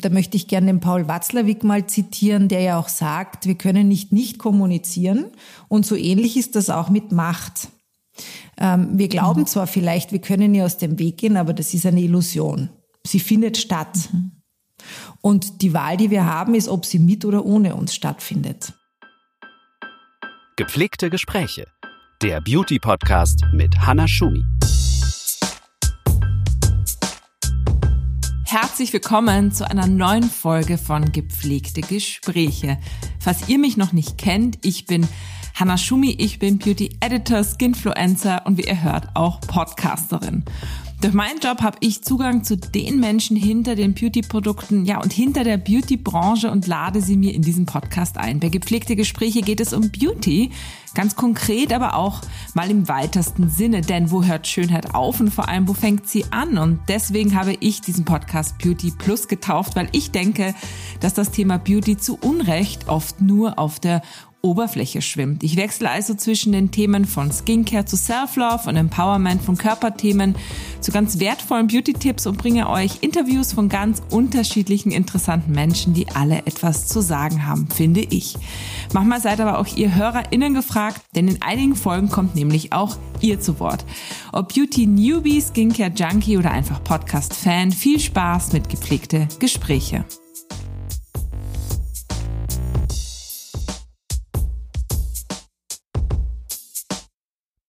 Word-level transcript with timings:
Da 0.00 0.10
möchte 0.10 0.36
ich 0.36 0.46
gerne 0.48 0.66
den 0.68 0.80
Paul 0.80 1.08
Watzlawick 1.08 1.64
mal 1.64 1.86
zitieren, 1.86 2.48
der 2.48 2.60
ja 2.60 2.78
auch 2.78 2.88
sagt, 2.88 3.46
wir 3.46 3.56
können 3.56 3.88
nicht 3.88 4.12
nicht 4.12 4.38
kommunizieren. 4.38 5.26
Und 5.68 5.86
so 5.86 5.96
ähnlich 5.96 6.36
ist 6.36 6.56
das 6.56 6.70
auch 6.70 6.88
mit 6.88 7.12
Macht. 7.12 7.68
Ähm, 8.56 8.90
wir 8.92 9.08
glauben 9.08 9.40
mhm. 9.40 9.46
zwar 9.46 9.66
vielleicht, 9.66 10.12
wir 10.12 10.20
können 10.20 10.54
ihr 10.54 10.64
aus 10.64 10.76
dem 10.76 10.98
Weg 10.98 11.18
gehen, 11.18 11.36
aber 11.36 11.52
das 11.52 11.74
ist 11.74 11.86
eine 11.86 12.00
Illusion. 12.00 12.68
Sie 13.04 13.20
findet 13.20 13.56
statt. 13.56 14.08
Mhm. 14.12 14.32
Und 15.20 15.62
die 15.62 15.74
Wahl, 15.74 15.96
die 15.96 16.10
wir 16.10 16.24
haben, 16.26 16.54
ist, 16.54 16.68
ob 16.68 16.86
sie 16.86 16.98
mit 16.98 17.24
oder 17.24 17.44
ohne 17.44 17.74
uns 17.74 17.94
stattfindet. 17.94 18.72
Gepflegte 20.56 21.10
Gespräche. 21.10 21.66
Der 22.22 22.40
Beauty-Podcast 22.40 23.44
mit 23.52 23.78
Hanna 23.80 24.08
Schumi. 24.08 24.44
Herzlich 28.50 28.94
willkommen 28.94 29.52
zu 29.52 29.70
einer 29.70 29.86
neuen 29.86 30.22
Folge 30.22 30.78
von 30.78 31.12
Gepflegte 31.12 31.82
Gespräche. 31.82 32.78
Falls 33.20 33.46
ihr 33.46 33.58
mich 33.58 33.76
noch 33.76 33.92
nicht 33.92 34.16
kennt, 34.16 34.64
ich 34.64 34.86
bin 34.86 35.06
Hanna 35.54 35.76
Schumi, 35.76 36.12
ich 36.12 36.38
bin 36.38 36.56
Beauty 36.56 36.96
Editor, 37.00 37.44
Skinfluencer 37.44 38.46
und 38.46 38.56
wie 38.56 38.64
ihr 38.64 38.82
hört 38.82 39.08
auch 39.12 39.42
Podcasterin. 39.42 40.46
Durch 41.00 41.14
meinen 41.14 41.38
Job 41.38 41.62
habe 41.62 41.76
ich 41.78 42.02
Zugang 42.02 42.42
zu 42.42 42.56
den 42.56 42.98
Menschen 42.98 43.36
hinter 43.36 43.76
den 43.76 43.94
Beauty-Produkten, 43.94 44.84
ja 44.84 45.00
und 45.00 45.12
hinter 45.12 45.44
der 45.44 45.56
Beauty-Branche 45.56 46.50
und 46.50 46.66
lade 46.66 47.00
sie 47.00 47.16
mir 47.16 47.32
in 47.34 47.42
diesem 47.42 47.66
Podcast 47.66 48.18
ein. 48.18 48.40
Bei 48.40 48.48
gepflegte 48.48 48.96
Gespräche 48.96 49.42
geht 49.42 49.60
es 49.60 49.72
um 49.72 49.92
Beauty, 49.92 50.50
ganz 50.94 51.14
konkret, 51.14 51.72
aber 51.72 51.94
auch 51.94 52.22
mal 52.54 52.68
im 52.68 52.88
weitesten 52.88 53.48
Sinne. 53.48 53.82
Denn 53.82 54.10
wo 54.10 54.24
hört 54.24 54.48
Schönheit 54.48 54.92
auf 54.92 55.20
und 55.20 55.30
vor 55.30 55.48
allem 55.48 55.68
wo 55.68 55.72
fängt 55.72 56.08
sie 56.08 56.24
an? 56.32 56.58
Und 56.58 56.80
deswegen 56.88 57.36
habe 57.36 57.56
ich 57.60 57.80
diesen 57.80 58.04
Podcast 58.04 58.58
Beauty 58.58 58.90
Plus 58.90 59.28
getauft, 59.28 59.76
weil 59.76 59.88
ich 59.92 60.10
denke, 60.10 60.52
dass 60.98 61.14
das 61.14 61.30
Thema 61.30 61.58
Beauty 61.58 61.96
zu 61.96 62.18
Unrecht 62.20 62.88
oft 62.88 63.20
nur 63.20 63.60
auf 63.60 63.78
der 63.78 64.02
Oberfläche 64.40 65.02
schwimmt. 65.02 65.42
Ich 65.42 65.56
wechsle 65.56 65.90
also 65.90 66.14
zwischen 66.14 66.52
den 66.52 66.70
Themen 66.70 67.04
von 67.04 67.32
Skincare 67.32 67.84
zu 67.84 67.96
Self-Love 67.96 68.68
und 68.68 68.76
Empowerment, 68.76 69.42
von 69.42 69.56
Körperthemen 69.56 70.36
zu 70.80 70.92
ganz 70.92 71.18
wertvollen 71.18 71.66
Beauty-Tipps 71.66 72.26
und 72.26 72.38
bringe 72.38 72.68
euch 72.68 73.02
Interviews 73.02 73.52
von 73.52 73.68
ganz 73.68 74.00
unterschiedlichen 74.10 74.92
interessanten 74.92 75.52
Menschen, 75.52 75.92
die 75.92 76.08
alle 76.08 76.38
etwas 76.46 76.86
zu 76.86 77.00
sagen 77.00 77.46
haben, 77.46 77.68
finde 77.68 78.00
ich. 78.00 78.36
Manchmal 78.92 79.20
seid 79.20 79.40
aber 79.40 79.58
auch 79.58 79.66
ihr 79.76 79.94
HörerInnen 79.94 80.54
gefragt, 80.54 81.02
denn 81.16 81.28
in 81.28 81.42
einigen 81.42 81.74
Folgen 81.74 82.08
kommt 82.08 82.34
nämlich 82.34 82.72
auch 82.72 82.96
ihr 83.20 83.40
zu 83.40 83.58
Wort. 83.58 83.84
Ob 84.32 84.54
Beauty-Newbie, 84.54 85.40
Skincare-Junkie 85.40 86.38
oder 86.38 86.52
einfach 86.52 86.82
Podcast-Fan, 86.84 87.72
viel 87.72 87.98
Spaß 87.98 88.52
mit 88.52 88.68
gepflegte 88.68 89.26
Gespräche. 89.40 90.04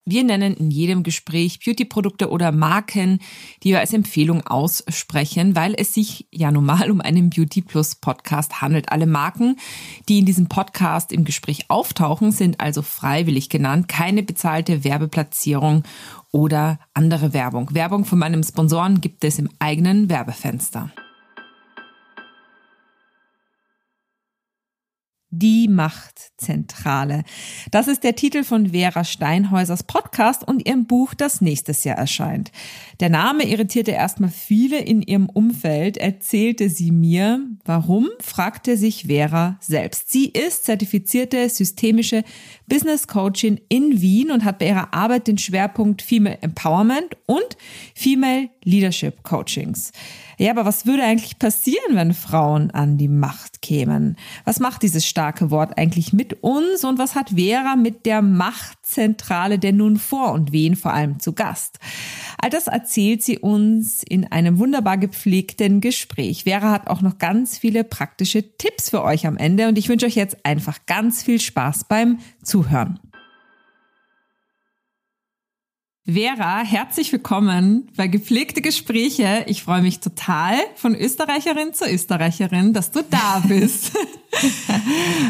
Wir 0.09 0.23
nennen 0.23 0.55
in 0.55 0.71
jedem 0.71 1.03
Gespräch 1.03 1.59
Beauty-Produkte 1.63 2.31
oder 2.31 2.51
Marken, 2.51 3.19
die 3.61 3.69
wir 3.69 3.79
als 3.79 3.93
Empfehlung 3.93 4.45
aussprechen, 4.47 5.55
weil 5.55 5.75
es 5.77 5.93
sich 5.93 6.27
ja 6.31 6.51
normal 6.51 6.89
um 6.89 6.99
einen 6.99 7.29
Beauty 7.29 7.61
Plus 7.61 7.93
Podcast 7.93 8.59
handelt. 8.59 8.91
Alle 8.91 9.05
Marken, 9.05 9.57
die 10.07 10.17
in 10.17 10.25
diesem 10.25 10.49
Podcast 10.49 11.11
im 11.11 11.25
Gespräch 11.25 11.69
auftauchen, 11.69 12.31
sind 12.31 12.59
also 12.59 12.81
freiwillig 12.81 13.49
genannt, 13.49 13.87
keine 13.87 14.23
bezahlte 14.23 14.83
Werbeplatzierung 14.83 15.83
oder 16.31 16.79
andere 16.95 17.33
Werbung. 17.33 17.75
Werbung 17.75 18.03
von 18.03 18.17
meinem 18.17 18.41
Sponsoren 18.41 19.01
gibt 19.01 19.23
es 19.23 19.37
im 19.37 19.49
eigenen 19.59 20.09
Werbefenster. 20.09 20.91
Die 25.41 25.69
Machtzentrale. 25.69 27.23
Das 27.71 27.87
ist 27.87 28.03
der 28.03 28.17
Titel 28.17 28.43
von 28.43 28.71
Vera 28.71 29.05
Steinhäusers 29.05 29.83
Podcast 29.83 30.45
und 30.45 30.67
ihrem 30.67 30.85
Buch, 30.85 31.13
das 31.13 31.39
nächstes 31.39 31.85
Jahr 31.85 31.97
erscheint. 31.97 32.51
Der 32.99 33.07
Name 33.07 33.45
irritierte 33.45 33.91
erstmal 33.91 34.31
viele 34.31 34.81
in 34.81 35.01
ihrem 35.01 35.29
Umfeld, 35.29 35.95
erzählte 35.95 36.69
sie 36.69 36.91
mir. 36.91 37.39
Warum? 37.63 38.09
fragte 38.19 38.75
sich 38.75 39.05
Vera 39.05 39.57
selbst. 39.61 40.11
Sie 40.11 40.25
ist 40.25 40.65
zertifizierte 40.65 41.47
systemische 41.47 42.25
Business 42.67 43.07
Coachin 43.07 43.61
in 43.69 44.01
Wien 44.01 44.31
und 44.31 44.43
hat 44.43 44.59
bei 44.59 44.67
ihrer 44.67 44.93
Arbeit 44.93 45.27
den 45.27 45.37
Schwerpunkt 45.37 46.01
Female 46.01 46.39
Empowerment 46.41 47.15
und 47.27 47.55
Female 47.95 48.49
Leadership 48.65 49.23
Coachings. 49.23 49.93
Ja, 50.39 50.51
aber 50.51 50.63
was 50.63 50.85
würde 50.85 51.03
eigentlich 51.03 51.37
passieren, 51.37 51.95
wenn 51.95 52.13
Frauen 52.13 52.71
an 52.71 52.97
die 52.97 53.09
Macht 53.09 53.61
kämen? 53.61 54.15
Was 54.45 54.61
macht 54.61 54.83
dieses 54.83 55.05
starke 55.05 55.51
Wort 55.51 55.77
eigentlich 55.77 56.13
mit 56.13 56.41
uns 56.41 56.85
und 56.85 56.97
was 56.97 57.13
hat 57.13 57.31
Vera 57.31 57.75
mit 57.75 58.05
der 58.05 58.21
Machtzentrale 58.21 59.59
denn 59.59 59.75
nun 59.75 59.97
vor 59.97 60.31
und 60.31 60.53
wen 60.53 60.77
vor 60.77 60.93
allem 60.93 61.19
zu 61.19 61.33
Gast? 61.33 61.79
All 62.37 62.49
das 62.49 62.67
erzählt 62.67 63.21
sie 63.21 63.37
uns 63.37 64.01
in 64.01 64.31
einem 64.31 64.59
wunderbar 64.59 64.97
gepflegten 64.97 65.81
Gespräch. 65.81 66.45
Vera 66.45 66.71
hat 66.71 66.87
auch 66.87 67.01
noch 67.01 67.17
ganz 67.17 67.57
viele 67.57 67.83
praktische 67.83 68.55
Tipps 68.57 68.91
für 68.91 69.03
euch 69.03 69.27
am 69.27 69.35
Ende 69.35 69.67
und 69.67 69.77
ich 69.77 69.89
wünsche 69.89 70.05
euch 70.05 70.15
jetzt 70.15 70.45
einfach 70.45 70.85
ganz 70.85 71.21
viel 71.21 71.41
Spaß 71.41 71.83
beim 71.89 72.19
Zuhören. 72.43 72.97
Vera, 76.11 76.63
herzlich 76.63 77.11
willkommen 77.11 77.87
bei 77.95 78.07
Gepflegte 78.07 78.61
Gespräche. 78.61 79.43
Ich 79.45 79.61
freue 79.61 79.83
mich 79.83 79.99
total 79.99 80.55
von 80.75 80.95
Österreicherin 80.95 81.75
zu 81.75 81.85
Österreicherin, 81.85 82.73
dass 82.73 82.89
du 82.89 83.01
da 83.07 83.43
bist. 83.47 83.91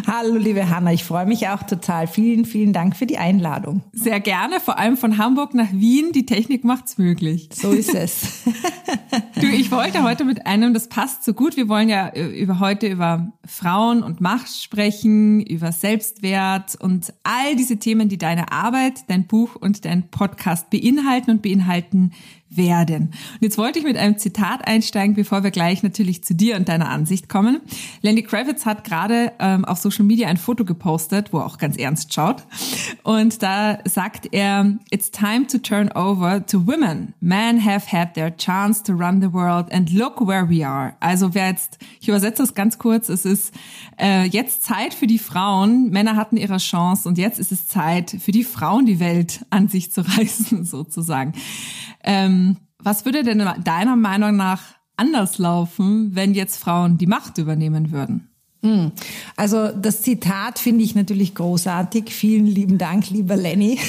Hallo, 0.07 0.35
liebe 0.35 0.69
Hanna, 0.69 0.93
ich 0.93 1.03
freue 1.03 1.25
mich 1.25 1.47
auch 1.49 1.63
total. 1.63 2.07
Vielen, 2.07 2.45
vielen 2.45 2.71
Dank 2.71 2.95
für 2.95 3.05
die 3.05 3.17
Einladung. 3.17 3.81
Sehr 3.91 4.19
gerne, 4.19 4.59
vor 4.59 4.77
allem 4.77 4.95
von 4.95 5.17
Hamburg 5.17 5.53
nach 5.53 5.71
Wien. 5.71 6.11
Die 6.13 6.25
Technik 6.25 6.63
macht's 6.63 6.97
möglich. 6.97 7.49
So 7.51 7.71
ist 7.71 7.93
es. 7.93 8.43
du, 9.35 9.47
ich 9.47 9.71
wollte 9.71 10.03
heute 10.03 10.25
mit 10.25 10.45
einem, 10.45 10.73
das 10.73 10.87
passt 10.87 11.23
so 11.23 11.33
gut. 11.33 11.57
Wir 11.57 11.67
wollen 11.67 11.89
ja 11.89 12.13
über 12.13 12.59
heute 12.59 12.87
über 12.87 13.31
Frauen 13.45 14.03
und 14.03 14.21
Macht 14.21 14.49
sprechen, 14.49 15.41
über 15.41 15.71
Selbstwert 15.71 16.75
und 16.79 17.13
all 17.23 17.55
diese 17.55 17.77
Themen, 17.77 18.09
die 18.09 18.17
deine 18.17 18.51
Arbeit, 18.51 19.01
dein 19.07 19.27
Buch 19.27 19.55
und 19.55 19.85
dein 19.85 20.09
Podcast 20.09 20.68
beinhalten 20.69 21.31
und 21.31 21.41
beinhalten 21.41 22.11
werden. 22.49 23.07
Und 23.33 23.41
jetzt 23.41 23.57
wollte 23.57 23.79
ich 23.79 23.85
mit 23.85 23.97
einem 23.97 24.17
Zitat 24.17 24.67
einsteigen, 24.67 25.15
bevor 25.15 25.43
wir 25.43 25.51
gleich 25.51 25.83
natürlich 25.83 26.23
zu 26.23 26.33
dir 26.33 26.55
und 26.55 26.67
deiner 26.67 26.89
Ansicht 26.89 27.29
kommen. 27.29 27.61
Lenny 28.01 28.23
Kravitz 28.23 28.65
hat 28.65 28.83
gerade 28.83 29.31
ähm, 29.39 29.65
auf 29.65 29.77
Social 29.77 30.05
Media 30.05 30.27
ein 30.27 30.37
Foto 30.37 30.65
gepostet, 30.65 31.31
wo 31.31 31.39
er 31.39 31.45
auch 31.45 31.57
ganz 31.57 31.77
ernst 31.77 32.13
schaut. 32.13 32.43
Und 33.03 33.43
da 33.43 33.79
sagt 33.85 34.29
er, 34.31 34.77
It's 34.89 35.11
time 35.11 35.47
to 35.47 35.59
turn 35.59 35.91
over 35.91 36.45
to 36.45 36.65
women. 36.65 37.13
Men 37.19 37.63
have 37.63 37.91
had 37.91 38.15
their 38.15 38.35
chance 38.35 38.83
to 38.83 38.93
run 38.93 39.21
the 39.21 39.31
world 39.31 39.71
and 39.71 39.91
look 39.91 40.25
where 40.25 40.49
we 40.49 40.67
are. 40.67 40.95
Also 40.99 41.33
wer 41.35 41.49
jetzt, 41.49 41.77
ich 42.01 42.07
übersetze 42.07 42.41
das 42.43 42.53
ganz 42.53 42.79
kurz, 42.79 43.09
es 43.09 43.25
ist 43.25 43.53
äh, 43.99 44.25
jetzt 44.25 44.63
Zeit 44.63 44.93
für 44.93 45.07
die 45.07 45.19
Frauen. 45.19 45.89
Männer 45.91 46.15
hatten 46.15 46.37
ihre 46.37 46.57
Chance 46.57 47.07
und 47.07 47.17
jetzt 47.17 47.39
ist 47.39 47.51
es 47.51 47.67
Zeit 47.67 48.15
für 48.19 48.31
die 48.31 48.43
Frauen, 48.43 48.85
die 48.85 48.99
Welt 48.99 49.45
an 49.49 49.67
sich 49.67 49.91
zu 49.91 50.01
reißen, 50.01 50.65
sozusagen. 50.65 51.33
Ähm, 52.03 52.48
was 52.81 53.05
würde 53.05 53.23
denn 53.23 53.43
deiner 53.63 53.95
Meinung 53.95 54.35
nach 54.35 54.61
anders 54.95 55.37
laufen, 55.37 56.11
wenn 56.13 56.33
jetzt 56.33 56.57
Frauen 56.57 56.97
die 56.97 57.07
Macht 57.07 57.37
übernehmen 57.37 57.91
würden? 57.91 58.29
Hm. 58.61 58.91
Also 59.37 59.69
das 59.69 60.01
Zitat 60.01 60.59
finde 60.59 60.83
ich 60.83 60.93
natürlich 60.93 61.33
großartig. 61.33 62.13
Vielen 62.13 62.45
lieben 62.45 62.77
Dank, 62.77 63.09
lieber 63.09 63.37
Lenny. 63.37 63.79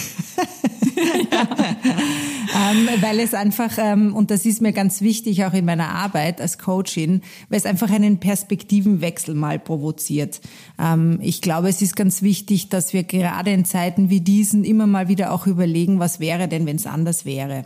ähm, 2.54 2.88
weil 3.00 3.18
es 3.18 3.34
einfach, 3.34 3.72
ähm, 3.78 4.14
und 4.14 4.30
das 4.30 4.46
ist 4.46 4.62
mir 4.62 4.72
ganz 4.72 5.00
wichtig 5.00 5.44
auch 5.44 5.52
in 5.54 5.64
meiner 5.64 5.88
Arbeit 5.88 6.40
als 6.40 6.58
Coachin, 6.58 7.22
weil 7.48 7.58
es 7.58 7.66
einfach 7.66 7.90
einen 7.90 8.20
Perspektivenwechsel 8.20 9.34
mal 9.34 9.58
provoziert. 9.58 10.40
Ähm, 10.78 11.18
ich 11.20 11.42
glaube, 11.42 11.68
es 11.68 11.82
ist 11.82 11.96
ganz 11.96 12.22
wichtig, 12.22 12.68
dass 12.68 12.92
wir 12.92 13.02
gerade 13.02 13.50
in 13.50 13.64
Zeiten 13.64 14.08
wie 14.08 14.20
diesen 14.20 14.62
immer 14.62 14.86
mal 14.86 15.08
wieder 15.08 15.32
auch 15.32 15.48
überlegen, 15.48 15.98
was 15.98 16.20
wäre 16.20 16.46
denn, 16.46 16.66
wenn 16.66 16.76
es 16.76 16.86
anders 16.86 17.24
wäre. 17.24 17.64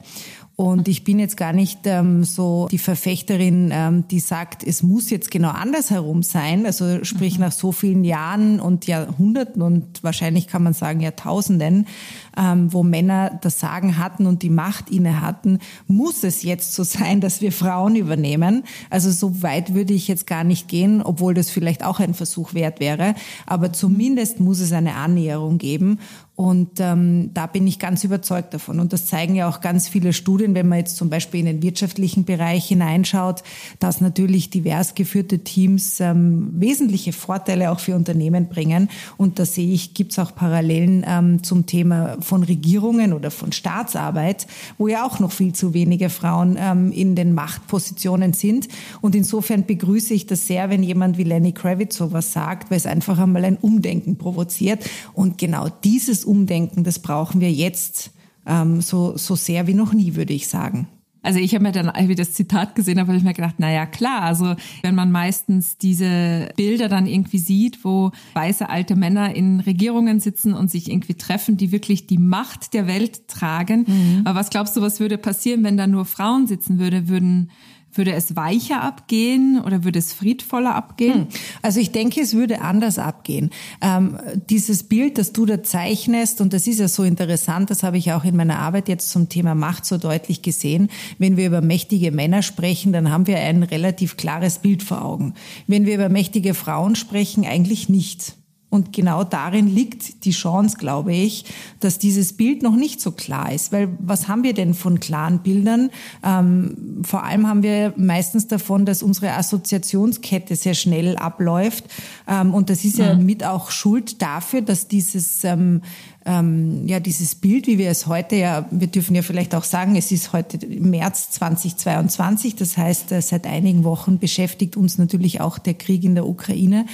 Und 0.56 0.86
ich 0.86 1.02
bin 1.02 1.18
jetzt 1.18 1.36
gar 1.36 1.52
nicht 1.52 1.80
ähm, 1.84 2.22
so 2.22 2.68
die 2.70 2.78
Verfechterin, 2.78 3.70
ähm, 3.72 4.06
die 4.06 4.20
sagt, 4.20 4.62
es 4.62 4.84
muss 4.84 5.10
jetzt 5.10 5.32
genau 5.32 5.48
andersherum 5.48 6.22
sein. 6.22 6.64
Also 6.64 7.02
sprich 7.02 7.34
mhm. 7.34 7.46
nach 7.46 7.52
so 7.52 7.72
vielen 7.72 8.04
Jahren 8.04 8.60
und 8.60 8.86
Jahrhunderten 8.86 9.62
und 9.62 10.04
wahrscheinlich 10.04 10.46
kann 10.46 10.62
man 10.62 10.72
sagen 10.72 11.00
Jahrtausenden, 11.00 11.88
ähm, 12.36 12.72
wo 12.72 12.84
Männer 12.84 13.36
das 13.42 13.58
Sagen 13.58 13.98
hatten 13.98 14.26
und 14.26 14.42
die 14.42 14.50
Macht 14.50 14.90
inne 14.90 15.20
hatten, 15.20 15.58
muss 15.88 16.22
es 16.22 16.44
jetzt 16.44 16.74
so 16.74 16.84
sein, 16.84 17.20
dass 17.20 17.40
wir 17.40 17.50
Frauen 17.50 17.96
übernehmen. 17.96 18.62
Also 18.90 19.10
so 19.10 19.42
weit 19.42 19.74
würde 19.74 19.92
ich 19.92 20.06
jetzt 20.06 20.28
gar 20.28 20.44
nicht 20.44 20.68
gehen, 20.68 21.02
obwohl 21.02 21.34
das 21.34 21.50
vielleicht 21.50 21.84
auch 21.84 21.98
ein 21.98 22.14
Versuch 22.14 22.54
wert 22.54 22.78
wäre. 22.78 23.16
Aber 23.46 23.72
zumindest 23.72 24.38
muss 24.38 24.60
es 24.60 24.70
eine 24.70 24.94
Annäherung 24.94 25.58
geben. 25.58 25.98
Und 26.36 26.80
ähm, 26.80 27.30
da 27.32 27.46
bin 27.46 27.66
ich 27.66 27.78
ganz 27.78 28.02
überzeugt 28.02 28.54
davon. 28.54 28.80
Und 28.80 28.92
das 28.92 29.06
zeigen 29.06 29.36
ja 29.36 29.48
auch 29.48 29.60
ganz 29.60 29.88
viele 29.88 30.12
Studien 30.12 30.54
wenn 30.54 30.68
man 30.68 30.78
jetzt 30.78 30.96
zum 30.96 31.08
Beispiel 31.08 31.40
in 31.40 31.46
den 31.46 31.62
wirtschaftlichen 31.62 32.24
Bereich 32.24 32.66
hineinschaut, 32.66 33.42
dass 33.78 34.00
natürlich 34.00 34.50
divers 34.50 34.94
geführte 34.94 35.40
Teams 35.40 36.00
ähm, 36.00 36.52
wesentliche 36.54 37.12
Vorteile 37.12 37.70
auch 37.70 37.78
für 37.78 37.94
Unternehmen 37.94 38.48
bringen. 38.48 38.88
Und 39.16 39.38
da 39.38 39.44
sehe 39.46 39.72
ich, 39.72 39.94
gibt 39.94 40.12
es 40.12 40.18
auch 40.18 40.34
Parallelen 40.34 41.04
ähm, 41.06 41.44
zum 41.44 41.66
Thema 41.66 42.16
von 42.20 42.42
Regierungen 42.42 43.12
oder 43.12 43.30
von 43.30 43.52
Staatsarbeit, 43.52 44.48
wo 44.76 44.88
ja 44.88 45.06
auch 45.06 45.20
noch 45.20 45.30
viel 45.30 45.52
zu 45.52 45.72
wenige 45.72 46.10
Frauen 46.10 46.56
ähm, 46.58 46.90
in 46.90 47.14
den 47.14 47.34
Machtpositionen 47.34 48.32
sind. 48.32 48.68
Und 49.00 49.14
insofern 49.14 49.66
begrüße 49.66 50.14
ich 50.14 50.26
das 50.26 50.46
sehr, 50.46 50.68
wenn 50.68 50.82
jemand 50.82 51.16
wie 51.16 51.24
Lenny 51.24 51.52
Kravitz 51.52 51.96
sowas 51.96 52.32
sagt, 52.32 52.70
weil 52.70 52.78
es 52.78 52.86
einfach 52.86 53.18
einmal 53.18 53.44
ein 53.44 53.56
Umdenken 53.56 54.16
provoziert. 54.16 54.84
Und 55.12 55.38
genau 55.38 55.68
dieses 55.84 56.23
Umdenken, 56.24 56.84
das 56.84 56.98
brauchen 56.98 57.40
wir 57.40 57.52
jetzt 57.52 58.10
ähm, 58.46 58.80
so, 58.80 59.16
so 59.16 59.34
sehr 59.34 59.66
wie 59.66 59.74
noch 59.74 59.92
nie, 59.92 60.14
würde 60.14 60.32
ich 60.32 60.48
sagen. 60.48 60.88
Also 61.24 61.38
ich 61.38 61.54
habe 61.54 61.64
mir 61.64 61.72
dann, 61.72 61.90
wie 62.06 62.14
das 62.14 62.34
Zitat 62.34 62.74
gesehen 62.74 63.00
habe, 63.00 63.08
habe 63.08 63.16
ich 63.16 63.24
mir 63.24 63.32
gedacht, 63.32 63.54
na 63.56 63.72
ja, 63.72 63.86
klar, 63.86 64.22
also 64.22 64.54
wenn 64.82 64.94
man 64.94 65.10
meistens 65.10 65.78
diese 65.78 66.50
Bilder 66.54 66.88
dann 66.88 67.06
irgendwie 67.06 67.38
sieht, 67.38 67.82
wo 67.82 68.12
weiße 68.34 68.68
alte 68.68 68.94
Männer 68.94 69.34
in 69.34 69.60
Regierungen 69.60 70.20
sitzen 70.20 70.52
und 70.52 70.70
sich 70.70 70.90
irgendwie 70.90 71.14
treffen, 71.14 71.56
die 71.56 71.72
wirklich 71.72 72.06
die 72.06 72.18
Macht 72.18 72.74
der 72.74 72.86
Welt 72.86 73.26
tragen. 73.26 73.86
Mhm. 73.88 74.22
Aber 74.26 74.38
was 74.38 74.50
glaubst 74.50 74.76
du, 74.76 74.82
was 74.82 75.00
würde 75.00 75.16
passieren, 75.16 75.64
wenn 75.64 75.78
da 75.78 75.86
nur 75.86 76.04
Frauen 76.04 76.46
sitzen 76.46 76.78
würde? 76.78 77.08
Würden 77.08 77.50
würde 77.96 78.12
es 78.12 78.36
weicher 78.36 78.82
abgehen 78.82 79.60
oder 79.64 79.84
würde 79.84 79.98
es 79.98 80.12
friedvoller 80.12 80.74
abgehen? 80.74 81.14
Hm. 81.14 81.26
Also 81.62 81.80
ich 81.80 81.92
denke, 81.92 82.20
es 82.20 82.34
würde 82.34 82.60
anders 82.60 82.98
abgehen. 82.98 83.50
Ähm, 83.80 84.18
dieses 84.50 84.84
Bild, 84.84 85.18
das 85.18 85.32
du 85.32 85.46
da 85.46 85.62
zeichnest, 85.62 86.40
und 86.40 86.52
das 86.52 86.66
ist 86.66 86.80
ja 86.80 86.88
so 86.88 87.02
interessant, 87.02 87.70
das 87.70 87.82
habe 87.82 87.98
ich 87.98 88.12
auch 88.12 88.24
in 88.24 88.36
meiner 88.36 88.58
Arbeit 88.58 88.88
jetzt 88.88 89.10
zum 89.10 89.28
Thema 89.28 89.54
Macht 89.54 89.86
so 89.86 89.98
deutlich 89.98 90.42
gesehen. 90.42 90.88
Wenn 91.18 91.36
wir 91.36 91.46
über 91.46 91.60
mächtige 91.60 92.12
Männer 92.12 92.42
sprechen, 92.42 92.92
dann 92.92 93.10
haben 93.10 93.26
wir 93.26 93.38
ein 93.38 93.62
relativ 93.62 94.16
klares 94.16 94.58
Bild 94.58 94.82
vor 94.82 95.04
Augen. 95.04 95.34
Wenn 95.66 95.86
wir 95.86 95.94
über 95.94 96.08
mächtige 96.08 96.54
Frauen 96.54 96.96
sprechen, 96.96 97.44
eigentlich 97.44 97.88
nicht. 97.88 98.36
Und 98.74 98.92
genau 98.92 99.22
darin 99.22 99.68
liegt 99.68 100.24
die 100.24 100.32
Chance, 100.32 100.78
glaube 100.78 101.14
ich, 101.14 101.44
dass 101.78 102.00
dieses 102.00 102.32
Bild 102.32 102.64
noch 102.64 102.74
nicht 102.74 103.00
so 103.00 103.12
klar 103.12 103.52
ist. 103.52 103.70
Weil 103.70 103.88
was 104.00 104.26
haben 104.26 104.42
wir 104.42 104.52
denn 104.52 104.74
von 104.74 104.98
klaren 104.98 105.38
Bildern? 105.44 105.90
Ähm, 106.24 107.02
vor 107.04 107.22
allem 107.22 107.46
haben 107.46 107.62
wir 107.62 107.94
meistens 107.96 108.48
davon, 108.48 108.84
dass 108.84 109.04
unsere 109.04 109.30
Assoziationskette 109.34 110.56
sehr 110.56 110.74
schnell 110.74 111.16
abläuft. 111.16 111.84
Ähm, 112.26 112.52
und 112.52 112.68
das 112.68 112.84
ist 112.84 112.98
ja 112.98 113.14
mhm. 113.14 113.24
mit 113.24 113.44
auch 113.44 113.70
Schuld 113.70 114.20
dafür, 114.20 114.60
dass 114.60 114.88
dieses 114.88 115.44
ähm, 115.44 115.82
ähm, 116.26 116.86
ja 116.86 117.00
dieses 117.00 117.34
Bild, 117.34 117.66
wie 117.66 117.78
wir 117.78 117.90
es 117.90 118.06
heute 118.06 118.36
ja, 118.36 118.66
wir 118.70 118.86
dürfen 118.86 119.14
ja 119.14 119.22
vielleicht 119.22 119.54
auch 119.54 119.64
sagen, 119.64 119.96
es 119.96 120.10
ist 120.10 120.32
heute 120.32 120.58
März 120.66 121.30
2022, 121.32 122.56
das 122.56 122.76
heißt, 122.76 123.12
äh, 123.12 123.20
seit 123.20 123.46
einigen 123.46 123.84
Wochen 123.84 124.18
beschäftigt 124.18 124.76
uns 124.76 124.96
natürlich 124.96 125.40
auch 125.40 125.58
der 125.58 125.74
Krieg 125.74 126.04
in 126.04 126.14
der 126.14 126.26
Ukraine. 126.26 126.86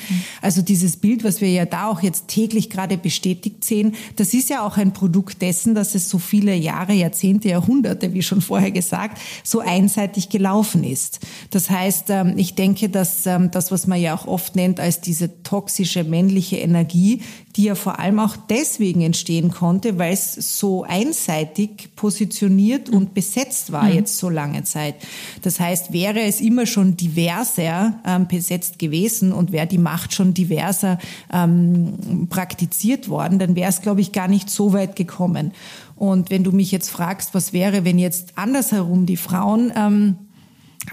Also 0.42 0.62
dieses 0.62 0.96
Bild, 0.96 1.22
was 1.22 1.40
wir 1.40 1.50
ja 1.50 1.64
da 1.64 1.88
auch 1.88 2.02
jetzt 2.02 2.28
täglich 2.28 2.70
gerade 2.70 2.96
bestätigt 2.96 3.64
sehen, 3.64 3.94
das 4.16 4.34
ist 4.34 4.50
ja 4.50 4.66
auch 4.66 4.76
ein 4.76 4.92
Produkt 4.92 5.42
dessen, 5.42 5.74
dass 5.74 5.94
es 5.94 6.08
so 6.08 6.18
viele 6.18 6.54
Jahre, 6.54 6.92
Jahrzehnte, 6.92 7.48
Jahrhunderte, 7.48 8.12
wie 8.14 8.22
schon 8.22 8.40
vorher 8.40 8.72
gesagt, 8.72 9.20
so 9.44 9.60
einseitig 9.60 10.28
gelaufen 10.28 10.82
ist. 10.82 11.20
Das 11.50 11.70
heißt, 11.70 12.10
ähm, 12.10 12.34
ich 12.36 12.54
denke, 12.54 12.88
dass 12.88 13.26
ähm, 13.26 13.50
das, 13.50 13.70
was 13.70 13.86
man 13.86 14.00
ja 14.00 14.14
auch 14.14 14.26
oft 14.26 14.56
nennt 14.56 14.80
als 14.80 15.00
diese 15.00 15.42
toxische 15.42 16.04
männliche 16.04 16.56
Energie, 16.56 17.22
die 17.56 17.64
ja 17.64 17.74
vor 17.74 17.98
allem 17.98 18.18
auch 18.18 18.36
deswegen 18.48 19.00
entstehen 19.20 19.50
konnte, 19.50 19.98
weil 19.98 20.14
es 20.14 20.58
so 20.58 20.82
einseitig 20.84 21.90
positioniert 21.94 22.88
und 22.88 23.12
besetzt 23.12 23.70
war 23.70 23.84
mhm. 23.84 23.94
jetzt 23.94 24.16
so 24.16 24.30
lange 24.30 24.64
Zeit. 24.64 24.94
Das 25.42 25.60
heißt, 25.60 25.92
wäre 25.92 26.22
es 26.22 26.40
immer 26.40 26.64
schon 26.64 26.96
diverser 26.96 28.00
ähm, 28.06 28.26
besetzt 28.26 28.78
gewesen 28.78 29.32
und 29.32 29.52
wäre 29.52 29.66
die 29.66 29.78
Macht 29.78 30.14
schon 30.14 30.32
diverser 30.32 30.98
ähm, 31.32 32.28
praktiziert 32.30 33.08
worden, 33.08 33.38
dann 33.38 33.56
wäre 33.56 33.68
es, 33.68 33.82
glaube 33.82 34.00
ich, 34.00 34.12
gar 34.12 34.28
nicht 34.28 34.48
so 34.48 34.72
weit 34.72 34.96
gekommen. 34.96 35.52
Und 35.96 36.30
wenn 36.30 36.42
du 36.42 36.52
mich 36.52 36.72
jetzt 36.72 36.88
fragst, 36.88 37.34
was 37.34 37.52
wäre, 37.52 37.84
wenn 37.84 37.98
jetzt 37.98 38.38
andersherum 38.38 39.04
die 39.04 39.18
Frauen 39.18 39.70
ähm, 39.76 40.16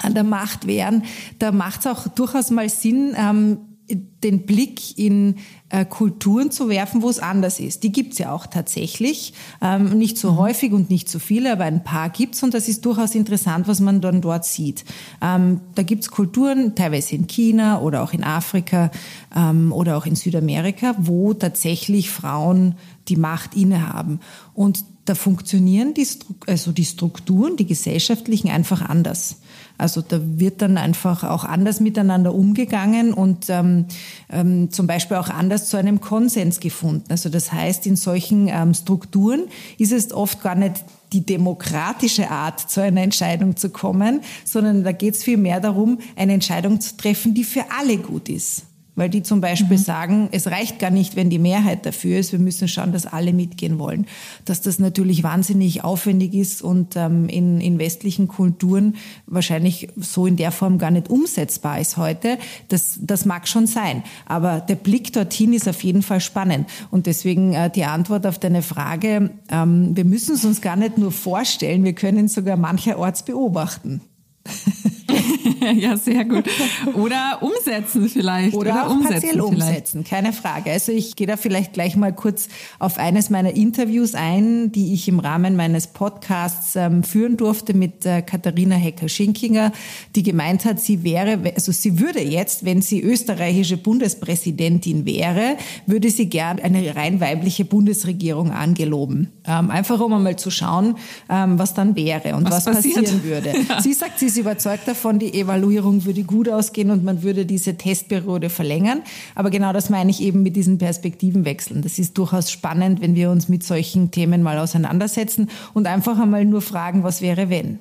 an 0.01 0.13
der 0.13 0.25
Macht 0.25 0.67
wären, 0.67 1.03
da 1.39 1.53
macht 1.53 1.81
es 1.81 1.87
auch 1.87 2.07
durchaus 2.09 2.51
mal 2.51 2.67
Sinn, 2.67 3.15
ähm, 3.17 3.59
den 3.89 4.45
Blick 4.45 4.97
in 4.97 5.35
äh, 5.69 5.85
Kulturen 5.85 6.51
zu 6.51 6.69
werfen, 6.69 7.01
wo 7.01 7.09
es 7.09 7.19
anders 7.19 7.59
ist. 7.59 7.83
Die 7.83 7.91
gibt's 7.91 8.17
ja 8.17 8.33
auch 8.33 8.47
tatsächlich. 8.47 9.33
Ähm, 9.61 9.97
nicht 9.97 10.17
so 10.17 10.31
mhm. 10.31 10.37
häufig 10.37 10.73
und 10.73 10.89
nicht 10.89 11.09
so 11.09 11.19
viele, 11.19 11.51
aber 11.51 11.65
ein 11.65 11.83
paar 11.83 12.09
gibt's 12.09 12.43
und 12.43 12.53
das 12.53 12.67
ist 12.67 12.85
durchaus 12.85 13.15
interessant, 13.15 13.67
was 13.67 13.79
man 13.79 14.01
dann 14.01 14.21
dort 14.21 14.45
sieht. 14.45 14.85
Ähm, 15.21 15.61
da 15.75 15.83
gibt's 15.83 16.11
Kulturen, 16.11 16.75
teilweise 16.75 17.15
in 17.15 17.27
China 17.27 17.81
oder 17.81 18.03
auch 18.03 18.13
in 18.13 18.23
Afrika 18.23 18.91
ähm, 19.35 19.71
oder 19.71 19.97
auch 19.97 20.05
in 20.05 20.15
Südamerika, 20.15 20.95
wo 20.97 21.33
tatsächlich 21.33 22.09
Frauen 22.09 22.75
die 23.07 23.15
Macht 23.15 23.55
innehaben. 23.55 24.19
Und 24.53 24.83
da 25.05 25.15
funktionieren 25.15 25.93
die, 25.93 26.05
also 26.47 26.71
die 26.71 26.85
Strukturen, 26.85 27.55
die 27.55 27.65
gesellschaftlichen 27.65 28.49
einfach 28.49 28.81
anders. 28.81 29.37
Also 29.77 30.01
da 30.01 30.19
wird 30.21 30.61
dann 30.61 30.77
einfach 30.77 31.23
auch 31.23 31.43
anders 31.43 31.79
miteinander 31.79 32.33
umgegangen 32.33 33.13
und 33.13 33.49
ähm, 33.49 33.85
ähm, 34.29 34.71
zum 34.71 34.87
Beispiel 34.87 35.17
auch 35.17 35.29
anders 35.29 35.69
zu 35.69 35.77
einem 35.77 36.01
Konsens 36.01 36.59
gefunden. 36.59 37.05
Also 37.09 37.29
das 37.29 37.51
heißt, 37.51 37.85
in 37.85 37.95
solchen 37.95 38.47
ähm, 38.47 38.73
Strukturen 38.73 39.45
ist 39.77 39.91
es 39.91 40.11
oft 40.13 40.41
gar 40.41 40.55
nicht 40.55 40.83
die 41.13 41.25
demokratische 41.25 42.29
Art, 42.29 42.59
zu 42.59 42.81
einer 42.81 43.01
Entscheidung 43.01 43.55
zu 43.55 43.69
kommen, 43.69 44.21
sondern 44.43 44.83
da 44.83 44.91
geht 44.91 45.15
es 45.15 45.23
viel 45.23 45.37
mehr 45.37 45.59
darum, 45.59 45.99
eine 46.15 46.33
Entscheidung 46.33 46.81
zu 46.81 46.97
treffen, 46.97 47.33
die 47.33 47.43
für 47.43 47.65
alle 47.77 47.97
gut 47.97 48.29
ist 48.29 48.66
weil 48.97 49.09
die 49.09 49.23
zum 49.23 49.39
Beispiel 49.39 49.77
mhm. 49.77 49.81
sagen, 49.81 50.29
es 50.31 50.47
reicht 50.47 50.79
gar 50.79 50.89
nicht, 50.89 51.15
wenn 51.15 51.29
die 51.29 51.39
Mehrheit 51.39 51.85
dafür 51.85 52.19
ist, 52.19 52.33
wir 52.33 52.39
müssen 52.39 52.67
schauen, 52.67 52.91
dass 52.91 53.05
alle 53.05 53.31
mitgehen 53.31 53.79
wollen. 53.79 54.07
Dass 54.43 54.59
das 54.61 54.79
natürlich 54.79 55.23
wahnsinnig 55.23 55.83
aufwendig 55.83 56.33
ist 56.33 56.61
und 56.61 56.95
ähm, 56.97 57.29
in, 57.29 57.61
in 57.61 57.79
westlichen 57.79 58.27
Kulturen 58.27 58.95
wahrscheinlich 59.27 59.89
so 59.95 60.25
in 60.25 60.35
der 60.35 60.51
Form 60.51 60.79
gar 60.79 60.91
nicht 60.91 61.09
umsetzbar 61.09 61.79
ist 61.79 61.95
heute, 61.97 62.39
das, 62.67 62.97
das 62.99 63.25
mag 63.25 63.47
schon 63.47 63.67
sein. 63.67 64.03
Aber 64.25 64.59
der 64.59 64.75
Blick 64.75 65.13
dorthin 65.13 65.53
ist 65.53 65.69
auf 65.69 65.83
jeden 65.83 66.01
Fall 66.01 66.19
spannend. 66.19 66.67
Und 66.89 67.05
deswegen 67.05 67.53
äh, 67.53 67.69
die 67.69 67.85
Antwort 67.85 68.25
auf 68.25 68.39
deine 68.39 68.63
Frage, 68.63 69.29
ähm, 69.49 69.95
wir 69.95 70.05
müssen 70.05 70.33
es 70.33 70.43
uns 70.43 70.59
gar 70.59 70.75
nicht 70.75 70.97
nur 70.97 71.11
vorstellen, 71.11 71.83
wir 71.83 71.93
können 71.93 72.27
sogar 72.27 72.57
mancherorts 72.57 73.23
beobachten. 73.23 74.01
ja, 75.75 75.97
sehr 75.97 76.25
gut. 76.25 76.45
Oder 76.93 77.39
umsetzen 77.41 78.09
vielleicht. 78.09 78.53
Oder, 78.53 78.71
Oder 78.71 78.87
auch 78.87 78.91
umsetzen 78.91 79.13
partiell 79.13 79.41
umsetzen, 79.41 80.03
keine 80.03 80.33
Frage. 80.33 80.71
Also 80.71 80.91
ich 80.91 81.15
gehe 81.15 81.27
da 81.27 81.37
vielleicht 81.37 81.73
gleich 81.73 81.95
mal 81.95 82.13
kurz 82.13 82.47
auf 82.79 82.97
eines 82.97 83.29
meiner 83.29 83.51
Interviews 83.55 84.15
ein, 84.15 84.71
die 84.71 84.93
ich 84.93 85.07
im 85.07 85.19
Rahmen 85.19 85.55
meines 85.55 85.87
Podcasts 85.87 86.75
ähm, 86.75 87.03
führen 87.03 87.37
durfte 87.37 87.73
mit 87.73 88.05
äh, 88.05 88.21
Katharina 88.21 88.75
Hecker-Schinkinger, 88.75 89.71
die 90.15 90.23
gemeint 90.23 90.65
hat, 90.65 90.79
sie 90.79 91.03
wäre, 91.03 91.39
also 91.55 91.71
sie 91.71 91.99
würde 91.99 92.21
jetzt, 92.21 92.65
wenn 92.65 92.81
sie 92.81 93.01
österreichische 93.01 93.77
Bundespräsidentin 93.77 95.05
wäre, 95.05 95.57
würde 95.85 96.09
sie 96.09 96.29
gern 96.29 96.59
eine 96.59 96.95
rein 96.95 97.19
weibliche 97.19 97.65
Bundesregierung 97.65 98.51
angeloben. 98.51 99.31
Ähm, 99.45 99.71
einfach 99.71 99.99
um 99.99 100.13
einmal 100.13 100.35
zu 100.37 100.51
schauen, 100.51 100.95
ähm, 101.29 101.59
was 101.59 101.73
dann 101.73 101.95
wäre 101.95 102.35
und 102.35 102.45
was, 102.45 102.65
was 102.65 102.75
passieren 102.75 103.23
würde. 103.23 103.53
Ja. 103.67 103.81
Sie 103.81 103.93
sagt, 103.93 104.19
sie 104.19 104.27
ist 104.27 104.37
überzeugt 104.37 104.87
davon, 104.87 105.19
die 105.19 105.37
Evaluierung 105.47 106.03
würde 106.03 106.23
gut 106.23 106.49
ausgehen 106.49 106.91
und 106.91 107.03
man 107.03 107.23
würde 107.23 107.45
diese 107.45 107.77
Testperiode 107.77 108.49
verlängern. 108.49 109.01
Aber 109.33 109.49
genau 109.49 109.71
das 109.71 109.89
meine 109.89 110.11
ich 110.11 110.21
eben 110.21 110.43
mit 110.43 110.55
diesen 110.55 110.77
Perspektivenwechseln. 110.77 111.81
Das 111.81 111.99
ist 111.99 112.17
durchaus 112.17 112.51
spannend, 112.51 113.01
wenn 113.01 113.15
wir 113.15 113.31
uns 113.31 113.47
mit 113.47 113.63
solchen 113.63 114.11
Themen 114.11 114.43
mal 114.43 114.59
auseinandersetzen 114.59 115.49
und 115.73 115.87
einfach 115.87 116.19
einmal 116.19 116.43
nur 116.43 116.61
fragen, 116.61 117.03
was 117.03 117.21
wäre 117.21 117.49
wenn. 117.49 117.79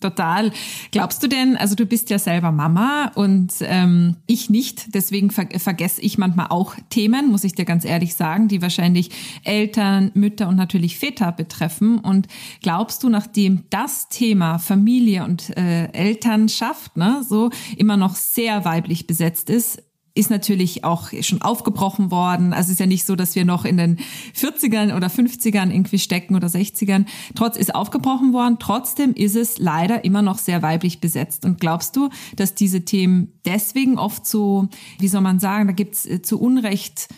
Total. 0.00 0.50
Glaubst 0.92 1.22
du 1.22 1.28
denn, 1.28 1.58
also 1.58 1.74
du 1.74 1.84
bist 1.84 2.08
ja 2.08 2.18
selber 2.18 2.52
Mama 2.52 3.12
und 3.16 3.52
ähm, 3.60 4.16
ich 4.26 4.48
nicht, 4.48 4.94
deswegen 4.94 5.30
ver 5.30 5.46
vergesse 5.58 6.00
ich 6.00 6.16
manchmal 6.16 6.46
auch 6.48 6.74
Themen, 6.88 7.30
muss 7.30 7.44
ich 7.44 7.54
dir 7.54 7.66
ganz 7.66 7.84
ehrlich 7.84 8.14
sagen, 8.14 8.48
die 8.48 8.62
wahrscheinlich 8.62 9.10
Eltern, 9.44 10.10
Mütter 10.14 10.48
und 10.48 10.56
natürlich 10.56 10.98
Väter 10.98 11.32
betreffen. 11.32 11.98
Und 11.98 12.28
glaubst 12.62 13.02
du, 13.02 13.10
nachdem 13.10 13.64
das 13.68 14.08
Thema 14.08 14.58
Familie 14.58 15.24
und 15.24 15.54
äh, 15.58 15.92
Elternschaft 15.92 16.96
ne, 16.96 17.22
so 17.28 17.50
immer 17.76 17.98
noch 17.98 18.16
sehr 18.16 18.64
weiblich 18.64 19.06
besetzt 19.06 19.50
ist, 19.50 19.82
ist 20.14 20.30
natürlich 20.30 20.84
auch 20.84 21.10
schon 21.22 21.40
aufgebrochen 21.42 22.10
worden. 22.10 22.52
Also 22.52 22.68
es 22.68 22.72
ist 22.72 22.80
ja 22.80 22.86
nicht 22.86 23.04
so, 23.04 23.16
dass 23.16 23.34
wir 23.34 23.44
noch 23.44 23.64
in 23.64 23.76
den 23.76 23.98
40ern 24.34 24.96
oder 24.96 25.06
50ern 25.06 25.70
irgendwie 25.70 25.98
stecken 25.98 26.34
oder 26.34 26.48
60ern. 26.48 27.06
Trotz 27.34 27.56
ist 27.56 27.74
aufgebrochen 27.74 28.32
worden. 28.32 28.58
Trotzdem 28.58 29.14
ist 29.14 29.36
es 29.36 29.58
leider 29.58 30.04
immer 30.04 30.22
noch 30.22 30.38
sehr 30.38 30.62
weiblich 30.62 31.00
besetzt. 31.00 31.44
Und 31.44 31.60
glaubst 31.60 31.96
du, 31.96 32.10
dass 32.36 32.54
diese 32.54 32.84
Themen 32.84 33.32
deswegen 33.44 33.98
oft 33.98 34.26
so, 34.26 34.68
wie 34.98 35.08
soll 35.08 35.20
man 35.20 35.38
sagen, 35.38 35.68
da 35.68 35.72
gibt 35.72 35.94
es 35.94 36.06
äh, 36.06 36.22
zu 36.22 36.40
Unrecht 36.40 37.08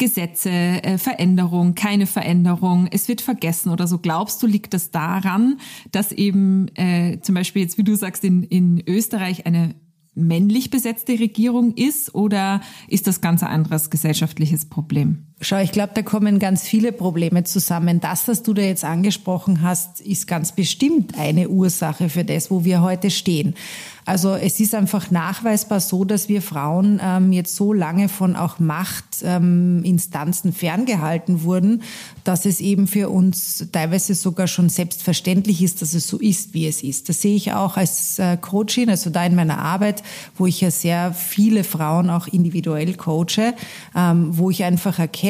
Gesetze, 0.00 0.50
äh, 0.50 0.96
Veränderung, 0.96 1.74
keine 1.74 2.06
Veränderung, 2.06 2.88
es 2.90 3.06
wird 3.06 3.20
vergessen 3.20 3.68
oder 3.68 3.86
so. 3.86 3.98
Glaubst 3.98 4.42
du, 4.42 4.46
liegt 4.46 4.72
das 4.72 4.90
daran, 4.90 5.60
dass 5.92 6.10
eben 6.10 6.68
äh, 6.74 7.20
zum 7.20 7.34
Beispiel 7.34 7.62
jetzt, 7.62 7.76
wie 7.76 7.84
du 7.84 7.94
sagst, 7.94 8.24
in, 8.24 8.42
in 8.42 8.82
Österreich 8.86 9.44
eine 9.44 9.74
männlich 10.20 10.70
besetzte 10.70 11.18
Regierung 11.18 11.74
ist 11.74 12.14
oder 12.14 12.60
ist 12.88 13.06
das 13.06 13.20
ganz 13.20 13.42
ein 13.42 13.50
anderes 13.50 13.90
gesellschaftliches 13.90 14.66
Problem? 14.66 15.29
Schau, 15.42 15.58
ich 15.58 15.72
glaube, 15.72 15.92
da 15.94 16.02
kommen 16.02 16.38
ganz 16.38 16.64
viele 16.64 16.92
Probleme 16.92 17.44
zusammen. 17.44 17.98
Das, 17.98 18.28
was 18.28 18.42
du 18.42 18.52
da 18.52 18.60
jetzt 18.60 18.84
angesprochen 18.84 19.62
hast, 19.62 20.02
ist 20.02 20.26
ganz 20.26 20.52
bestimmt 20.52 21.18
eine 21.18 21.48
Ursache 21.48 22.10
für 22.10 22.24
das, 22.24 22.50
wo 22.50 22.64
wir 22.64 22.82
heute 22.82 23.10
stehen. 23.10 23.54
Also 24.04 24.34
es 24.34 24.58
ist 24.58 24.74
einfach 24.74 25.10
nachweisbar 25.12 25.78
so, 25.78 26.04
dass 26.04 26.28
wir 26.28 26.42
Frauen 26.42 27.00
ähm, 27.02 27.32
jetzt 27.32 27.54
so 27.54 27.72
lange 27.72 28.08
von 28.08 28.34
auch 28.34 28.58
Machtinstanzen 28.58 30.50
ähm, 30.50 30.54
ferngehalten 30.54 31.44
wurden, 31.44 31.82
dass 32.24 32.44
es 32.44 32.60
eben 32.60 32.86
für 32.86 33.08
uns 33.08 33.68
teilweise 33.70 34.16
sogar 34.16 34.48
schon 34.48 34.68
selbstverständlich 34.68 35.62
ist, 35.62 35.80
dass 35.80 35.94
es 35.94 36.08
so 36.08 36.18
ist, 36.18 36.54
wie 36.54 36.66
es 36.66 36.82
ist. 36.82 37.08
Das 37.08 37.22
sehe 37.22 37.36
ich 37.36 37.52
auch 37.52 37.76
als 37.76 38.18
äh, 38.18 38.36
Coachin, 38.36 38.90
also 38.90 39.10
da 39.10 39.24
in 39.24 39.36
meiner 39.36 39.58
Arbeit, 39.58 40.02
wo 40.36 40.46
ich 40.46 40.60
ja 40.60 40.72
sehr 40.72 41.14
viele 41.14 41.62
Frauen 41.62 42.10
auch 42.10 42.26
individuell 42.26 42.94
coache, 42.94 43.54
ähm, 43.94 44.36
wo 44.36 44.50
ich 44.50 44.64
einfach 44.64 44.98
erkenne, 44.98 45.29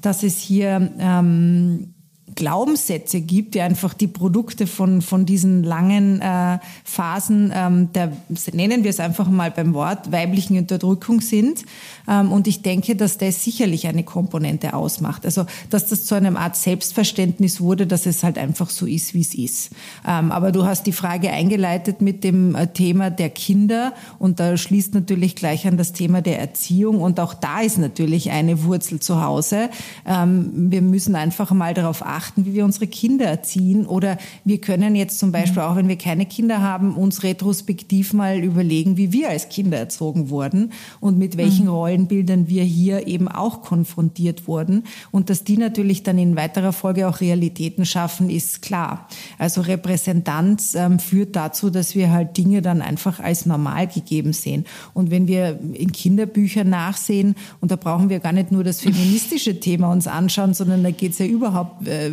dass 0.00 0.22
es 0.22 0.38
hier 0.38 0.92
ähm, 0.98 1.93
Glaubenssätze 2.34 3.20
gibt, 3.20 3.54
die 3.54 3.60
einfach 3.60 3.94
die 3.94 4.06
Produkte 4.06 4.66
von, 4.66 5.02
von 5.02 5.26
diesen 5.26 5.62
langen 5.62 6.20
äh, 6.20 6.58
Phasen 6.84 7.52
ähm, 7.54 7.92
der, 7.92 8.12
nennen 8.52 8.84
wir 8.84 8.90
es 8.90 9.00
einfach 9.00 9.28
mal 9.28 9.50
beim 9.50 9.74
Wort, 9.74 10.12
weiblichen 10.12 10.58
Unterdrückung 10.58 11.20
sind. 11.20 11.64
Ähm, 12.08 12.32
und 12.32 12.46
ich 12.46 12.62
denke, 12.62 12.96
dass 12.96 13.18
das 13.18 13.42
sicherlich 13.42 13.86
eine 13.86 14.04
Komponente 14.04 14.74
ausmacht. 14.74 15.24
Also, 15.24 15.46
dass 15.70 15.88
das 15.88 16.04
zu 16.04 16.14
einer 16.14 16.38
Art 16.38 16.56
Selbstverständnis 16.56 17.60
wurde, 17.60 17.86
dass 17.86 18.06
es 18.06 18.22
halt 18.22 18.38
einfach 18.38 18.70
so 18.70 18.86
ist, 18.86 19.14
wie 19.14 19.20
es 19.20 19.34
ist. 19.34 19.70
Ähm, 20.06 20.32
aber 20.32 20.52
du 20.52 20.64
hast 20.64 20.86
die 20.86 20.92
Frage 20.92 21.30
eingeleitet 21.30 22.00
mit 22.00 22.24
dem 22.24 22.54
äh, 22.54 22.66
Thema 22.66 23.10
der 23.10 23.30
Kinder 23.30 23.92
und 24.18 24.40
da 24.40 24.56
schließt 24.56 24.94
natürlich 24.94 25.36
gleich 25.36 25.66
an 25.66 25.76
das 25.76 25.92
Thema 25.92 26.22
der 26.22 26.38
Erziehung 26.38 27.00
und 27.00 27.20
auch 27.20 27.34
da 27.34 27.60
ist 27.60 27.78
natürlich 27.78 28.30
eine 28.30 28.64
Wurzel 28.64 29.00
zu 29.00 29.22
Hause. 29.22 29.70
Ähm, 30.06 30.50
wir 30.70 30.82
müssen 30.82 31.14
einfach 31.16 31.50
mal 31.52 31.74
darauf 31.74 32.04
achten, 32.04 32.23
achten, 32.24 32.46
wie 32.46 32.54
wir 32.54 32.64
unsere 32.64 32.86
Kinder 32.86 33.26
erziehen. 33.26 33.86
Oder 33.86 34.18
wir 34.44 34.60
können 34.60 34.94
jetzt 34.94 35.18
zum 35.18 35.32
Beispiel, 35.32 35.62
auch 35.62 35.76
wenn 35.76 35.88
wir 35.88 35.98
keine 35.98 36.26
Kinder 36.26 36.62
haben, 36.62 36.94
uns 36.94 37.22
retrospektiv 37.22 38.12
mal 38.12 38.38
überlegen, 38.38 38.96
wie 38.96 39.12
wir 39.12 39.28
als 39.28 39.48
Kinder 39.48 39.78
erzogen 39.78 40.30
wurden 40.30 40.72
und 41.00 41.18
mit 41.18 41.36
welchen 41.36 41.66
mhm. 41.66 41.72
Rollenbildern 41.72 42.48
wir 42.48 42.64
hier 42.64 43.06
eben 43.06 43.28
auch 43.28 43.62
konfrontiert 43.62 44.48
wurden. 44.48 44.84
Und 45.10 45.28
dass 45.30 45.44
die 45.44 45.58
natürlich 45.58 46.02
dann 46.02 46.18
in 46.18 46.36
weiterer 46.36 46.72
Folge 46.72 47.08
auch 47.08 47.20
Realitäten 47.20 47.84
schaffen, 47.84 48.30
ist 48.30 48.62
klar. 48.62 49.08
Also 49.38 49.60
Repräsentanz 49.60 50.74
ähm, 50.74 50.98
führt 50.98 51.36
dazu, 51.36 51.70
dass 51.70 51.94
wir 51.94 52.10
halt 52.10 52.36
Dinge 52.36 52.62
dann 52.62 52.80
einfach 52.80 53.20
als 53.20 53.46
normal 53.46 53.86
gegeben 53.86 54.32
sehen. 54.32 54.64
Und 54.94 55.10
wenn 55.10 55.26
wir 55.26 55.58
in 55.72 55.92
Kinderbüchern 55.92 56.68
nachsehen, 56.68 57.34
und 57.60 57.70
da 57.70 57.76
brauchen 57.76 58.08
wir 58.08 58.20
gar 58.20 58.32
nicht 58.32 58.50
nur 58.50 58.64
das 58.64 58.80
feministische 58.84 59.60
Thema 59.60 59.92
uns 59.92 60.06
anschauen, 60.06 60.54
sondern 60.54 60.82
da 60.82 60.90
geht 60.90 61.12
es 61.12 61.18
ja 61.18 61.26
überhaupt 61.26 61.86
äh, 61.86 62.10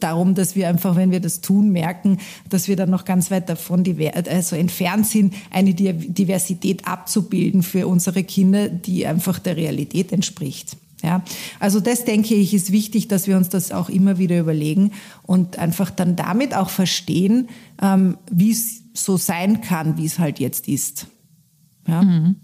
darum, 0.00 0.34
dass 0.34 0.56
wir 0.56 0.68
einfach, 0.68 0.96
wenn 0.96 1.10
wir 1.10 1.20
das 1.20 1.40
tun, 1.40 1.70
merken, 1.70 2.18
dass 2.48 2.68
wir 2.68 2.76
dann 2.76 2.90
noch 2.90 3.04
ganz 3.04 3.30
weit 3.30 3.48
davon 3.48 3.84
also 4.28 4.56
entfernt 4.56 5.06
sind, 5.06 5.34
eine 5.50 5.74
Diversität 5.74 6.86
abzubilden 6.86 7.62
für 7.62 7.86
unsere 7.86 8.24
Kinder, 8.24 8.68
die 8.68 9.06
einfach 9.06 9.38
der 9.38 9.56
Realität 9.56 10.12
entspricht. 10.12 10.76
Ja, 11.02 11.22
also 11.58 11.80
das 11.80 12.04
denke 12.04 12.34
ich 12.34 12.54
ist 12.54 12.70
wichtig, 12.70 13.08
dass 13.08 13.26
wir 13.26 13.36
uns 13.36 13.48
das 13.48 13.72
auch 13.72 13.88
immer 13.88 14.18
wieder 14.18 14.38
überlegen 14.38 14.92
und 15.24 15.58
einfach 15.58 15.90
dann 15.90 16.14
damit 16.14 16.54
auch 16.54 16.70
verstehen, 16.70 17.48
ähm, 17.80 18.18
wie 18.30 18.52
es 18.52 18.82
so 18.94 19.16
sein 19.16 19.62
kann, 19.62 19.96
wie 19.96 20.04
es 20.04 20.20
halt 20.20 20.38
jetzt 20.38 20.68
ist. 20.68 21.08
Ja. 21.88 22.02
Mhm. 22.02 22.36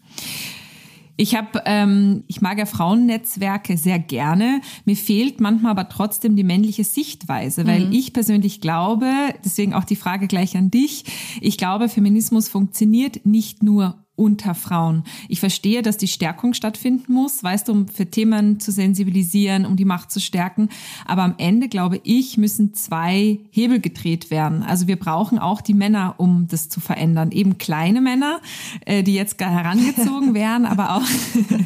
Ich 1.21 1.35
habe, 1.35 1.63
ähm, 1.67 2.23
ich 2.29 2.41
mag 2.41 2.59
ja 2.59 2.65
Frauennetzwerke 2.65 3.77
sehr 3.77 3.99
gerne. 3.99 4.61
Mir 4.85 4.95
fehlt 4.95 5.41
manchmal 5.41 5.73
aber 5.73 5.89
trotzdem 5.89 6.37
die 6.37 6.45
männliche 6.45 6.85
Sichtweise, 6.85 7.67
weil 7.67 7.87
mhm. 7.87 7.93
ich 7.93 8.13
persönlich 8.13 8.61
glaube, 8.61 9.11
deswegen 9.45 9.75
auch 9.75 9.83
die 9.83 9.97
Frage 9.97 10.29
gleich 10.29 10.57
an 10.57 10.71
dich. 10.71 11.05
Ich 11.41 11.59
glaube, 11.59 11.89
Feminismus 11.89 12.49
funktioniert 12.49 13.27
nicht 13.27 13.65
nur 13.65 14.07
unter 14.19 14.55
Frauen. 14.55 15.05
Ich 15.29 15.41
verstehe, 15.41 15.83
dass 15.83 15.97
die 15.97 16.09
Stärkung 16.09 16.53
stattfinden 16.55 17.13
muss, 17.13 17.43
weißt 17.43 17.69
du, 17.69 17.73
um 17.73 17.89
für 17.89 18.07
Themen 18.07 18.59
zu 18.61 18.73
sensibilisieren, 18.73 19.65
um 19.65 19.77
die 19.77 19.85
Macht 19.85 20.11
zu 20.11 20.21
stärken. 20.21 20.69
Aber 21.07 21.23
am 21.23 21.35
Ende, 21.39 21.69
glaube 21.69 22.01
ich, 22.03 22.37
müssen 22.37 22.75
zwei 22.75 23.39
Hebel 23.51 23.81
gedreht 23.81 24.31
werden. 24.31 24.63
Also 24.63 24.89
wir 24.89 24.97
brauchen 24.97 25.39
auch 25.39 25.61
die 25.61 25.75
Männer, 25.75 26.15
um 26.19 26.49
das 26.49 26.69
zu 26.69 26.81
verändern. 26.81 27.31
Eben 27.31 27.59
kleine 27.59 28.01
Männer, 28.01 28.41
äh, 28.85 29.03
die 29.03 29.15
jetzt 29.15 29.41
herangezogen 29.41 30.35
werden, 30.35 30.67
aber 30.67 30.97
auch 30.97 31.03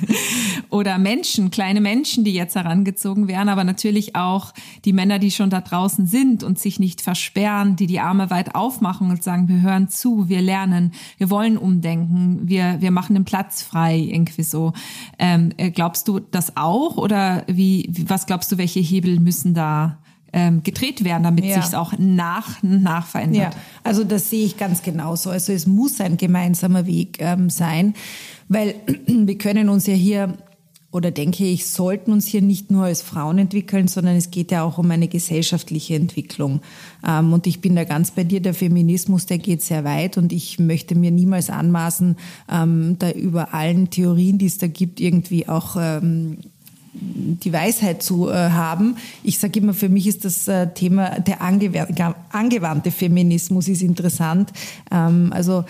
oder 0.71 0.99
Menschen, 0.99 1.50
kleine 1.50 1.80
Menschen, 1.80 2.25
die 2.25 2.35
jetzt 2.35 2.54
herangezogen 2.54 3.28
werden, 3.28 3.49
aber 3.49 3.64
natürlich 3.64 4.14
auch 4.14 4.52
die 4.85 4.92
Männer, 4.92 5.18
die 5.18 5.30
schon 5.30 5.50
da 5.50 5.61
draußen 5.61 6.06
sind 6.06 6.42
und 6.42 6.59
sich 6.59 6.78
nicht 6.78 7.00
versperren, 7.00 7.76
die 7.76 7.87
die 7.87 8.00
Arme 8.00 8.30
weit 8.30 8.54
aufmachen 8.54 9.11
und 9.11 9.23
sagen, 9.23 9.49
wir 9.49 9.62
hören 9.62 9.88
zu, 9.88 10.28
wir 10.28 10.42
lernen, 10.42 10.92
wir 11.18 11.30
wollen 11.30 11.56
umdenken, 11.56 12.41
wir, 12.42 12.80
wir 12.80 12.90
machen 12.90 13.14
den 13.14 13.25
Platz 13.25 13.62
frei, 13.62 13.96
irgendwie 13.99 14.42
so. 14.42 14.72
Ähm, 15.18 15.50
äh, 15.56 15.70
glaubst 15.70 16.08
du 16.08 16.20
das 16.20 16.56
auch 16.56 16.96
oder 16.96 17.44
wie, 17.46 17.90
was 18.06 18.26
glaubst 18.26 18.50
du, 18.52 18.58
welche 18.58 18.80
Hebel 18.80 19.20
müssen 19.20 19.54
da 19.54 19.99
ähm, 20.32 20.62
gedreht 20.62 21.04
werden, 21.04 21.22
damit 21.22 21.44
ja. 21.44 21.61
sich 21.61 21.75
auch 21.76 21.92
nach 21.99 22.62
nach 22.62 23.06
verändert? 23.06 23.54
Ja, 23.54 23.61
also 23.84 24.04
das 24.04 24.30
sehe 24.30 24.44
ich 24.44 24.56
ganz 24.56 24.82
genauso. 24.82 25.30
Also 25.30 25.52
es 25.52 25.66
muss 25.66 26.00
ein 26.00 26.16
gemeinsamer 26.16 26.87
Weg 26.87 27.18
ähm, 27.20 27.50
sein, 27.50 27.94
weil 28.49 28.75
wir 29.06 29.38
können 29.38 29.68
uns 29.68 29.87
ja 29.87 29.94
hier 29.94 30.37
oder 30.92 31.11
denke 31.11 31.44
ich, 31.44 31.66
sollten 31.66 32.12
uns 32.12 32.26
hier 32.26 32.42
nicht 32.42 32.70
nur 32.70 32.84
als 32.84 33.00
Frauen 33.00 33.38
entwickeln, 33.38 33.88
sondern 33.88 34.14
es 34.14 34.30
geht 34.30 34.52
ja 34.52 34.62
auch 34.62 34.76
um 34.76 34.90
eine 34.90 35.08
gesellschaftliche 35.08 35.94
Entwicklung. 35.94 36.61
Ähm, 37.06 37.32
und 37.32 37.46
ich 37.46 37.61
bin 37.62 37.75
da 37.75 37.84
ganz 37.84 38.11
bei 38.11 38.25
dir, 38.25 38.40
der 38.40 38.52
Feminismus, 38.52 39.25
der 39.25 39.38
geht 39.38 39.62
sehr 39.62 39.84
weit 39.84 40.18
und 40.18 40.32
ich 40.32 40.58
möchte 40.58 40.94
mir 40.94 41.11
niemals 41.11 41.49
anmaßen, 41.49 42.16
ähm, 42.50 42.96
da 42.99 43.11
über 43.11 43.54
allen 43.54 43.88
Theorien, 43.88 44.37
die 44.37 44.46
es 44.46 44.58
da 44.58 44.66
gibt, 44.66 45.00
irgendwie 45.00 45.49
auch 45.49 45.76
ähm, 45.80 46.37
die 46.92 47.54
Weisheit 47.54 48.02
zu 48.02 48.28
äh, 48.28 48.34
haben. 48.50 48.96
Ich 49.22 49.38
sage 49.38 49.61
immer, 49.61 49.72
für 49.72 49.88
mich 49.88 50.06
ist 50.06 50.26
das 50.26 50.46
äh, 50.46 50.75
Thema 50.75 51.20
der 51.20 51.40
angewandte 51.40 52.90
Feminismus 52.90 53.66
ist 53.66 53.80
interessant. 53.80 54.52
also 54.90 55.64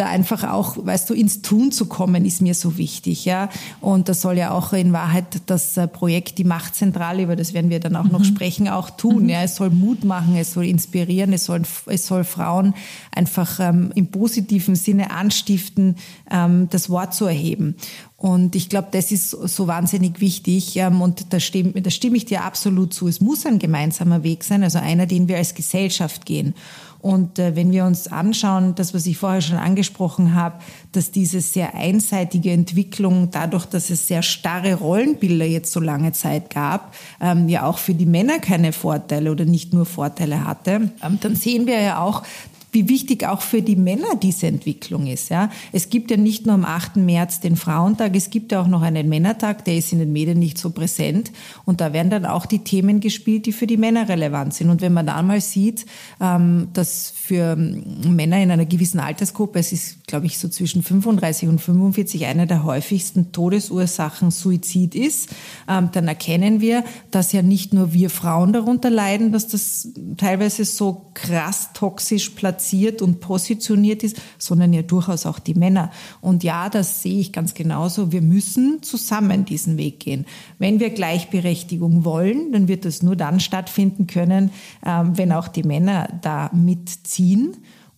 da 0.00 0.06
einfach 0.06 0.44
auch, 0.44 0.78
weißt 0.78 1.10
du, 1.10 1.14
ins 1.14 1.42
Tun 1.42 1.72
zu 1.72 1.84
kommen, 1.84 2.24
ist 2.24 2.40
mir 2.40 2.54
so 2.54 2.78
wichtig, 2.78 3.26
ja. 3.26 3.50
Und 3.82 4.08
das 4.08 4.22
soll 4.22 4.38
ja 4.38 4.50
auch 4.50 4.72
in 4.72 4.94
Wahrheit 4.94 5.42
das 5.46 5.76
äh, 5.76 5.86
Projekt 5.86 6.38
Die 6.38 6.44
Machtzentrale, 6.44 7.22
über 7.22 7.36
das 7.36 7.52
werden 7.52 7.68
wir 7.68 7.80
dann 7.80 7.96
auch 7.96 8.04
mhm. 8.04 8.12
noch 8.12 8.24
sprechen, 8.24 8.68
auch 8.68 8.88
tun. 8.88 9.24
Mhm. 9.24 9.28
Ja, 9.28 9.42
es 9.42 9.56
soll 9.56 9.68
Mut 9.68 10.04
machen, 10.04 10.36
es 10.36 10.54
soll 10.54 10.64
inspirieren, 10.64 11.34
es 11.34 11.44
soll, 11.44 11.62
es 11.86 12.06
soll 12.06 12.24
Frauen 12.24 12.74
einfach 13.14 13.60
ähm, 13.60 13.92
im 13.94 14.06
positiven 14.06 14.74
Sinne 14.74 15.10
anstiften, 15.10 15.96
ähm, 16.30 16.68
das 16.70 16.88
Wort 16.88 17.12
zu 17.14 17.26
erheben. 17.26 17.76
Und 18.20 18.54
ich 18.54 18.68
glaube, 18.68 18.88
das 18.90 19.12
ist 19.12 19.30
so 19.30 19.66
wahnsinnig 19.66 20.20
wichtig. 20.20 20.76
Ähm, 20.76 21.00
und 21.00 21.32
da 21.32 21.40
stimme, 21.40 21.80
da 21.80 21.88
stimme 21.90 22.18
ich 22.18 22.26
dir 22.26 22.44
absolut 22.44 22.92
zu. 22.92 23.08
Es 23.08 23.20
muss 23.20 23.46
ein 23.46 23.58
gemeinsamer 23.58 24.22
Weg 24.22 24.44
sein, 24.44 24.62
also 24.62 24.78
einer, 24.78 25.06
den 25.06 25.26
wir 25.26 25.38
als 25.38 25.54
Gesellschaft 25.54 26.26
gehen. 26.26 26.54
Und 27.02 27.38
äh, 27.38 27.56
wenn 27.56 27.72
wir 27.72 27.84
uns 27.84 28.08
anschauen, 28.08 28.74
das, 28.74 28.92
was 28.92 29.06
ich 29.06 29.16
vorher 29.16 29.40
schon 29.40 29.56
angesprochen 29.56 30.34
habe, 30.34 30.56
dass 30.92 31.10
diese 31.10 31.40
sehr 31.40 31.74
einseitige 31.74 32.50
Entwicklung, 32.50 33.30
dadurch, 33.30 33.66
dass 33.66 33.90
es 33.90 34.06
sehr 34.06 34.22
starre 34.22 34.74
Rollenbilder 34.74 35.46
jetzt 35.46 35.72
so 35.72 35.80
lange 35.80 36.12
Zeit 36.12 36.50
gab, 36.50 36.94
ähm, 37.20 37.48
ja 37.48 37.64
auch 37.64 37.78
für 37.78 37.94
die 37.94 38.06
Männer 38.06 38.38
keine 38.38 38.72
Vorteile 38.72 39.30
oder 39.30 39.44
nicht 39.44 39.72
nur 39.72 39.86
Vorteile 39.86 40.44
hatte, 40.44 40.90
ähm, 41.02 41.18
dann 41.20 41.36
sehen 41.36 41.66
wir 41.66 41.80
ja 41.80 42.00
auch, 42.00 42.22
wie 42.72 42.88
wichtig 42.88 43.26
auch 43.26 43.40
für 43.40 43.62
die 43.62 43.76
Männer 43.76 44.16
diese 44.20 44.46
Entwicklung 44.46 45.06
ist. 45.06 45.28
Ja. 45.28 45.50
Es 45.72 45.90
gibt 45.90 46.10
ja 46.10 46.16
nicht 46.16 46.46
nur 46.46 46.54
am 46.54 46.64
8. 46.64 46.96
März 46.96 47.40
den 47.40 47.56
Frauentag, 47.56 48.14
es 48.14 48.30
gibt 48.30 48.52
ja 48.52 48.60
auch 48.60 48.66
noch 48.66 48.82
einen 48.82 49.08
Männertag, 49.08 49.64
der 49.64 49.76
ist 49.76 49.92
in 49.92 49.98
den 49.98 50.12
Medien 50.12 50.38
nicht 50.38 50.58
so 50.58 50.70
präsent. 50.70 51.32
Und 51.64 51.80
da 51.80 51.92
werden 51.92 52.10
dann 52.10 52.26
auch 52.26 52.46
die 52.46 52.60
Themen 52.60 53.00
gespielt, 53.00 53.46
die 53.46 53.52
für 53.52 53.66
die 53.66 53.76
Männer 53.76 54.08
relevant 54.08 54.54
sind. 54.54 54.70
Und 54.70 54.80
wenn 54.80 54.92
man 54.92 55.06
dann 55.06 55.26
mal 55.26 55.40
sieht, 55.40 55.86
ähm, 56.20 56.68
dass 56.72 57.12
für 57.30 57.56
Männer 57.56 58.42
in 58.42 58.50
einer 58.50 58.66
gewissen 58.66 59.00
Altersgruppe, 59.00 59.58
es 59.58 59.72
ist, 59.72 60.06
glaube 60.06 60.26
ich, 60.26 60.38
so 60.38 60.48
zwischen 60.48 60.82
35 60.82 61.48
und 61.48 61.60
45 61.60 62.26
eine 62.26 62.46
der 62.46 62.64
häufigsten 62.64 63.32
Todesursachen 63.32 64.30
Suizid 64.30 64.94
ist, 64.94 65.30
ähm, 65.68 65.90
dann 65.92 66.08
erkennen 66.08 66.60
wir, 66.60 66.84
dass 67.10 67.32
ja 67.32 67.42
nicht 67.42 67.72
nur 67.72 67.92
wir 67.92 68.10
Frauen 68.10 68.52
darunter 68.52 68.90
leiden, 68.90 69.32
dass 69.32 69.48
das 69.48 69.88
teilweise 70.16 70.64
so 70.64 71.06
krass 71.14 71.70
toxisch 71.72 72.30
platziert 72.30 72.50
platziert 72.50 73.02
und 73.02 73.20
positioniert 73.20 74.02
ist, 74.02 74.20
sondern 74.38 74.72
ja 74.72 74.82
durchaus 74.82 75.26
auch 75.26 75.38
die 75.38 75.54
Männer. 75.54 75.90
Und 76.20 76.42
ja, 76.44 76.68
das 76.68 77.02
sehe 77.02 77.20
ich 77.20 77.32
ganz 77.32 77.54
genauso. 77.54 78.12
Wir 78.12 78.22
müssen 78.22 78.82
zusammen 78.82 79.44
diesen 79.44 79.76
Weg 79.76 80.00
gehen. 80.00 80.26
Wenn 80.58 80.80
wir 80.80 80.90
Gleichberechtigung 80.90 82.04
wollen, 82.04 82.52
dann 82.52 82.68
wird 82.68 82.84
das 82.84 83.02
nur 83.02 83.16
dann 83.16 83.40
stattfinden 83.40 84.06
können, 84.06 84.50
ähm, 84.84 85.16
wenn 85.16 85.32
auch 85.32 85.48
die 85.48 85.62
Männer 85.62 86.08
da 86.22 86.50
mitziehen 86.52 87.19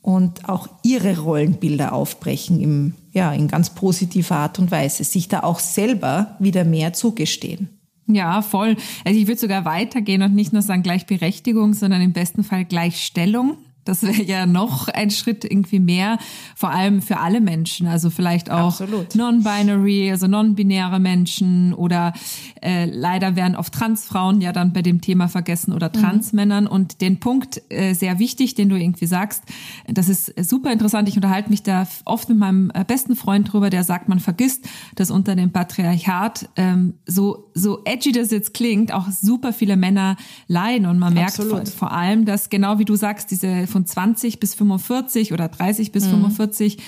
und 0.03 0.49
auch 0.49 0.69
ihre 0.83 1.19
Rollenbilder 1.21 1.93
aufbrechen 1.93 2.61
im, 2.61 2.95
ja, 3.13 3.33
in 3.33 3.49
ganz 3.49 3.71
positiver 3.71 4.37
Art 4.37 4.59
und 4.59 4.71
Weise, 4.71 5.05
sich 5.05 5.29
da 5.29 5.41
auch 5.41 5.61
selber 5.61 6.37
wieder 6.41 6.65
mehr 6.65 6.93
zugestehen. 6.93 7.69
Ja, 8.09 8.43
voll. 8.43 8.77
Also 9.05 9.19
ich 9.19 9.29
würde 9.29 9.41
sogar 9.41 9.65
weitergehen 9.65 10.23
und 10.23 10.35
nicht 10.35 10.53
nur 10.53 10.63
sagen 10.63 10.83
Gleichberechtigung, 10.83 11.73
sondern 11.73 12.03
im 12.03 12.13
besten 12.13 12.43
Fall 12.43 12.65
Gleichstellung. 12.65 13.59
Das 13.85 14.03
wäre 14.03 14.23
ja 14.23 14.47
noch 14.47 14.89
ein 14.89 15.11
Schritt 15.11 15.45
irgendwie 15.45 15.81
mehr, 15.81 16.19
vor 16.55 16.71
allem 16.71 17.03
für 17.03 17.19
alle 17.19 17.41
Menschen, 17.41 17.87
also 17.87 18.11
vielleicht 18.11 18.51
auch 18.51 18.81
non-binary, 19.15 20.11
also 20.11 20.29
non-binäre 20.29 21.01
Menschen 21.01 21.75
oder 21.75 22.13
äh, 22.61 22.87
leider 22.87 23.37
werden 23.37 23.57
oft 23.57 23.75
Transfrauen 23.75 24.41
ja 24.41 24.53
dann 24.53 24.73
bei 24.73 24.83
dem 24.83 25.01
Thema 25.01 25.29
vergessen 25.29 25.73
oder 25.73 25.89
mhm. 25.89 26.01
Transmännern. 26.01 26.65
Mhm. 26.65 26.71
Und 26.71 27.01
den 27.01 27.19
Punkt 27.19 27.63
äh, 27.71 27.95
sehr 27.95 28.19
wichtig, 28.19 28.55
den 28.55 28.69
du 28.69 28.77
irgendwie 28.77 29.07
sagst, 29.07 29.43
das 29.89 30.09
ist 30.09 30.33
super 30.49 30.73
interessant. 30.73 31.09
Ich 31.09 31.17
unterhalte 31.17 31.51
mich 31.51 31.63
da 31.63 31.87
oft 32.05 32.29
mit 32.29 32.39
meinem 32.39 32.71
äh, 32.75 32.85
besten 32.85 33.17
Freund 33.17 33.53
drüber, 33.53 33.71
der 33.71 33.85
sagt, 33.85 34.09
man 34.09 34.21
vergisst, 34.21 34.69
dass 34.95 35.11
unter 35.11 35.35
dem 35.35 35.51
Patriarchat 35.53 36.49
ähm, 36.57 36.95
so 37.07 37.51
so 37.55 37.83
edgy 37.85 38.13
das 38.13 38.31
jetzt 38.31 38.55
klingt, 38.55 38.93
auch 38.93 39.11
super 39.11 39.53
viele 39.53 39.77
Männer 39.77 40.17
leiden 40.49 40.87
und 40.87 40.99
man 40.99 41.15
merkt 41.15 41.35
vor, 41.35 41.65
vor 41.67 41.93
allem, 41.93 42.25
dass 42.25 42.51
genau 42.51 42.79
wie 42.79 42.85
du 42.85 42.97
sagst, 42.97 43.31
diese 43.31 43.67
von 43.73 43.85
20 43.85 44.39
bis 44.39 44.55
45 44.55 45.33
oder 45.33 45.49
30 45.49 45.91
bis 45.91 46.07
mhm. 46.07 46.11
45, 46.11 46.79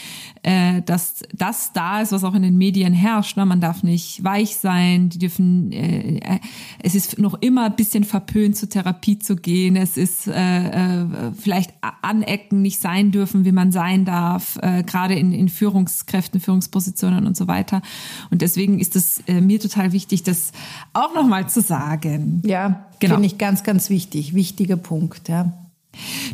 äh, 0.43 0.83
dass 0.83 1.23
das 1.33 1.73
da 1.73 2.01
ist, 2.01 2.13
was 2.13 2.23
auch 2.23 2.35
in 2.35 2.43
den 2.43 2.57
Medien 2.57 2.93
herrscht. 2.93 3.37
Ne? 3.37 3.45
Man 3.47 3.61
darf 3.61 3.83
nicht 3.83 4.23
weich 4.23 4.57
sein, 4.57 5.09
die 5.09 5.19
dürfen, 5.19 5.73
äh, 5.73 6.19
äh, 6.19 6.39
es 6.83 6.95
ist 6.95 7.19
noch 7.19 7.35
immer 7.41 7.67
ein 7.67 7.77
bisschen 7.77 8.05
verpönt, 8.05 8.57
zur 8.57 8.69
Therapie 8.69 9.19
zu 9.19 9.37
gehen. 9.37 9.75
Es 9.77 9.97
ist 9.97 10.29
äh, 10.29 11.01
äh, 11.03 11.07
vielleicht 11.37 11.73
anecken, 12.03 12.63
nicht 12.63 12.81
sein 12.81 13.11
dürfen, 13.11 13.45
wie 13.45 13.53
man 13.53 13.73
sein 13.73 14.05
darf, 14.05 14.59
äh, 14.63 14.83
gerade 14.85 15.15
in, 15.15 15.33
in 15.33 15.49
Führungskräften, 15.49 16.41
Führungspositionen 16.41 17.27
und 17.27 17.37
so 17.37 17.49
weiter. 17.49 17.83
Und 18.31 18.43
deswegen 18.43 18.79
ist 18.79 18.95
es 18.95 19.23
äh, 19.27 19.41
mir 19.41 19.59
total 19.59 19.93
wichtig, 19.93 20.23
das 20.23 20.53
auch 20.93 21.15
nochmal 21.15 21.49
zu 21.49 21.63
sagen. 21.63 22.43
Ja, 22.45 22.87
genau. 23.01 23.15
finde 23.15 23.27
ich 23.27 23.39
ganz, 23.39 23.63
ganz 23.63 23.89
wichtig. 23.89 24.35
Wichtiger 24.35 24.77
Punkt, 24.77 25.29
ja. 25.29 25.64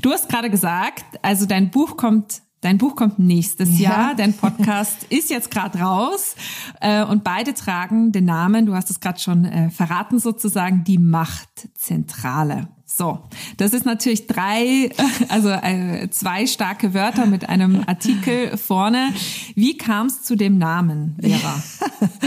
Du 0.03 0.11
hast 0.11 0.29
gerade 0.29 0.51
gesagt, 0.51 1.05
also 1.23 1.47
dein 1.47 1.71
Buch 1.71 1.97
kommt 1.97 2.43
Dein 2.63 2.77
Buch 2.77 2.95
kommt 2.95 3.19
nächstes 3.19 3.79
ja. 3.79 3.91
Jahr, 3.91 4.15
dein 4.15 4.35
Podcast 4.35 5.05
ist 5.09 5.31
jetzt 5.31 5.51
gerade 5.51 5.79
raus 5.79 6.37
äh, 6.83 7.03
und 7.03 7.25
beide 7.25 7.55
tragen 7.55 8.13
den 8.13 8.27
Namen, 8.27 8.67
du 8.67 8.75
hast 8.75 8.91
es 8.91 9.01
gerade 9.01 9.19
schon 9.19 9.47
äh, 9.47 9.71
verraten 9.71 10.19
sozusagen, 10.19 10.85
die 10.85 10.99
Machtzentrale. 10.99 12.69
So, 12.93 13.19
das 13.57 13.73
ist 13.73 13.87
natürlich 13.87 14.27
drei, 14.27 14.91
also 15.29 15.49
äh, 15.51 16.11
zwei 16.11 16.47
starke 16.47 16.93
Wörter 16.93 17.25
mit 17.27 17.49
einem 17.49 17.85
Artikel 17.87 18.57
vorne. 18.57 19.11
Wie 19.55 19.79
kam 19.79 20.09
es 20.09 20.23
zu 20.25 20.35
dem 20.35 20.59
Namen, 20.59 21.17
Vera? 21.21 21.63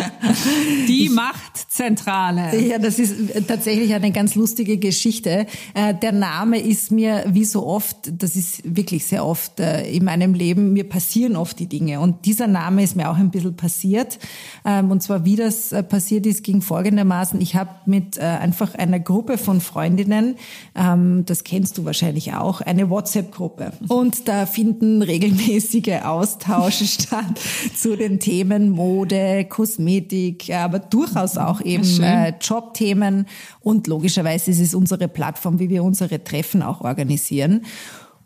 Die 0.88 1.06
ich, 1.06 1.12
Machtzentrale. 1.12 2.58
Ja, 2.60 2.80
das 2.80 2.98
ist 2.98 3.46
tatsächlich 3.48 3.94
eine 3.94 4.12
ganz 4.12 4.36
lustige 4.36 4.78
Geschichte. 4.78 5.48
Äh, 5.74 5.96
der 5.96 6.14
Name 6.14 6.60
ist 6.60 6.92
mir 6.92 7.26
wie 7.28 7.46
so 7.46 7.66
oft, 7.68 7.98
das 8.12 8.38
ist 8.38 8.62
wirklich 8.64 9.06
sehr 9.06 9.26
oft 9.26 9.60
äh, 9.60 9.86
in 9.92 10.06
meinem 10.06 10.34
Leben, 10.34 10.72
mir 10.72 10.88
passieren 10.88 11.36
oft 11.36 11.60
die 11.60 11.68
Dinge. 11.68 12.00
Und 12.00 12.26
dieser 12.26 12.48
Name 12.48 12.84
ist 12.84 12.96
mir 12.96 13.10
auch 13.10 13.18
ein 13.18 13.32
bisschen 13.32 13.58
passiert. 13.58 14.18
Ähm, 14.64 14.92
und 14.92 15.04
zwar, 15.04 15.26
wie 15.26 15.36
das 15.36 15.76
passiert 15.90 16.26
ist, 16.26 16.42
ging 16.44 16.62
folgendermaßen. 16.62 17.42
Ich 17.42 17.56
habe 17.56 17.72
mit 17.86 18.18
einfach 18.18 18.76
einer 18.76 19.00
Gruppe 19.00 19.38
von 19.38 19.60
Freundinnen, 19.60 20.36
ähm, 20.76 21.24
das 21.26 21.44
kennst 21.44 21.78
du 21.78 21.86
wahrscheinlich 21.86 22.34
auch, 22.34 22.62
eine 22.62 22.90
WhatsApp-Gruppe. 22.90 23.74
Und 23.88 24.28
da 24.28 24.46
finden 24.46 25.02
regelmäßige 25.02 26.04
Austausche 26.04 26.86
statt 26.88 27.40
zu 27.76 27.96
den 27.96 28.20
Themen 28.20 28.70
Mode, 28.70 29.46
Kosmetik, 29.46 30.54
aber 30.54 30.80
durchaus 30.80 31.38
auch 31.38 31.62
eben 31.62 32.02
äh, 32.02 32.34
Jobthemen. 32.42 33.28
Und 33.60 33.88
logischerweise 33.88 34.52
ist 34.52 34.60
es 34.60 34.74
unsere 34.74 35.08
Plattform, 35.08 35.60
wie 35.60 35.70
wir 35.70 35.84
unsere 35.84 36.24
Treffen 36.24 36.62
auch 36.62 36.82
organisieren. 36.82 37.66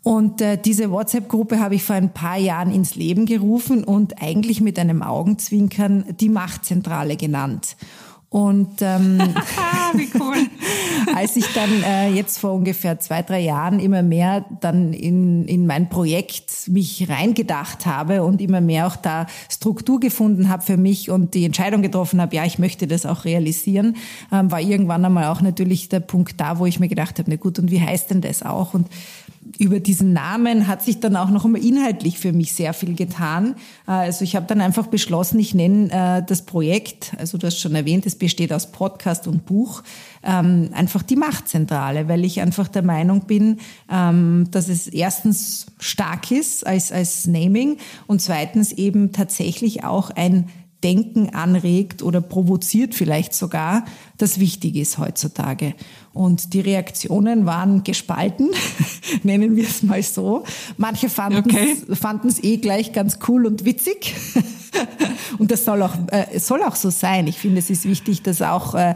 Und 0.02 0.40
äh, 0.40 0.56
diese 0.56 0.90
WhatsApp-Gruppe 0.90 1.60
habe 1.60 1.74
ich 1.74 1.82
vor 1.82 1.96
ein 1.96 2.14
paar 2.14 2.38
Jahren 2.38 2.72
ins 2.72 2.94
Leben 2.94 3.26
gerufen 3.26 3.84
und 3.84 4.22
eigentlich 4.22 4.60
mit 4.60 4.78
einem 4.78 5.02
Augenzwinkern 5.02 6.16
die 6.18 6.28
Machtzentrale 6.28 7.16
genannt. 7.16 7.76
Und 8.30 8.82
ähm, 8.82 9.18
wie 9.94 10.08
cool. 10.18 10.36
als 11.14 11.36
ich 11.36 11.46
dann 11.54 11.82
äh, 11.82 12.10
jetzt 12.10 12.38
vor 12.38 12.52
ungefähr 12.52 13.00
zwei, 13.00 13.22
drei 13.22 13.40
Jahren 13.40 13.80
immer 13.80 14.02
mehr 14.02 14.44
dann 14.60 14.92
in, 14.92 15.46
in 15.46 15.66
mein 15.66 15.88
Projekt 15.88 16.68
mich 16.68 17.08
reingedacht 17.08 17.86
habe 17.86 18.22
und 18.22 18.40
immer 18.40 18.60
mehr 18.60 18.86
auch 18.86 18.96
da 18.96 19.26
Struktur 19.48 19.98
gefunden 20.00 20.48
habe 20.48 20.62
für 20.62 20.76
mich 20.76 21.10
und 21.10 21.34
die 21.34 21.44
Entscheidung 21.44 21.80
getroffen 21.80 22.20
habe, 22.20 22.36
ja, 22.36 22.44
ich 22.44 22.58
möchte 22.58 22.86
das 22.86 23.06
auch 23.06 23.24
realisieren, 23.24 23.96
ähm, 24.30 24.50
war 24.50 24.60
irgendwann 24.60 25.04
einmal 25.04 25.26
auch 25.28 25.40
natürlich 25.40 25.88
der 25.88 26.00
Punkt 26.00 26.40
da, 26.40 26.58
wo 26.58 26.66
ich 26.66 26.80
mir 26.80 26.88
gedacht 26.88 27.18
habe, 27.18 27.30
na 27.30 27.36
gut, 27.36 27.58
und 27.58 27.70
wie 27.70 27.80
heißt 27.80 28.10
denn 28.10 28.20
das 28.20 28.42
auch? 28.42 28.74
Und 28.74 28.88
über 29.58 29.80
diesen 29.80 30.12
Namen 30.12 30.68
hat 30.68 30.82
sich 30.82 31.00
dann 31.00 31.16
auch 31.16 31.30
noch 31.30 31.44
einmal 31.44 31.64
inhaltlich 31.64 32.18
für 32.18 32.32
mich 32.32 32.52
sehr 32.52 32.72
viel 32.72 32.94
getan. 32.94 33.56
Äh, 33.86 33.90
also 33.90 34.24
ich 34.24 34.36
habe 34.36 34.46
dann 34.46 34.60
einfach 34.60 34.86
beschlossen, 34.86 35.38
ich 35.40 35.52
nenne 35.52 35.90
äh, 35.90 36.22
das 36.24 36.42
Projekt, 36.42 37.12
also 37.18 37.38
du 37.38 37.46
hast 37.46 37.58
schon 37.58 37.74
erwähnt, 37.74 38.06
es 38.06 38.16
besteht 38.16 38.52
aus 38.52 38.70
Podcast 38.70 39.26
und 39.26 39.46
Buch, 39.46 39.82
ähm, 40.22 40.70
einfach 40.72 41.02
die 41.02 41.16
Machtzentrale, 41.16 42.08
weil 42.08 42.24
ich 42.24 42.40
einfach 42.40 42.68
der 42.68 42.82
Meinung 42.82 43.22
bin, 43.26 43.58
ähm, 43.90 44.46
dass 44.52 44.68
es 44.68 44.86
erstens 44.86 45.66
stark 45.80 46.30
ist 46.30 46.64
als, 46.66 46.92
als 46.92 47.26
Naming 47.26 47.78
und 48.06 48.22
zweitens 48.22 48.72
eben 48.72 49.12
tatsächlich 49.12 49.82
auch 49.82 50.10
ein 50.10 50.48
Denken 50.84 51.30
anregt 51.30 52.04
oder 52.04 52.20
provoziert 52.20 52.94
vielleicht 52.94 53.34
sogar, 53.34 53.84
das 54.16 54.38
wichtig 54.38 54.76
ist 54.76 54.98
heutzutage. 54.98 55.74
Und 56.12 56.54
die 56.54 56.60
Reaktionen 56.60 57.46
waren 57.46 57.84
gespalten, 57.84 58.50
nennen 59.22 59.56
wir 59.56 59.64
es 59.64 59.82
mal 59.82 60.02
so. 60.02 60.44
Manche 60.76 61.08
fanden 61.08 61.48
es 61.48 62.38
okay. 62.38 62.38
eh 62.42 62.56
gleich 62.56 62.92
ganz 62.92 63.18
cool 63.28 63.46
und 63.46 63.64
witzig. 63.64 64.14
und 65.38 65.50
das 65.50 65.64
soll 65.64 65.82
auch, 65.82 65.94
äh, 66.08 66.38
soll 66.38 66.62
auch 66.62 66.76
so 66.76 66.90
sein. 66.90 67.26
Ich 67.26 67.38
finde, 67.38 67.58
es 67.58 67.70
ist 67.70 67.84
wichtig, 67.84 68.22
dass 68.22 68.42
auch 68.42 68.74
äh, 68.74 68.94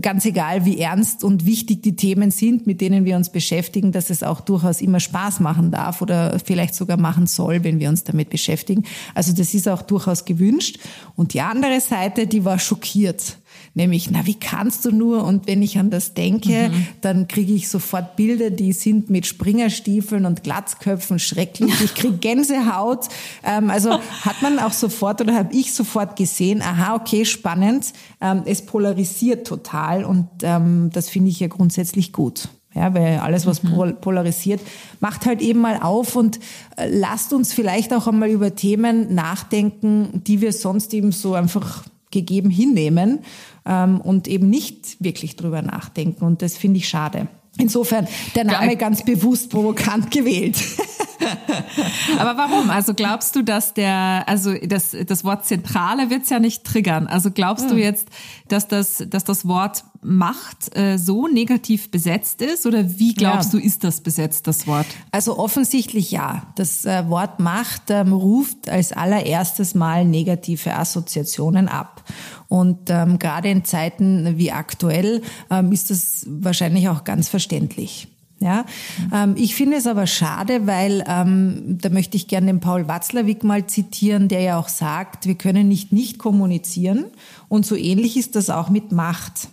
ganz 0.00 0.24
egal, 0.24 0.64
wie 0.64 0.78
ernst 0.78 1.24
und 1.24 1.46
wichtig 1.46 1.82
die 1.82 1.96
Themen 1.96 2.30
sind, 2.30 2.66
mit 2.66 2.80
denen 2.80 3.04
wir 3.04 3.16
uns 3.16 3.30
beschäftigen, 3.30 3.92
dass 3.92 4.10
es 4.10 4.22
auch 4.22 4.40
durchaus 4.40 4.80
immer 4.80 5.00
Spaß 5.00 5.40
machen 5.40 5.70
darf 5.70 6.02
oder 6.02 6.38
vielleicht 6.44 6.74
sogar 6.74 6.96
machen 6.96 7.26
soll, 7.26 7.64
wenn 7.64 7.80
wir 7.80 7.88
uns 7.88 8.04
damit 8.04 8.30
beschäftigen. 8.30 8.84
Also 9.14 9.32
das 9.32 9.54
ist 9.54 9.68
auch 9.68 9.82
durchaus 9.82 10.24
gewünscht. 10.24 10.78
Und 11.16 11.34
die 11.34 11.40
andere 11.40 11.80
Seite, 11.80 12.26
die 12.26 12.44
war 12.44 12.58
schockiert 12.58 13.38
nämlich, 13.74 14.10
na, 14.10 14.26
wie 14.26 14.34
kannst 14.34 14.84
du 14.84 14.90
nur? 14.90 15.24
Und 15.24 15.46
wenn 15.46 15.62
ich 15.62 15.78
an 15.78 15.90
das 15.90 16.14
denke, 16.14 16.70
mhm. 16.70 16.86
dann 17.00 17.28
kriege 17.28 17.52
ich 17.52 17.68
sofort 17.68 18.16
Bilder, 18.16 18.50
die 18.50 18.72
sind 18.72 19.10
mit 19.10 19.26
Springerstiefeln 19.26 20.26
und 20.26 20.42
Glatzköpfen 20.42 21.18
schrecklich. 21.18 21.80
Ich 21.82 21.94
kriege 21.94 22.16
Gänsehaut. 22.20 23.08
Ähm, 23.44 23.70
also 23.70 23.92
hat 23.92 24.42
man 24.42 24.58
auch 24.58 24.72
sofort 24.72 25.20
oder 25.20 25.34
habe 25.34 25.54
ich 25.54 25.72
sofort 25.72 26.16
gesehen, 26.16 26.62
aha, 26.62 26.94
okay, 26.94 27.24
spannend. 27.24 27.92
Ähm, 28.20 28.42
es 28.44 28.64
polarisiert 28.64 29.46
total 29.46 30.04
und 30.04 30.28
ähm, 30.42 30.90
das 30.92 31.08
finde 31.08 31.30
ich 31.30 31.40
ja 31.40 31.48
grundsätzlich 31.48 32.12
gut. 32.12 32.48
Ja, 32.74 32.94
weil 32.94 33.18
alles, 33.18 33.46
was 33.46 33.62
mhm. 33.62 33.96
polarisiert, 34.00 34.60
macht 35.00 35.26
halt 35.26 35.40
eben 35.40 35.60
mal 35.60 35.80
auf 35.80 36.16
und 36.16 36.38
äh, 36.76 36.88
lasst 36.88 37.32
uns 37.32 37.52
vielleicht 37.52 37.94
auch 37.94 38.06
einmal 38.06 38.28
über 38.28 38.54
Themen 38.54 39.14
nachdenken, 39.14 40.22
die 40.26 40.40
wir 40.40 40.52
sonst 40.52 40.92
eben 40.92 41.10
so 41.10 41.34
einfach 41.34 41.84
gegeben 42.10 42.50
hinnehmen 42.50 43.20
ähm, 43.66 44.00
und 44.00 44.28
eben 44.28 44.48
nicht 44.48 45.02
wirklich 45.02 45.36
drüber 45.36 45.62
nachdenken. 45.62 46.24
Und 46.24 46.42
das 46.42 46.56
finde 46.56 46.78
ich 46.78 46.88
schade. 46.88 47.28
Insofern 47.58 48.06
der 48.34 48.44
Name 48.44 48.76
ganz 48.76 49.04
bewusst 49.04 49.50
provokant 49.50 50.10
gewählt. 50.10 50.56
Aber 52.18 52.36
warum? 52.36 52.70
Also 52.70 52.94
glaubst 52.94 53.34
du, 53.36 53.42
dass 53.42 53.74
der, 53.74 54.24
also 54.26 54.54
das, 54.54 54.96
das 55.06 55.24
Wort 55.24 55.44
Zentrale 55.44 56.10
wird's 56.10 56.30
ja 56.30 56.38
nicht 56.38 56.64
triggern. 56.64 57.06
Also 57.06 57.30
glaubst 57.30 57.68
hm. 57.68 57.76
du 57.76 57.82
jetzt, 57.82 58.08
dass 58.48 58.68
das, 58.68 59.04
dass 59.08 59.24
das 59.24 59.46
Wort 59.46 59.84
Macht 60.00 60.76
äh, 60.76 60.96
so 60.96 61.26
negativ 61.26 61.90
besetzt 61.90 62.40
ist? 62.40 62.66
Oder 62.66 62.98
wie 62.98 63.14
glaubst 63.14 63.52
ja. 63.52 63.58
du, 63.58 63.64
ist 63.64 63.82
das 63.82 64.00
besetzt, 64.00 64.46
das 64.46 64.66
Wort? 64.66 64.86
Also 65.10 65.38
offensichtlich 65.38 66.12
ja. 66.12 66.46
Das 66.54 66.84
äh, 66.84 67.08
Wort 67.08 67.40
Macht 67.40 67.90
ähm, 67.90 68.12
ruft 68.12 68.68
als 68.68 68.92
allererstes 68.92 69.74
Mal 69.74 70.04
negative 70.04 70.74
Assoziationen 70.74 71.68
ab. 71.68 72.04
Und 72.48 72.88
ähm, 72.88 73.18
gerade 73.18 73.48
in 73.48 73.64
Zeiten 73.64 74.38
wie 74.38 74.52
aktuell 74.52 75.22
ähm, 75.50 75.70
ist 75.72 75.90
das 75.90 76.24
wahrscheinlich 76.28 76.88
auch 76.88 77.04
ganz 77.04 77.28
verständlich. 77.28 78.08
Ja, 78.40 78.64
ähm, 79.12 79.34
ich 79.36 79.56
finde 79.56 79.76
es 79.76 79.86
aber 79.88 80.06
schade, 80.06 80.66
weil 80.66 81.04
ähm, 81.08 81.76
da 81.80 81.88
möchte 81.88 82.16
ich 82.16 82.28
gerne 82.28 82.46
den 82.46 82.60
Paul 82.60 82.86
Watzlawick 82.86 83.42
mal 83.42 83.66
zitieren, 83.66 84.28
der 84.28 84.40
ja 84.40 84.58
auch 84.60 84.68
sagt, 84.68 85.26
wir 85.26 85.34
können 85.34 85.66
nicht 85.66 85.90
nicht 85.90 86.18
kommunizieren 86.18 87.06
und 87.48 87.66
so 87.66 87.74
ähnlich 87.74 88.16
ist 88.16 88.36
das 88.36 88.48
auch 88.48 88.70
mit 88.70 88.92
Macht. 88.92 89.48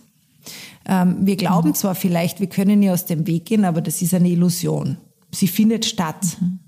Ähm, 0.86 1.16
wir 1.20 1.34
glauben 1.34 1.70
mhm. 1.70 1.74
zwar 1.74 1.96
vielleicht, 1.96 2.38
wir 2.38 2.48
können 2.48 2.80
ihr 2.80 2.92
aus 2.92 3.06
dem 3.06 3.26
Weg 3.26 3.46
gehen, 3.46 3.64
aber 3.64 3.80
das 3.80 4.02
ist 4.02 4.14
eine 4.14 4.28
Illusion. 4.28 4.98
Sie 5.32 5.48
findet 5.48 5.84
statt. 5.84 6.36
Mhm. 6.40 6.60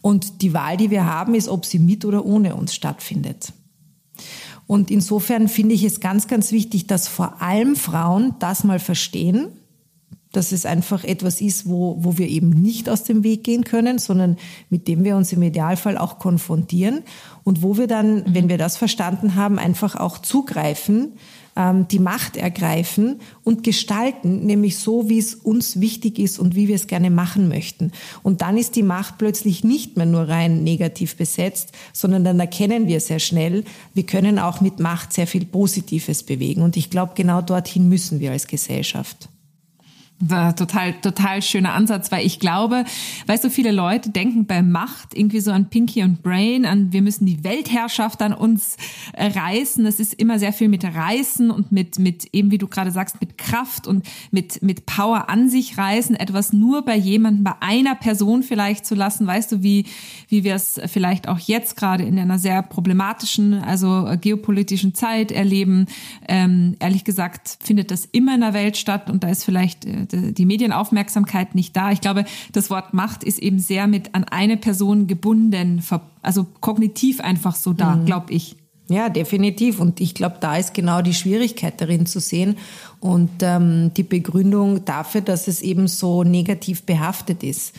Und 0.00 0.42
die 0.42 0.54
Wahl, 0.54 0.76
die 0.76 0.90
wir 0.90 1.06
haben, 1.06 1.34
ist, 1.34 1.48
ob 1.48 1.66
sie 1.66 1.78
mit 1.78 2.04
oder 2.04 2.24
ohne 2.24 2.56
uns 2.56 2.74
stattfindet. 2.74 3.52
Und 4.68 4.92
insofern 4.92 5.48
finde 5.48 5.74
ich 5.74 5.82
es 5.82 5.98
ganz, 5.98 6.28
ganz 6.28 6.52
wichtig, 6.52 6.86
dass 6.86 7.08
vor 7.08 7.42
allem 7.42 7.74
Frauen 7.74 8.36
das 8.38 8.62
mal 8.62 8.78
verstehen 8.78 9.48
dass 10.32 10.52
es 10.52 10.66
einfach 10.66 11.04
etwas 11.04 11.40
ist, 11.40 11.68
wo, 11.68 11.96
wo 12.00 12.18
wir 12.18 12.28
eben 12.28 12.50
nicht 12.50 12.88
aus 12.88 13.04
dem 13.04 13.24
Weg 13.24 13.44
gehen 13.44 13.64
können, 13.64 13.98
sondern 13.98 14.36
mit 14.68 14.86
dem 14.86 15.04
wir 15.04 15.16
uns 15.16 15.32
im 15.32 15.42
Idealfall 15.42 15.96
auch 15.96 16.18
konfrontieren 16.18 17.02
und 17.44 17.62
wo 17.62 17.78
wir 17.78 17.86
dann, 17.86 18.22
wenn 18.26 18.48
wir 18.48 18.58
das 18.58 18.76
verstanden 18.76 19.34
haben, 19.34 19.58
einfach 19.58 19.96
auch 19.96 20.18
zugreifen, 20.18 21.14
ähm, 21.58 21.88
die 21.88 21.98
Macht 21.98 22.36
ergreifen 22.36 23.20
und 23.42 23.64
gestalten, 23.64 24.46
nämlich 24.46 24.78
so, 24.78 25.08
wie 25.08 25.18
es 25.18 25.34
uns 25.34 25.80
wichtig 25.80 26.18
ist 26.18 26.38
und 26.38 26.54
wie 26.54 26.68
wir 26.68 26.76
es 26.76 26.86
gerne 26.86 27.10
machen 27.10 27.48
möchten. 27.48 27.90
Und 28.22 28.40
dann 28.40 28.56
ist 28.56 28.76
die 28.76 28.82
Macht 28.84 29.18
plötzlich 29.18 29.64
nicht 29.64 29.96
mehr 29.96 30.06
nur 30.06 30.28
rein 30.28 30.62
negativ 30.62 31.16
besetzt, 31.16 31.72
sondern 31.92 32.24
dann 32.24 32.38
erkennen 32.38 32.86
wir 32.86 33.00
sehr 33.00 33.18
schnell, 33.18 33.64
wir 33.92 34.06
können 34.06 34.38
auch 34.38 34.60
mit 34.60 34.78
Macht 34.78 35.12
sehr 35.12 35.26
viel 35.26 35.44
Positives 35.44 36.22
bewegen. 36.22 36.62
Und 36.62 36.76
ich 36.76 36.88
glaube, 36.88 37.12
genau 37.16 37.42
dorthin 37.42 37.88
müssen 37.88 38.20
wir 38.20 38.30
als 38.30 38.46
Gesellschaft. 38.46 39.28
Total, 40.26 40.94
total 40.94 41.42
schöner 41.42 41.74
Ansatz, 41.74 42.10
weil 42.10 42.26
ich 42.26 42.40
glaube, 42.40 42.84
weißt 43.28 43.44
du, 43.44 43.50
viele 43.50 43.70
Leute 43.70 44.10
denken 44.10 44.46
bei 44.46 44.62
Macht 44.62 45.16
irgendwie 45.16 45.38
so 45.38 45.52
an 45.52 45.70
Pinky 45.70 46.02
und 46.02 46.24
Brain, 46.24 46.66
an 46.66 46.92
wir 46.92 47.02
müssen 47.02 47.24
die 47.24 47.44
Weltherrschaft 47.44 48.20
an 48.20 48.32
uns 48.32 48.76
äh, 49.12 49.26
reißen. 49.26 49.84
Das 49.84 50.00
ist 50.00 50.14
immer 50.14 50.40
sehr 50.40 50.52
viel 50.52 50.66
mit 50.66 50.82
Reißen 50.82 51.52
und 51.52 51.70
mit, 51.70 52.00
mit 52.00 52.34
eben 52.34 52.50
wie 52.50 52.58
du 52.58 52.66
gerade 52.66 52.90
sagst, 52.90 53.20
mit 53.20 53.38
Kraft 53.38 53.86
und 53.86 54.04
mit, 54.32 54.60
mit 54.60 54.86
Power 54.86 55.30
an 55.30 55.48
sich 55.48 55.78
reißen, 55.78 56.16
etwas 56.16 56.52
nur 56.52 56.84
bei 56.84 56.96
jemandem, 56.96 57.44
bei 57.44 57.54
einer 57.60 57.94
Person 57.94 58.42
vielleicht 58.42 58.86
zu 58.86 58.96
lassen. 58.96 59.24
Weißt 59.24 59.52
du, 59.52 59.62
wie, 59.62 59.86
wie 60.26 60.42
wir 60.42 60.56
es 60.56 60.80
vielleicht 60.86 61.28
auch 61.28 61.38
jetzt 61.38 61.76
gerade 61.76 62.02
in 62.02 62.18
einer 62.18 62.40
sehr 62.40 62.62
problematischen, 62.62 63.54
also 63.54 64.10
geopolitischen 64.20 64.94
Zeit 64.94 65.30
erleben. 65.30 65.86
Ähm, 66.26 66.74
ehrlich 66.80 67.04
gesagt 67.04 67.58
findet 67.62 67.92
das 67.92 68.04
immer 68.04 68.34
in 68.34 68.40
der 68.40 68.52
Welt 68.52 68.76
statt 68.76 69.10
und 69.10 69.22
da 69.22 69.28
ist 69.28 69.44
vielleicht 69.44 69.84
äh, 69.84 70.07
die 70.12 70.46
Medienaufmerksamkeit 70.46 71.54
nicht 71.54 71.76
da. 71.76 71.90
Ich 71.92 72.00
glaube, 72.00 72.24
das 72.52 72.70
Wort 72.70 72.94
Macht 72.94 73.24
ist 73.24 73.38
eben 73.38 73.58
sehr 73.58 73.86
mit 73.86 74.14
an 74.14 74.24
eine 74.24 74.56
Person 74.56 75.06
gebunden, 75.06 75.82
also 76.22 76.46
kognitiv 76.60 77.20
einfach 77.20 77.56
so 77.56 77.72
da, 77.72 77.96
mhm. 77.96 78.04
glaube 78.04 78.32
ich. 78.32 78.56
Ja, 78.90 79.10
definitiv. 79.10 79.80
Und 79.80 80.00
ich 80.00 80.14
glaube, 80.14 80.36
da 80.40 80.56
ist 80.56 80.72
genau 80.72 81.02
die 81.02 81.12
Schwierigkeit 81.12 81.78
darin 81.80 82.06
zu 82.06 82.20
sehen 82.20 82.56
und 83.00 83.30
ähm, 83.42 83.92
die 83.94 84.02
Begründung 84.02 84.84
dafür, 84.86 85.20
dass 85.20 85.46
es 85.46 85.60
eben 85.60 85.88
so 85.88 86.24
negativ 86.24 86.84
behaftet 86.84 87.42
ist. 87.42 87.74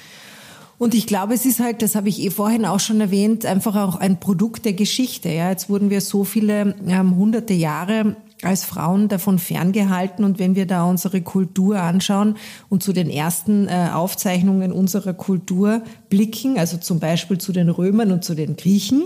Und 0.77 0.93
ich 0.93 1.07
glaube, 1.07 1.33
es 1.33 1.45
ist 1.45 1.59
halt, 1.59 1.81
das 1.81 1.95
habe 1.95 2.07
ich 2.07 2.21
eh 2.21 2.29
vorhin 2.29 2.65
auch 2.65 2.79
schon 2.79 3.01
erwähnt, 3.01 3.45
einfach 3.45 3.75
auch 3.75 3.95
ein 3.95 4.19
Produkt 4.19 4.65
der 4.65 4.73
Geschichte. 4.73 5.29
Ja, 5.29 5.49
jetzt 5.49 5.69
wurden 5.69 5.89
wir 5.89 5.99
so 5.99 6.23
viele 6.23 6.75
ähm, 6.87 7.17
hunderte 7.17 7.53
Jahre 7.53 8.15
als 8.41 8.63
Frauen 8.63 9.07
davon 9.07 9.39
ferngehalten. 9.39 10.23
Und 10.23 10.39
wenn 10.39 10.55
wir 10.55 10.65
da 10.65 10.83
unsere 10.83 11.21
Kultur 11.21 11.81
anschauen 11.81 12.37
und 12.69 12.83
zu 12.83 12.93
den 12.93 13.09
ersten 13.09 13.67
äh, 13.67 13.89
Aufzeichnungen 13.93 14.71
unserer 14.71 15.13
Kultur 15.13 15.81
blicken, 16.09 16.57
also 16.57 16.77
zum 16.77 16.99
Beispiel 16.99 17.37
zu 17.37 17.51
den 17.51 17.69
Römern 17.69 18.11
und 18.11 18.23
zu 18.23 18.33
den 18.33 18.55
Griechen, 18.55 19.03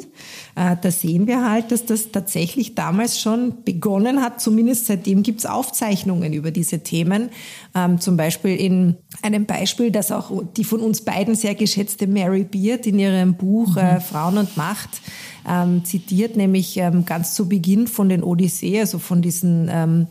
äh, 0.56 0.76
da 0.82 0.92
sehen 0.92 1.28
wir 1.28 1.50
halt, 1.50 1.72
dass 1.72 1.86
das 1.86 2.12
tatsächlich 2.12 2.76
damals 2.76 3.20
schon 3.20 3.64
begonnen 3.64 4.22
hat. 4.22 4.42
Zumindest 4.42 4.88
seitdem 4.88 5.24
gibt's 5.24 5.46
Aufzeichnungen 5.46 6.34
über 6.34 6.52
diese 6.52 6.80
Themen. 6.80 7.30
Ähm, 7.76 8.00
zum 8.00 8.18
Beispiel 8.18 8.56
in 8.56 8.96
einem 9.22 9.46
Beispiel, 9.46 9.92
das 9.92 10.12
auch 10.12 10.32
die 10.56 10.64
von 10.64 10.80
uns 10.80 11.02
beiden 11.02 11.36
sehr 11.36 11.56
geschätzte 11.56 12.08
Mary 12.08 12.44
Beard 12.44 12.88
in 12.88 13.00
ihrem 13.00 13.36
Buch 13.36 13.76
äh, 13.78 13.96
mhm. 13.96 14.02
Frauen 14.02 14.38
und 14.38 14.58
Macht 14.58 15.02
ähm, 15.48 15.84
zitiert, 15.84 16.38
nämlich 16.38 16.78
ähm, 16.78 17.06
ganz 17.06 17.34
zu 17.34 17.50
Beginn 17.50 17.88
von 17.88 18.10
den 18.10 18.24
Odyssee, 18.24 18.80
also 18.80 19.00
von 19.00 19.22
diesen 19.22 20.08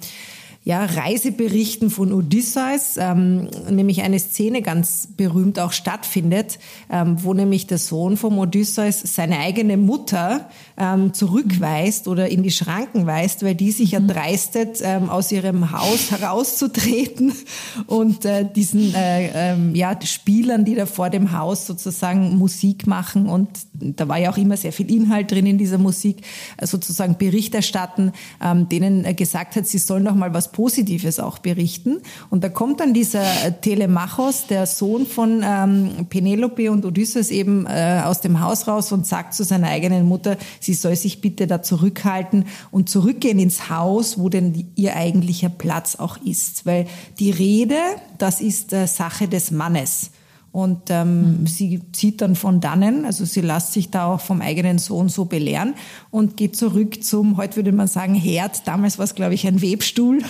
ja, 0.65 0.85
Reiseberichten 0.85 1.91
von 1.91 2.13
Odysseus, 2.13 2.97
ähm, 2.97 3.49
nämlich 3.69 4.03
eine 4.03 4.21
Szene 4.21 4.63
ganz 4.63 5.09
berühmt 5.17 5.59
auch 5.59 5.73
stattfindet, 5.73 6.61
ähm, 6.89 7.17
wo 7.25 7.35
nämlich 7.35 7.67
der 7.67 7.79
Sohn 7.79 8.17
vom 8.17 8.39
Odysseus 8.39 9.01
seine 9.01 9.41
eigene 9.41 9.77
Mutter 9.77 10.49
ähm, 10.77 11.15
zurückweist 11.15 12.07
oder 12.07 12.29
in 12.29 12.45
die 12.45 12.53
Schranken 12.53 13.07
weist, 13.07 13.43
weil 13.43 13.57
die 13.57 13.73
sich 13.73 13.93
mhm. 13.93 14.09
erdreistet, 14.09 14.79
ähm, 14.83 15.11
aus 15.11 15.33
ihrem 15.33 15.73
Haus 15.73 16.13
herauszutreten 16.13 17.33
und 17.89 18.25
äh, 18.25 18.47
diesen 18.49 18.95
äh, 18.95 19.31
ähm, 19.35 19.75
ja, 19.75 19.99
Spielern, 20.05 20.65
die 20.65 20.77
da 20.77 20.87
vor 20.87 21.11
dem 21.11 21.37
Haus 21.37 21.67
sozusagen 21.67 22.39
Musik 22.39 22.87
machen 22.87 23.27
und 23.27 23.49
da 23.75 24.07
war 24.07 24.19
ja 24.19 24.31
auch 24.31 24.37
immer 24.39 24.57
sehr 24.57 24.73
viel 24.73 24.93
Inhalt 24.95 25.33
drin 25.33 25.47
in 25.47 25.59
dieser 25.59 25.79
Musik, 25.79 26.19
äh, 26.57 26.69
sozusagen 26.69 27.19
Bericht 27.19 27.53
erstatten, 27.53 28.13
ähm, 28.41 28.69
denen 28.69 29.05
äh, 29.05 29.13
gesagt 29.15 29.57
hat, 29.57 29.67
sie 29.67 29.79
sollen 29.79 30.05
doch 30.05 30.15
mal 30.15 30.33
was 30.33 30.52
Positives 30.53 31.19
auch 31.19 31.39
berichten. 31.39 32.01
Und 32.31 32.45
da 32.45 32.49
kommt 32.49 32.81
dann 32.81 32.95
dieser 32.95 33.23
Telemachos, 33.61 34.47
der 34.47 34.67
Sohn 34.67 35.07
von 35.07 35.43
ähm, 35.45 36.07
Penelope 36.09 36.71
und 36.71 36.85
Odysseus 36.85 37.31
eben 37.31 37.67
äh, 37.67 38.03
aus 38.05 38.21
dem 38.21 38.41
Haus 38.41 38.69
raus 38.69 38.93
und 38.93 39.07
sagt 39.07 39.35
zu 39.35 39.45
seiner 39.45 39.69
eigenen 39.69 40.07
Mutter, 40.07 40.37
sie 40.61 40.75
soll 40.75 40.97
sich 40.97 41.21
bitte 41.21 41.47
da 41.47 41.63
zurückhalten 41.63 42.47
und 42.71 42.89
zurückgehen 42.89 43.39
ins 43.39 43.71
Haus, 43.71 44.19
wo 44.19 44.29
denn 44.29 44.73
ihr 44.77 44.97
eigentlicher 44.97 45.49
Platz 45.49 45.97
auch 45.97 46.19
ist. 46.19 46.67
Weil 46.67 46.87
die 47.19 47.31
Rede, 47.31 47.79
das 48.19 48.41
ist 48.41 48.73
äh, 48.73 48.87
Sache 48.87 49.29
des 49.29 49.51
Mannes. 49.51 50.11
Und 50.53 50.91
ähm, 50.91 51.41
mhm. 51.41 51.47
sie 51.47 51.81
zieht 51.93 52.21
dann 52.21 52.37
von 52.37 52.61
dannen, 52.61 53.07
also 53.07 53.25
sie 53.25 53.41
lässt 53.41 53.73
sich 53.73 53.91
da 53.91 54.05
auch 54.07 54.21
vom 54.21 54.43
eigenen 54.43 54.79
Sohn 54.79 55.09
so 55.09 55.25
belehren 55.25 55.75
und 56.11 56.37
geht 56.37 56.57
zurück 56.57 57.03
zum, 57.03 57.39
heute 57.39 57.57
würde 57.57 57.73
man 57.73 57.89
sagen, 57.89 58.15
Herd. 58.15 58.69
Damals 58.69 58.99
war 58.99 59.05
es, 59.05 59.15
glaube 59.15 59.33
ich, 59.33 59.47
ein 59.47 59.63
Webstuhl 59.63 60.23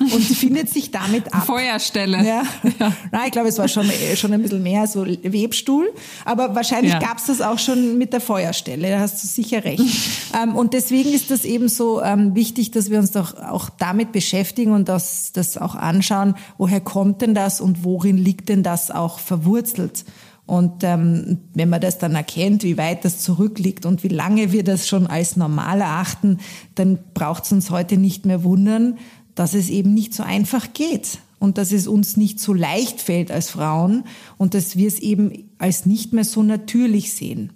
und 0.00 0.22
findet 0.22 0.68
sich 0.68 0.90
damit 0.90 1.32
ab. 1.32 1.46
Feuerstelle. 1.46 2.18
Ja. 2.18 2.42
ja. 2.78 2.92
Nein, 3.12 3.22
ich 3.26 3.32
glaube, 3.32 3.48
es 3.48 3.58
war 3.58 3.68
schon, 3.68 3.88
äh, 3.88 4.16
schon 4.16 4.32
ein 4.32 4.42
bisschen 4.42 4.62
mehr 4.62 4.86
so 4.86 5.06
Webstuhl. 5.06 5.92
Aber 6.24 6.54
wahrscheinlich 6.54 6.92
ja. 6.92 6.98
gab 6.98 7.18
es 7.18 7.26
das 7.26 7.40
auch 7.40 7.58
schon 7.58 7.98
mit 7.98 8.12
der 8.12 8.20
Feuerstelle. 8.20 8.90
Da 8.90 9.00
hast 9.00 9.22
du 9.22 9.26
sicher 9.26 9.64
recht. 9.64 9.82
ähm, 10.42 10.56
und 10.56 10.74
deswegen 10.74 11.12
ist 11.12 11.30
das 11.30 11.44
eben 11.44 11.68
so 11.68 12.02
ähm, 12.02 12.34
wichtig, 12.34 12.70
dass 12.70 12.90
wir 12.90 12.98
uns 12.98 13.12
doch 13.12 13.36
auch 13.36 13.70
damit 13.70 14.12
beschäftigen 14.12 14.72
und 14.72 14.88
das, 14.88 15.32
das 15.32 15.58
auch 15.58 15.74
anschauen, 15.74 16.34
woher 16.58 16.80
kommt 16.80 17.22
denn 17.22 17.34
das 17.34 17.60
und 17.60 17.84
worin 17.84 18.16
liegt 18.16 18.48
denn 18.48 18.62
das 18.62 18.90
auch 18.90 19.18
verwurzelt. 19.18 20.04
Und 20.46 20.84
ähm, 20.84 21.38
wenn 21.54 21.70
man 21.70 21.80
das 21.80 21.98
dann 21.98 22.14
erkennt, 22.14 22.64
wie 22.64 22.76
weit 22.76 23.04
das 23.04 23.20
zurückliegt 23.20 23.86
und 23.86 24.02
wie 24.02 24.08
lange 24.08 24.52
wir 24.52 24.62
das 24.62 24.86
schon 24.86 25.06
als 25.06 25.36
normal 25.36 25.80
erachten, 25.80 26.38
dann 26.74 26.98
braucht 27.14 27.44
es 27.44 27.52
uns 27.52 27.70
heute 27.70 27.96
nicht 27.96 28.26
mehr 28.26 28.44
wundern, 28.44 28.98
dass 29.34 29.54
es 29.54 29.68
eben 29.68 29.94
nicht 29.94 30.14
so 30.14 30.22
einfach 30.22 30.72
geht 30.72 31.18
und 31.38 31.58
dass 31.58 31.72
es 31.72 31.86
uns 31.86 32.16
nicht 32.16 32.40
so 32.40 32.52
leicht 32.52 33.00
fällt 33.00 33.30
als 33.30 33.50
Frauen 33.50 34.04
und 34.38 34.54
dass 34.54 34.76
wir 34.76 34.88
es 34.88 34.98
eben 34.98 35.50
als 35.58 35.86
nicht 35.86 36.12
mehr 36.12 36.24
so 36.24 36.42
natürlich 36.42 37.12
sehen. 37.12 37.52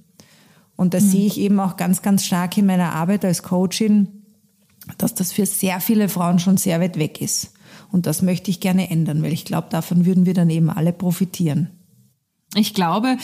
Und 0.76 0.94
das 0.94 1.04
mhm. 1.04 1.10
sehe 1.10 1.26
ich 1.26 1.38
eben 1.38 1.58
auch 1.60 1.76
ganz, 1.76 2.02
ganz 2.02 2.24
stark 2.24 2.56
in 2.56 2.66
meiner 2.66 2.92
Arbeit 2.92 3.24
als 3.24 3.42
Coachin, 3.42 4.08
dass 4.96 5.14
das 5.14 5.32
für 5.32 5.46
sehr 5.46 5.80
viele 5.80 6.08
Frauen 6.08 6.38
schon 6.38 6.56
sehr 6.56 6.80
weit 6.80 6.98
weg 6.98 7.20
ist. 7.20 7.52
Und 7.90 8.06
das 8.06 8.22
möchte 8.22 8.50
ich 8.50 8.60
gerne 8.60 8.90
ändern, 8.90 9.22
weil 9.22 9.32
ich 9.32 9.44
glaube, 9.44 9.68
davon 9.70 10.06
würden 10.06 10.26
wir 10.26 10.34
dann 10.34 10.50
eben 10.50 10.70
alle 10.70 10.92
profitieren. 10.92 11.70
Ich 12.54 12.74
glaube, 12.74 13.16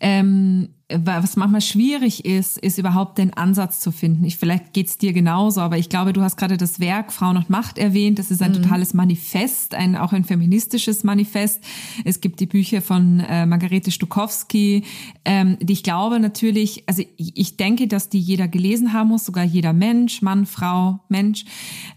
ähm, 0.00 0.70
was 1.04 1.36
manchmal 1.36 1.60
schwierig 1.60 2.24
ist, 2.24 2.58
ist 2.58 2.78
überhaupt 2.78 3.18
den 3.18 3.32
Ansatz 3.34 3.80
zu 3.80 3.92
finden. 3.92 4.24
Ich, 4.24 4.36
vielleicht 4.36 4.72
geht's 4.72 4.98
dir 4.98 5.12
genauso, 5.12 5.60
aber 5.60 5.78
ich 5.78 5.88
glaube, 5.88 6.12
du 6.12 6.22
hast 6.22 6.36
gerade 6.36 6.56
das 6.56 6.80
Werk 6.80 7.12
Frauen 7.12 7.36
und 7.36 7.50
Macht 7.50 7.78
erwähnt. 7.78 8.18
Das 8.18 8.30
ist 8.30 8.42
ein 8.42 8.52
mhm. 8.52 8.62
totales 8.62 8.94
Manifest, 8.94 9.74
ein, 9.74 9.96
auch 9.96 10.12
ein 10.12 10.24
feministisches 10.24 11.04
Manifest. 11.04 11.62
Es 12.04 12.20
gibt 12.20 12.40
die 12.40 12.46
Bücher 12.46 12.82
von 12.82 13.20
äh, 13.20 13.46
Margarete 13.46 13.90
Stukowski, 13.90 14.84
ähm, 15.24 15.56
die 15.60 15.72
ich 15.72 15.82
glaube 15.82 16.20
natürlich, 16.20 16.84
also 16.86 17.02
ich, 17.16 17.36
ich 17.36 17.56
denke, 17.56 17.88
dass 17.88 18.08
die 18.08 18.20
jeder 18.20 18.48
gelesen 18.48 18.92
haben 18.92 19.08
muss, 19.08 19.24
sogar 19.24 19.44
jeder 19.44 19.72
Mensch, 19.72 20.22
Mann, 20.22 20.46
Frau, 20.46 21.00
Mensch 21.08 21.44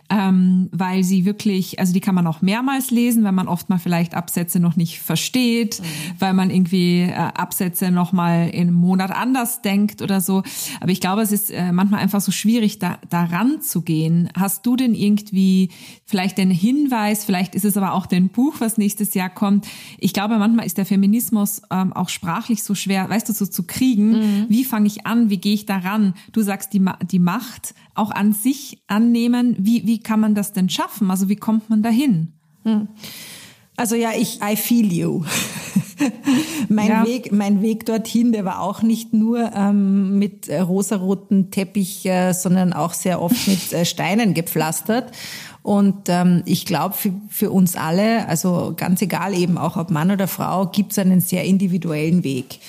ähm, 0.09 0.69
weil 0.71 1.03
sie 1.03 1.25
wirklich, 1.25 1.79
also 1.79 1.91
die 1.93 1.99
kann 1.99 2.13
man 2.13 2.27
auch 2.27 2.41
mehrmals 2.41 2.91
lesen, 2.91 3.23
weil 3.23 3.31
man 3.31 3.47
oft 3.47 3.69
mal 3.69 3.79
vielleicht 3.79 4.13
Absätze 4.13 4.59
noch 4.59 4.75
nicht 4.75 4.99
versteht, 4.99 5.79
mhm. 5.79 5.85
weil 6.19 6.33
man 6.33 6.51
irgendwie 6.51 7.01
äh, 7.01 7.13
Absätze 7.13 7.89
noch 7.89 8.13
mal 8.13 8.49
in 8.49 8.71
Monat 8.85 9.11
anders 9.11 9.61
denkt 9.61 10.01
oder 10.01 10.21
so. 10.21 10.43
Aber 10.79 10.91
ich 10.91 11.01
glaube, 11.01 11.21
es 11.21 11.31
ist 11.31 11.51
äh, 11.51 11.71
manchmal 11.71 12.01
einfach 12.01 12.21
so 12.21 12.31
schwierig, 12.31 12.79
da 12.79 12.99
daran 13.09 13.61
zu 13.61 13.81
gehen. 13.81 14.29
Hast 14.35 14.65
du 14.65 14.75
denn 14.75 14.93
irgendwie 14.93 15.69
vielleicht 16.05 16.37
den 16.37 16.51
Hinweis, 16.51 17.25
vielleicht 17.25 17.55
ist 17.55 17.65
es 17.65 17.77
aber 17.77 17.93
auch 17.93 18.05
dein 18.05 18.29
Buch, 18.29 18.55
was 18.59 18.77
nächstes 18.77 19.13
Jahr 19.13 19.29
kommt. 19.29 19.67
Ich 19.97 20.13
glaube, 20.13 20.37
manchmal 20.37 20.65
ist 20.65 20.77
der 20.77 20.85
Feminismus 20.85 21.61
ähm, 21.71 21.93
auch 21.93 22.09
sprachlich 22.09 22.63
so 22.63 22.75
schwer, 22.75 23.09
weißt 23.09 23.27
du, 23.27 23.33
so 23.33 23.45
zu 23.45 23.63
kriegen. 23.63 24.11
Mhm. 24.11 24.45
Wie 24.49 24.63
fange 24.63 24.87
ich 24.87 25.05
an? 25.05 25.29
Wie 25.29 25.37
gehe 25.37 25.53
ich 25.53 25.65
daran? 25.65 26.13
Du 26.31 26.41
sagst, 26.41 26.73
die, 26.73 26.85
die 27.11 27.19
Macht 27.19 27.73
auch 27.95 28.11
an 28.11 28.33
sich 28.33 28.83
annehmen. 28.87 29.55
Wie, 29.57 29.85
wie 29.85 29.99
kann 29.99 30.19
man 30.19 30.35
das 30.35 30.53
denn 30.53 30.69
schaffen? 30.69 31.09
Also 31.09 31.29
wie 31.29 31.35
kommt 31.35 31.69
man 31.69 31.81
dahin? 31.81 32.33
Mhm. 32.63 32.87
Also 33.77 33.95
ja, 33.95 34.11
ich, 34.17 34.39
I 34.41 34.55
feel 34.55 34.91
you. 34.91 35.23
mein 36.69 36.87
ja. 36.87 37.05
Weg, 37.05 37.31
mein 37.31 37.61
Weg 37.61 37.85
dorthin, 37.85 38.31
der 38.31 38.45
war 38.45 38.61
auch 38.61 38.81
nicht 38.81 39.13
nur 39.13 39.51
ähm, 39.53 40.17
mit 40.17 40.47
äh, 40.47 40.59
rosaroten 40.59 41.51
Teppich, 41.51 42.05
äh, 42.05 42.33
sondern 42.33 42.73
auch 42.73 42.93
sehr 42.93 43.21
oft 43.21 43.47
mit 43.47 43.73
äh, 43.73 43.85
Steinen 43.85 44.33
gepflastert. 44.33 45.11
Und 45.61 46.09
ähm, 46.09 46.43
ich 46.45 46.65
glaube, 46.65 46.95
für, 46.95 47.11
für 47.29 47.51
uns 47.51 47.75
alle, 47.75 48.27
also 48.27 48.73
ganz 48.77 49.01
egal 49.01 49.33
eben 49.33 49.57
auch 49.57 49.77
ob 49.77 49.89
Mann 49.89 50.11
oder 50.11 50.27
Frau, 50.27 50.67
gibt 50.67 50.91
es 50.91 50.99
einen 50.99 51.21
sehr 51.21 51.43
individuellen 51.43 52.23
Weg. 52.23 52.59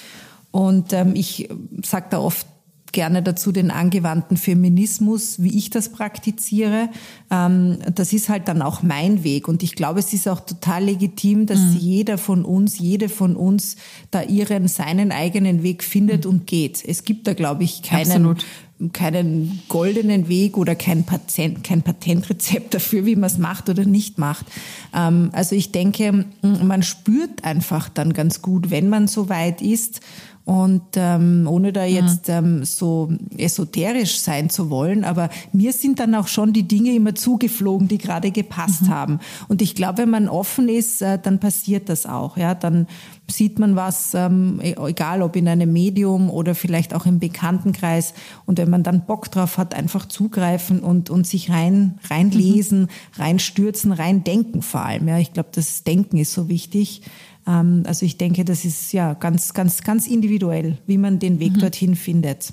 Und 0.50 0.92
ähm, 0.92 1.14
ich 1.14 1.48
sage 1.82 2.06
da 2.10 2.18
oft 2.18 2.46
gerne 2.92 3.22
dazu 3.22 3.52
den 3.52 3.70
angewandten 3.70 4.36
Feminismus, 4.36 5.42
wie 5.42 5.56
ich 5.56 5.70
das 5.70 5.90
praktiziere. 5.90 6.88
Ähm, 7.30 7.78
das 7.94 8.12
ist 8.12 8.28
halt 8.28 8.48
dann 8.48 8.62
auch 8.62 8.82
mein 8.82 9.24
Weg. 9.24 9.48
Und 9.48 9.62
ich 9.62 9.74
glaube, 9.74 10.00
es 10.00 10.12
ist 10.12 10.28
auch 10.28 10.40
total 10.40 10.84
legitim, 10.84 11.46
dass 11.46 11.60
mhm. 11.60 11.76
jeder 11.78 12.18
von 12.18 12.44
uns, 12.44 12.78
jede 12.78 13.08
von 13.08 13.36
uns 13.36 13.76
da 14.10 14.22
ihren, 14.22 14.68
seinen 14.68 15.12
eigenen 15.12 15.62
Weg 15.62 15.84
findet 15.84 16.24
mhm. 16.24 16.30
und 16.30 16.46
geht. 16.46 16.84
Es 16.86 17.04
gibt 17.04 17.26
da, 17.26 17.34
glaube 17.34 17.64
ich, 17.64 17.82
keinen, 17.82 18.10
Absolut 18.10 18.44
keinen 18.92 19.62
goldenen 19.68 20.28
Weg 20.28 20.58
oder 20.58 20.74
kein, 20.74 21.04
Patent, 21.04 21.64
kein 21.64 21.82
Patentrezept 21.82 22.74
dafür, 22.74 23.06
wie 23.06 23.16
man 23.16 23.30
es 23.30 23.38
macht 23.38 23.68
oder 23.68 23.84
nicht 23.84 24.18
macht. 24.18 24.46
Ähm, 24.94 25.30
also 25.32 25.56
ich 25.56 25.72
denke, 25.72 26.26
man 26.42 26.82
spürt 26.82 27.44
einfach 27.44 27.88
dann 27.88 28.12
ganz 28.12 28.42
gut, 28.42 28.70
wenn 28.70 28.88
man 28.88 29.08
so 29.08 29.28
weit 29.28 29.62
ist 29.62 30.00
und 30.46 30.82
ähm, 30.94 31.48
ohne 31.50 31.72
da 31.72 31.84
jetzt 31.84 32.28
ähm, 32.28 32.64
so 32.64 33.10
esoterisch 33.36 34.20
sein 34.20 34.48
zu 34.48 34.70
wollen, 34.70 35.02
aber 35.02 35.28
mir 35.52 35.72
sind 35.72 35.98
dann 35.98 36.14
auch 36.14 36.28
schon 36.28 36.52
die 36.52 36.62
Dinge 36.62 36.94
immer 36.94 37.16
zugeflogen, 37.16 37.88
die 37.88 37.98
gerade 37.98 38.30
gepasst 38.30 38.82
mhm. 38.82 38.88
haben. 38.90 39.20
Und 39.48 39.60
ich 39.60 39.74
glaube, 39.74 39.98
wenn 39.98 40.10
man 40.10 40.28
offen 40.28 40.68
ist, 40.68 41.02
äh, 41.02 41.18
dann 41.20 41.40
passiert 41.40 41.88
das 41.88 42.06
auch. 42.06 42.36
Ja, 42.36 42.54
dann 42.54 42.86
sieht 43.28 43.58
man 43.58 43.74
was, 43.74 44.14
ähm, 44.14 44.60
e, 44.62 44.76
egal 44.86 45.22
ob 45.22 45.34
in 45.34 45.48
einem 45.48 45.72
Medium 45.72 46.30
oder 46.30 46.54
vielleicht 46.54 46.94
auch 46.94 47.06
im 47.06 47.18
Bekanntenkreis. 47.18 48.14
Und 48.44 48.58
wenn 48.58 48.70
man 48.70 48.84
dann 48.84 49.04
Bock 49.04 49.32
drauf 49.32 49.58
hat, 49.58 49.74
einfach 49.74 50.06
zugreifen 50.06 50.78
und, 50.78 51.10
und 51.10 51.26
sich 51.26 51.50
rein 51.50 51.98
reinlesen, 52.08 52.82
mhm. 52.82 52.88
reinstürzen, 53.16 53.90
reindenken 53.90 54.62
vor 54.62 54.82
allem. 54.82 55.08
Ja, 55.08 55.18
ich 55.18 55.32
glaube, 55.32 55.48
das 55.52 55.82
Denken 55.82 56.18
ist 56.18 56.32
so 56.32 56.48
wichtig. 56.48 57.02
Ähm, 57.46 57.84
also 57.86 58.04
ich 58.06 58.18
denke, 58.18 58.44
das 58.44 58.64
ist 58.64 58.92
ja 58.92 59.14
ganz, 59.14 59.54
ganz, 59.54 59.82
ganz 59.82 60.06
individuell, 60.06 60.78
wie 60.86 60.98
man 60.98 61.18
den 61.18 61.38
Weg 61.38 61.54
mhm. 61.54 61.60
dorthin 61.60 61.96
findet. 61.96 62.52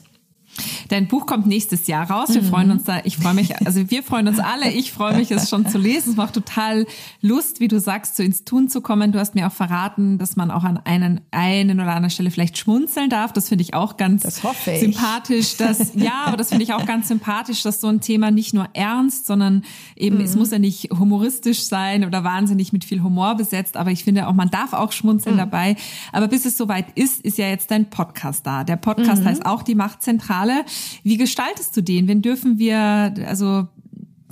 Dein 0.89 1.07
Buch 1.07 1.25
kommt 1.25 1.47
nächstes 1.47 1.87
Jahr 1.87 2.09
raus. 2.09 2.33
Wir 2.33 2.41
mhm. 2.41 2.47
freuen 2.47 2.71
uns 2.71 2.83
da. 2.83 3.01
Ich 3.03 3.17
freue 3.17 3.33
mich, 3.33 3.65
also 3.65 3.89
wir 3.89 4.03
freuen 4.03 4.27
uns 4.27 4.39
alle. 4.39 4.71
Ich 4.71 4.91
freue 4.91 5.15
mich, 5.15 5.31
es 5.31 5.49
schon 5.49 5.67
zu 5.67 5.77
lesen. 5.77 6.11
Es 6.11 6.15
macht 6.15 6.33
total 6.33 6.85
Lust, 7.21 7.59
wie 7.59 7.67
du 7.67 7.79
sagst, 7.79 8.17
so 8.17 8.23
ins 8.23 8.43
Tun 8.43 8.69
zu 8.69 8.81
kommen. 8.81 9.11
Du 9.11 9.19
hast 9.19 9.35
mir 9.35 9.47
auch 9.47 9.51
verraten, 9.51 10.17
dass 10.17 10.35
man 10.35 10.51
auch 10.51 10.63
an 10.63 10.79
einen, 10.83 11.21
einen 11.31 11.79
oder 11.79 11.89
anderen 11.89 12.09
Stelle 12.09 12.31
vielleicht 12.31 12.57
schmunzeln 12.57 13.09
darf. 13.09 13.33
Das 13.33 13.49
finde 13.49 13.63
ich 13.63 13.73
auch 13.73 13.97
ganz 13.97 14.23
sympathisch. 14.23 15.57
Dass, 15.57 15.93
ja, 15.95 16.23
aber 16.25 16.37
das 16.37 16.49
finde 16.49 16.63
ich 16.63 16.73
auch 16.73 16.85
ganz 16.85 17.07
sympathisch, 17.07 17.63
dass 17.63 17.81
so 17.81 17.87
ein 17.87 18.01
Thema 18.01 18.31
nicht 18.31 18.53
nur 18.53 18.67
ernst, 18.73 19.25
sondern 19.25 19.63
eben, 19.95 20.17
mhm. 20.17 20.25
es 20.25 20.35
muss 20.35 20.51
ja 20.51 20.59
nicht 20.59 20.89
humoristisch 20.91 21.63
sein 21.63 22.05
oder 22.05 22.23
wahnsinnig 22.23 22.73
mit 22.73 22.85
viel 22.85 23.01
Humor 23.01 23.35
besetzt. 23.35 23.77
Aber 23.77 23.91
ich 23.91 24.03
finde 24.03 24.27
auch, 24.27 24.33
man 24.33 24.49
darf 24.49 24.73
auch 24.73 24.91
schmunzeln 24.91 25.35
mhm. 25.35 25.39
dabei. 25.39 25.75
Aber 26.11 26.27
bis 26.27 26.45
es 26.45 26.57
soweit 26.57 26.85
ist, 26.95 27.21
ist 27.21 27.37
ja 27.37 27.47
jetzt 27.47 27.71
dein 27.71 27.89
Podcast 27.89 28.45
da. 28.45 28.63
Der 28.63 28.75
Podcast 28.75 29.23
mhm. 29.23 29.27
heißt 29.27 29.45
auch 29.45 29.63
die 29.63 29.75
Machtzentrale. 29.75 30.42
Finale. 30.43 30.65
Wie 31.03 31.17
gestaltest 31.17 31.75
du 31.75 31.82
den? 31.82 32.08
Wen 32.08 32.21
dürfen 32.21 32.60
wir, 32.60 33.13
also 33.27 33.67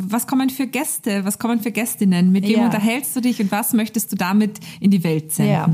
was 0.03 0.25
kommen 0.25 0.49
für 0.49 0.65
Gäste, 0.65 1.25
was 1.25 1.37
kommen 1.37 1.59
für 1.59 1.71
Gästinnen? 1.71 2.31
Mit 2.31 2.47
wem 2.47 2.59
ja. 2.59 2.65
unterhältst 2.65 3.15
du 3.15 3.21
dich 3.21 3.39
und 3.39 3.51
was 3.51 3.73
möchtest 3.73 4.11
du 4.11 4.15
damit 4.15 4.59
in 4.79 4.89
die 4.89 5.03
Welt 5.03 5.31
senden? 5.31 5.51
Ja. 5.51 5.69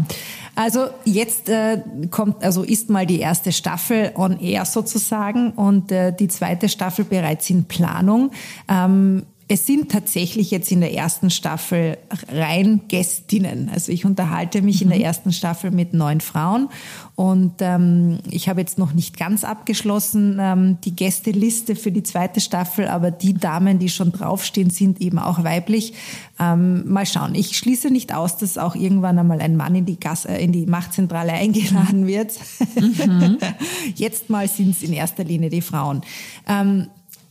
Also 0.55 0.87
jetzt 1.05 1.47
äh, 1.47 1.81
kommt, 2.11 2.43
also 2.43 2.63
ist 2.63 2.89
mal 2.89 3.05
die 3.05 3.19
erste 3.19 3.53
Staffel 3.53 4.11
on 4.15 4.39
air 4.39 4.65
sozusagen 4.65 5.51
und 5.51 5.91
äh, 5.91 6.13
die 6.13 6.27
zweite 6.27 6.67
Staffel 6.67 7.05
bereits 7.05 7.49
in 7.49 7.65
Planung. 7.65 8.31
Ähm, 8.67 9.23
es 9.49 9.65
sind 9.65 9.91
tatsächlich 9.91 10.51
jetzt 10.51 10.71
in 10.71 10.81
der 10.81 10.93
ersten 10.93 11.29
Staffel 11.29 11.97
rein 12.29 12.81
Gästinnen. 12.89 13.69
Also 13.73 13.91
ich 13.93 14.03
unterhalte 14.03 14.61
mich 14.61 14.77
mhm. 14.77 14.81
in 14.83 14.89
der 14.89 14.97
mhm. 14.99 15.05
ersten 15.05 15.31
Staffel 15.31 15.71
mit 15.71 15.93
neun 15.93 16.19
Frauen 16.19 16.69
und 17.15 17.53
ähm, 17.61 18.19
ich 18.29 18.49
habe 18.49 18.59
jetzt 18.59 18.77
noch 18.77 18.93
nicht 18.93 19.17
ganz 19.17 19.43
abgeschlossen 19.43 20.37
ähm, 20.39 20.77
die 20.83 20.95
Gästeliste 20.95 21.75
für 21.75 21.91
die 21.91 22.03
zweite 22.03 22.41
Staffel, 22.41 22.87
aber 22.87 23.09
die 23.09 23.33
Damen, 23.33 23.79
die 23.79 23.89
schon 23.89 24.11
draufstehen, 24.11 24.69
sind 24.69 25.01
eben 25.01 25.17
auch 25.17 25.43
weiblich. 25.43 25.93
Ähm, 26.39 26.87
mal 26.87 27.05
schauen. 27.05 27.33
Ich 27.33 27.57
schließe 27.57 27.89
nicht 27.89 28.13
aus, 28.13 28.37
dass 28.37 28.57
auch 28.57 28.75
irgendwann 28.75 29.17
einmal 29.17 29.39
ein 29.39 29.55
Mann 29.55 29.73
in 29.73 29.85
die, 29.85 29.99
Gas 29.99 30.25
äh, 30.25 30.37
in 30.37 30.51
die 30.51 30.65
Machtzentrale 30.65 31.31
eingeladen 31.33 32.05
wird. 32.05 32.33
Mhm. 32.75 33.37
jetzt 33.95 34.29
mal 34.29 34.47
sind 34.47 34.71
es 34.71 34.83
in 34.83 34.93
erster 34.93 35.23
Linie 35.23 35.49
die 35.49 35.61
Frauen. 35.61 36.01
Ähm, 36.47 36.87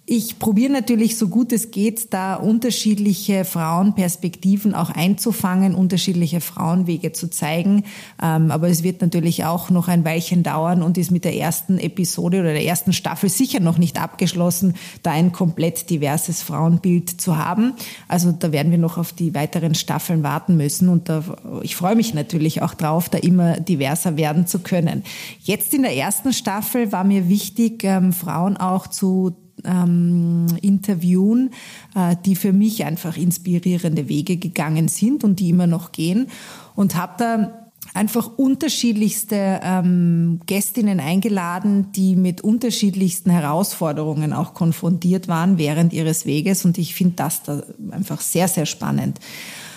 ich 0.09 0.39
probiere 0.39 0.73
natürlich 0.73 1.19
so 1.19 1.27
gut 1.27 1.53
es 1.53 1.73
geht, 1.73 2.15
da 2.15 2.37
unterschiedliche 2.37 3.45
Frauenperspektiven 3.45 4.73
auch 4.73 4.91
einzufangen, 4.91 5.75
unterschiedliche 5.75 6.41
Frauenwege 6.41 7.11
zu 7.11 7.29
zeigen. 7.29 7.83
Ähm, 8.23 8.53
aber 8.53 8.69
es 8.69 8.85
wird 8.85 9.01
natürlich 9.01 9.45
auch 9.45 9.69
noch 9.69 9.89
ein 9.89 10.05
Weilchen 10.05 10.45
dauern 10.45 10.83
und 10.83 10.97
ist 10.97 11.11
mit 11.11 11.25
der 11.25 11.35
ersten 11.35 11.79
Episode 11.79 12.39
oder 12.39 12.53
der 12.53 12.65
ersten 12.65 12.93
Staffel 12.93 13.29
sicher 13.29 13.59
noch 13.59 13.79
nicht 13.79 14.01
abgeschlossen, 14.01 14.75
da 15.03 15.11
ein 15.11 15.33
komplett 15.33 15.91
diverses 15.91 16.41
Frauenbild 16.41 17.21
zu 17.21 17.37
haben. 17.37 17.73
Also 18.07 18.31
da 18.31 18.53
werden 18.53 18.71
wir 18.71 18.79
noch 18.79 18.99
auf 18.99 19.13
die 19.13 19.35
weiteren 19.35 19.75
Staffeln 19.75 20.23
warten 20.23 20.57
müssen 20.57 20.89
und 20.89 21.09
da, 21.09 21.25
ich 21.63 21.75
freue 21.75 21.97
mich 21.97 22.15
natürlich 22.15 22.63
auch 22.63 22.75
drauf, 22.75 23.09
da 23.09 23.19
immer 23.19 23.59
diverser 23.59 24.17
werden 24.17 24.47
zu 24.47 24.61
können. 24.61 25.03
Jetzt 25.41 25.75
in 25.75 25.83
der 25.83 25.97
ersten 25.97 26.33
Staffel 26.33 26.93
war 26.93 27.03
mir 27.03 27.29
wichtig, 27.29 27.83
ähm, 27.83 28.13
Frauen 28.13 28.57
auch 28.57 28.87
zu 28.87 29.35
ähm, 29.67 30.47
interviewen, 30.63 31.51
äh, 31.95 32.17
die 32.25 32.37
für 32.37 32.53
mich 32.53 32.85
einfach 32.85 33.17
inspirierende 33.17 34.09
Wege 34.09 34.37
gegangen 34.37 34.89
sind 34.89 35.25
und 35.25 35.41
die 35.41 35.51
immer 35.51 35.67
noch 35.67 35.93
gehen. 35.93 36.29
Und 36.75 36.95
habe 36.95 37.15
da 37.19 37.67
einfach 37.95 38.31
unterschiedlichste 38.37 39.61
ähm, 39.63 40.41
Gästinnen 40.47 41.01
eingeladen, 41.01 41.93
die 41.93 42.17
mit 42.17 42.43
unterschiedlichsten 42.43 43.31
Herausforderungen 43.31 44.33
auch 44.33 44.55
konfrontiert 44.55 45.29
waren 45.29 45.59
während 45.59 45.93
ihres 45.93 46.27
Weges. 46.27 46.65
Und 46.65 46.79
ich 46.79 46.95
finde 46.95 47.15
das 47.17 47.43
da 47.43 47.63
einfach 47.91 48.21
sehr, 48.21 48.49
sehr 48.49 48.67
spannend. 48.67 49.19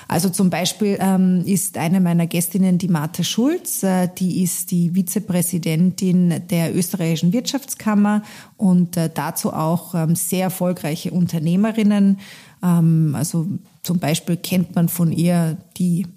Also 0.10 0.30
zum 0.30 0.50
Beispiel 0.50 0.98
ähm, 1.00 1.44
ist 1.46 1.78
eine 1.78 2.02
meiner 2.02 2.26
Gästinnen 2.26 2.80
die 2.80 2.88
Martha 2.88 3.24
Schulz, 3.24 3.84
äh, 3.84 4.10
die 4.18 4.42
ist 4.42 4.72
die 4.72 4.96
Vizepräsidentin 4.96 6.48
der 6.50 6.76
österreichischen 6.76 7.32
Wirtschaftskammer 7.32 8.24
und 8.58 8.98
äh, 8.98 9.12
dazu 9.14 9.54
auch 9.54 9.94
ähm, 9.94 10.16
sehr 10.16 10.46
erfolgreiche 10.46 11.12
Unternehmerinnen. 11.12 12.18
Ähm, 12.64 13.14
also 13.16 13.46
zum 13.84 14.00
Beispiel 14.00 14.38
kennt 14.38 14.74
man 14.74 14.90
von 14.90 15.12
ihr 15.12 15.58
die 15.78 16.08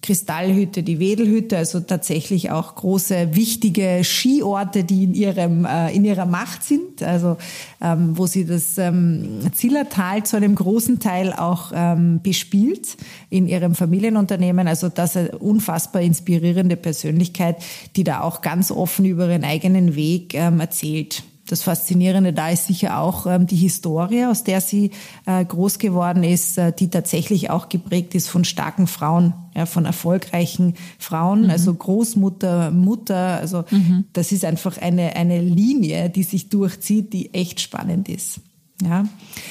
Kristallhütte, 0.00 0.82
die 0.82 1.00
Wedelhütte, 1.00 1.56
also 1.56 1.80
tatsächlich 1.80 2.50
auch 2.50 2.76
große, 2.76 3.34
wichtige 3.34 4.02
Skiorte, 4.04 4.84
die 4.84 5.04
in 5.04 5.14
ihrem 5.14 5.64
äh, 5.64 5.94
in 5.94 6.04
ihrer 6.04 6.24
Macht 6.24 6.62
sind, 6.62 7.02
also 7.02 7.36
ähm, 7.80 8.16
wo 8.16 8.26
sie 8.26 8.46
das 8.46 8.78
ähm, 8.78 9.40
Zillertal 9.52 10.22
zu 10.22 10.36
einem 10.36 10.54
großen 10.54 11.00
Teil 11.00 11.32
auch 11.32 11.72
ähm, 11.74 12.20
bespielt 12.22 12.96
in 13.28 13.48
ihrem 13.48 13.74
Familienunternehmen. 13.74 14.68
Also 14.68 14.88
das 14.88 15.10
ist 15.10 15.16
eine 15.16 15.38
unfassbar 15.38 16.02
inspirierende 16.02 16.76
Persönlichkeit, 16.76 17.56
die 17.96 18.04
da 18.04 18.20
auch 18.20 18.40
ganz 18.40 18.70
offen 18.70 19.04
über 19.04 19.28
ihren 19.28 19.44
eigenen 19.44 19.96
Weg 19.96 20.34
ähm, 20.34 20.60
erzählt. 20.60 21.24
Das 21.48 21.62
Faszinierende 21.62 22.34
da 22.34 22.50
ist 22.50 22.66
sicher 22.66 22.98
auch 22.98 23.26
ähm, 23.26 23.46
die 23.46 23.56
Historie, 23.56 24.26
aus 24.26 24.44
der 24.44 24.60
sie 24.60 24.90
äh, 25.24 25.44
groß 25.44 25.78
geworden 25.78 26.22
ist, 26.22 26.58
äh, 26.58 26.72
die 26.72 26.90
tatsächlich 26.90 27.48
auch 27.48 27.70
geprägt 27.70 28.14
ist 28.14 28.28
von 28.28 28.44
starken 28.44 28.86
Frauen, 28.86 29.32
ja, 29.56 29.64
von 29.64 29.86
erfolgreichen 29.86 30.74
Frauen, 30.98 31.44
mhm. 31.44 31.50
also 31.50 31.72
Großmutter, 31.72 32.70
Mutter. 32.70 33.38
Also 33.40 33.64
mhm. 33.70 34.04
das 34.12 34.30
ist 34.30 34.44
einfach 34.44 34.76
eine, 34.76 35.16
eine 35.16 35.40
Linie, 35.40 36.10
die 36.10 36.22
sich 36.22 36.50
durchzieht, 36.50 37.14
die 37.14 37.32
echt 37.32 37.60
spannend 37.60 38.10
ist. 38.10 38.40
Ja, 38.82 39.06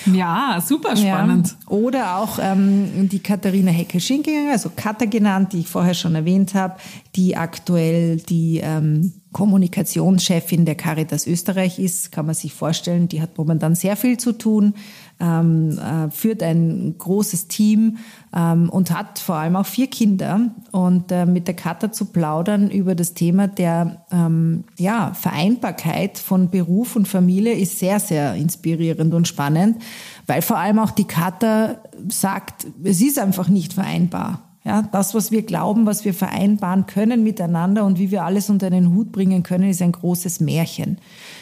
ja 0.06 0.64
super 0.66 0.96
spannend. 0.96 1.50
Ja. 1.50 1.76
Oder 1.76 2.18
auch 2.18 2.40
ähm, 2.42 3.10
die 3.10 3.20
Katharina 3.20 3.72
Hecke-Schinkinger, 3.72 4.52
also 4.52 4.72
Katha 4.74 5.06
genannt, 5.06 5.52
die 5.54 5.60
ich 5.62 5.68
vorher 5.68 5.96
schon 5.96 6.16
erwähnt 6.16 6.54
habe, 6.54 6.78
die 7.16 7.36
aktuell 7.36 8.18
die 8.18 8.62
ähm, 8.64 9.14
Kommunikationschefin 9.34 10.66
der 10.66 10.76
Caritas 10.76 11.28
Österreich 11.28 11.80
ist, 11.80 12.12
kann 12.12 12.26
man 12.26 12.34
sich 12.34 12.54
vorstellen, 12.54 13.08
die 13.08 13.22
hat 13.22 13.38
momentan 13.38 13.76
sehr 13.76 13.98
viel 13.98 14.18
zu 14.18 14.32
tun, 14.32 14.74
ähm, 15.20 15.78
äh, 15.78 16.10
führt 16.12 16.42
ein 16.42 16.96
großes 16.98 17.48
Team 17.48 17.98
ähm, 18.34 18.70
und 18.70 18.92
hat 18.92 19.20
vor 19.20 19.36
allem 19.36 19.58
auch 19.58 19.66
vier 19.66 19.88
Kinder. 19.88 20.52
Und 20.72 21.12
äh, 21.12 21.26
mit 21.26 21.48
der 21.48 21.56
Katha 21.56 21.92
zu 21.92 22.06
plaudern 22.06 22.70
über 22.70 22.96
das 22.96 23.14
Thema 23.16 23.48
der 23.48 24.06
ähm, 24.12 24.64
ja, 24.78 25.14
Vereinbarkeit 25.14 26.18
von 26.18 26.50
Beruf 26.50 26.96
und 26.96 27.08
Familie 27.08 27.54
ist 27.54 27.80
sehr, 27.80 28.00
sehr 28.00 28.34
inspirierend 28.36 29.14
und 29.14 29.28
spannend, 29.28 29.82
weil 30.26 30.42
vor 30.42 30.58
allem 30.58 30.80
auch 30.80 30.92
die 30.92 31.06
Katha 31.06 31.78
sagt, 32.08 32.68
es 32.84 33.02
ist 33.02 33.20
einfach 33.20 33.50
nicht 33.50 33.74
vereinbar. 33.74 34.47
Ja, 34.68 34.82
das, 34.82 35.16
was 35.16 35.32
wir 35.32 35.44
glauben, 35.44 35.86
was 35.86 36.04
wir 36.04 36.14
vereinbaren 36.14 36.88
können 36.88 37.24
miteinander 37.24 37.86
und 37.86 38.00
wie 38.00 38.12
wir 38.12 38.26
alles 38.26 38.50
unter 38.50 38.68
einen 38.68 38.94
Hut 38.94 39.14
bringen 39.14 39.42
können, 39.42 39.70
ist 39.70 39.82
ein 39.82 39.94
großes 39.94 40.42
Märchen. 40.42 40.98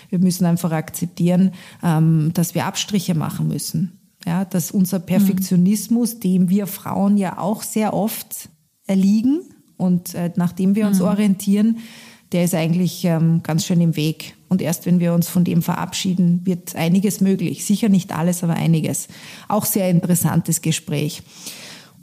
Wir 0.10 0.20
müssen 0.20 0.46
einfach 0.46 0.72
akzeptieren, 0.72 1.52
ähm, 1.82 2.30
dass 2.36 2.54
wir 2.54 2.68
Abstriche 2.68 3.16
machen 3.16 3.48
müssen. 3.48 3.98
Ja, 4.28 4.46
dass 4.46 4.70
unser 4.70 5.00
Perfektionismus, 5.00 6.20
dem 6.20 6.50
wir 6.50 6.68
Frauen 6.68 7.18
ja 7.18 7.40
auch 7.40 7.64
sehr 7.64 7.96
oft 7.96 8.50
erliegen 8.86 9.42
und 9.76 10.14
äh, 10.14 10.32
nachdem 10.36 10.76
wir 10.76 10.86
uns 10.86 11.00
mhm. 11.00 11.06
orientieren, 11.06 11.78
der 12.32 12.44
ist 12.44 12.54
eigentlich 12.54 13.06
ähm, 13.06 13.42
ganz 13.42 13.66
schön 13.66 13.82
im 13.82 13.96
Weg. 13.96 14.36
Und 14.50 14.62
erst 14.62 14.86
wenn 14.86 15.00
wir 15.00 15.14
uns 15.14 15.28
von 15.28 15.44
dem 15.44 15.64
verabschieden, 15.64 16.42
wird 16.44 16.76
einiges 16.76 17.22
möglich. 17.22 17.66
Sicher 17.66 17.90
nicht 17.90 18.16
alles, 18.16 18.44
aber 18.44 18.54
einiges. 18.54 19.08
Auch 19.48 19.66
sehr 19.66 19.90
interessantes 19.90 20.62
Gespräch. 20.62 21.24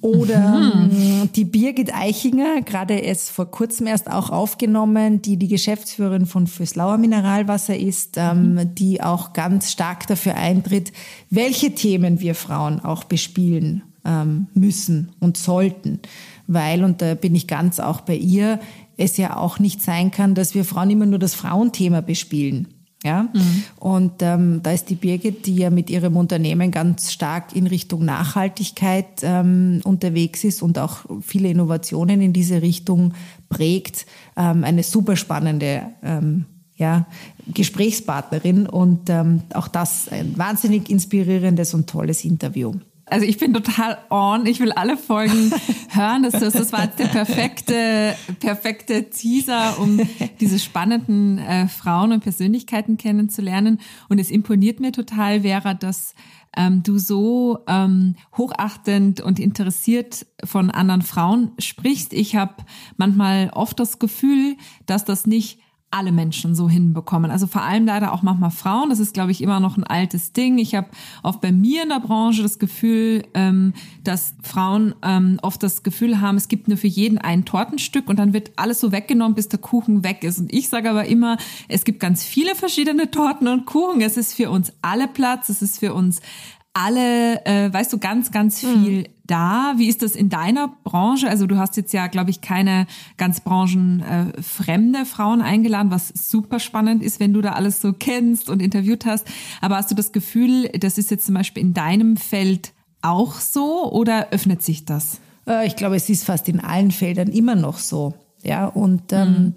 Oder 0.02 0.58
mhm. 0.58 1.30
die 1.36 1.44
Birgit 1.44 1.94
Eichinger, 1.94 2.60
gerade 2.62 2.94
erst 2.94 3.30
vor 3.30 3.48
kurzem 3.50 3.86
erst 3.86 4.10
auch 4.10 4.30
aufgenommen, 4.30 5.22
die 5.22 5.36
die 5.36 5.46
Geschäftsführerin 5.46 6.26
von 6.26 6.48
Füßlauer 6.48 6.98
Mineralwasser 6.98 7.76
ist, 7.76 8.16
ähm, 8.16 8.54
mhm. 8.54 8.74
die 8.74 9.00
auch 9.00 9.32
ganz 9.32 9.70
stark 9.70 10.08
dafür 10.08 10.34
eintritt, 10.34 10.92
welche 11.30 11.76
Themen 11.76 12.20
wir 12.20 12.34
Frauen 12.34 12.80
auch 12.80 13.04
bespielen 13.04 13.84
ähm, 14.04 14.48
müssen 14.54 15.12
und 15.20 15.36
sollten. 15.36 16.00
Weil, 16.48 16.82
und 16.82 17.00
da 17.00 17.14
bin 17.14 17.36
ich 17.36 17.46
ganz 17.46 17.78
auch 17.78 18.00
bei 18.00 18.16
ihr, 18.16 18.58
es 18.96 19.16
ja 19.16 19.36
auch 19.36 19.60
nicht 19.60 19.80
sein 19.80 20.10
kann, 20.10 20.34
dass 20.34 20.56
wir 20.56 20.64
Frauen 20.64 20.90
immer 20.90 21.06
nur 21.06 21.20
das 21.20 21.34
Frauenthema 21.34 22.00
bespielen. 22.00 22.66
Ja? 23.02 23.28
Mhm. 23.32 23.64
Und 23.78 24.12
ähm, 24.20 24.60
da 24.62 24.72
ist 24.72 24.90
die 24.90 24.94
Birgit, 24.94 25.46
die 25.46 25.56
ja 25.56 25.70
mit 25.70 25.90
ihrem 25.90 26.16
Unternehmen 26.16 26.70
ganz 26.70 27.12
stark 27.12 27.54
in 27.54 27.66
Richtung 27.66 28.04
Nachhaltigkeit 28.04 29.22
ähm, 29.22 29.80
unterwegs 29.84 30.44
ist 30.44 30.62
und 30.62 30.78
auch 30.78 31.04
viele 31.20 31.48
Innovationen 31.48 32.20
in 32.20 32.32
diese 32.32 32.62
Richtung 32.62 33.14
prägt, 33.48 34.06
ähm, 34.36 34.64
eine 34.64 34.82
super 34.82 35.16
spannende 35.16 35.82
ähm, 36.02 36.44
ja, 36.76 37.06
Gesprächspartnerin 37.52 38.66
und 38.66 39.10
ähm, 39.10 39.42
auch 39.54 39.68
das 39.68 40.08
ein 40.08 40.36
wahnsinnig 40.36 40.90
inspirierendes 40.90 41.74
und 41.74 41.88
tolles 41.88 42.24
Interview. 42.24 42.72
Also 43.06 43.26
ich 43.26 43.38
bin 43.38 43.52
total 43.52 43.98
on. 44.10 44.46
Ich 44.46 44.60
will 44.60 44.72
alle 44.72 44.96
Folgen 44.96 45.52
hören. 45.90 46.22
Das, 46.22 46.32
das 46.32 46.72
war 46.72 46.84
jetzt 46.84 46.98
der 46.98 47.06
perfekte, 47.06 48.14
perfekte 48.38 49.10
Teaser, 49.10 49.78
um 49.78 50.00
diese 50.40 50.58
spannenden 50.58 51.38
äh, 51.38 51.68
Frauen 51.68 52.12
und 52.12 52.20
Persönlichkeiten 52.20 52.96
kennenzulernen. 52.96 53.80
Und 54.08 54.18
es 54.18 54.30
imponiert 54.30 54.80
mir 54.80 54.92
total, 54.92 55.42
Vera, 55.42 55.74
dass 55.74 56.14
ähm, 56.56 56.82
du 56.82 56.98
so 56.98 57.60
ähm, 57.66 58.14
hochachtend 58.36 59.20
und 59.20 59.40
interessiert 59.40 60.26
von 60.44 60.70
anderen 60.70 61.02
Frauen 61.02 61.52
sprichst. 61.58 62.12
Ich 62.12 62.36
habe 62.36 62.54
manchmal 62.96 63.50
oft 63.54 63.80
das 63.80 63.98
Gefühl, 63.98 64.56
dass 64.86 65.04
das 65.04 65.26
nicht 65.26 65.58
alle 65.92 66.12
Menschen 66.12 66.54
so 66.54 66.68
hinbekommen. 66.68 67.30
Also 67.30 67.46
vor 67.46 67.62
allem 67.62 67.86
leider 67.86 68.12
auch 68.12 68.22
manchmal 68.22 68.50
Frauen. 68.50 68.90
Das 68.90 68.98
ist, 68.98 69.14
glaube 69.14 69.30
ich, 69.30 69.42
immer 69.42 69.60
noch 69.60 69.76
ein 69.76 69.84
altes 69.84 70.32
Ding. 70.32 70.58
Ich 70.58 70.74
habe 70.74 70.88
oft 71.22 71.40
bei 71.40 71.52
mir 71.52 71.82
in 71.84 71.90
der 71.90 72.00
Branche 72.00 72.42
das 72.42 72.58
Gefühl, 72.58 73.24
ähm, 73.34 73.74
dass 74.02 74.34
Frauen 74.42 74.94
ähm, 75.02 75.38
oft 75.42 75.62
das 75.62 75.82
Gefühl 75.82 76.20
haben, 76.20 76.36
es 76.36 76.48
gibt 76.48 76.68
nur 76.68 76.78
für 76.78 76.86
jeden 76.86 77.18
ein 77.18 77.44
Tortenstück 77.44 78.08
und 78.08 78.18
dann 78.18 78.32
wird 78.32 78.52
alles 78.56 78.80
so 78.80 78.92
weggenommen, 78.92 79.34
bis 79.34 79.48
der 79.48 79.60
Kuchen 79.60 80.02
weg 80.04 80.24
ist. 80.24 80.38
Und 80.38 80.52
ich 80.52 80.68
sage 80.68 80.90
aber 80.90 81.04
immer, 81.06 81.36
es 81.68 81.84
gibt 81.84 82.00
ganz 82.00 82.24
viele 82.24 82.54
verschiedene 82.54 83.10
Torten 83.10 83.48
und 83.48 83.66
Kuchen. 83.66 84.00
Es 84.00 84.16
ist 84.16 84.34
für 84.34 84.50
uns 84.50 84.72
alle 84.82 85.08
Platz. 85.08 85.48
Es 85.48 85.62
ist 85.62 85.78
für 85.78 85.94
uns 85.94 86.20
alle, 86.74 87.44
äh, 87.44 87.72
weißt 87.72 87.92
du, 87.92 87.98
ganz, 87.98 88.30
ganz 88.30 88.62
mhm. 88.62 88.84
viel 88.84 88.98
mhm. 89.00 89.06
da. 89.24 89.74
Wie 89.76 89.88
ist 89.88 90.02
das 90.02 90.14
in 90.14 90.28
deiner 90.28 90.68
Branche? 90.84 91.28
Also 91.28 91.46
du 91.46 91.58
hast 91.58 91.76
jetzt 91.76 91.92
ja, 91.92 92.06
glaube 92.06 92.30
ich, 92.30 92.40
keine 92.40 92.86
ganz 93.18 93.40
branchenfremde 93.40 95.00
äh, 95.00 95.04
Frauen 95.04 95.42
eingeladen, 95.42 95.90
was 95.90 96.08
super 96.08 96.58
spannend 96.60 97.02
ist, 97.02 97.20
wenn 97.20 97.32
du 97.32 97.40
da 97.40 97.52
alles 97.52 97.80
so 97.80 97.92
kennst 97.92 98.48
und 98.48 98.62
interviewt 98.62 99.04
hast. 99.04 99.26
Aber 99.60 99.76
hast 99.76 99.90
du 99.90 99.94
das 99.94 100.12
Gefühl, 100.12 100.68
das 100.70 100.98
ist 100.98 101.10
jetzt 101.10 101.26
zum 101.26 101.34
Beispiel 101.34 101.62
in 101.62 101.74
deinem 101.74 102.16
Feld 102.16 102.72
auch 103.02 103.34
so 103.34 103.92
oder 103.92 104.28
öffnet 104.30 104.62
sich 104.62 104.84
das? 104.84 105.20
Äh, 105.46 105.66
ich 105.66 105.76
glaube, 105.76 105.96
es 105.96 106.08
ist 106.08 106.24
fast 106.24 106.48
in 106.48 106.60
allen 106.60 106.90
Feldern 106.90 107.28
immer 107.28 107.54
noch 107.54 107.78
so. 107.78 108.14
Ja, 108.42 108.66
und 108.66 109.12
ähm, 109.12 109.28
mhm. 109.28 109.54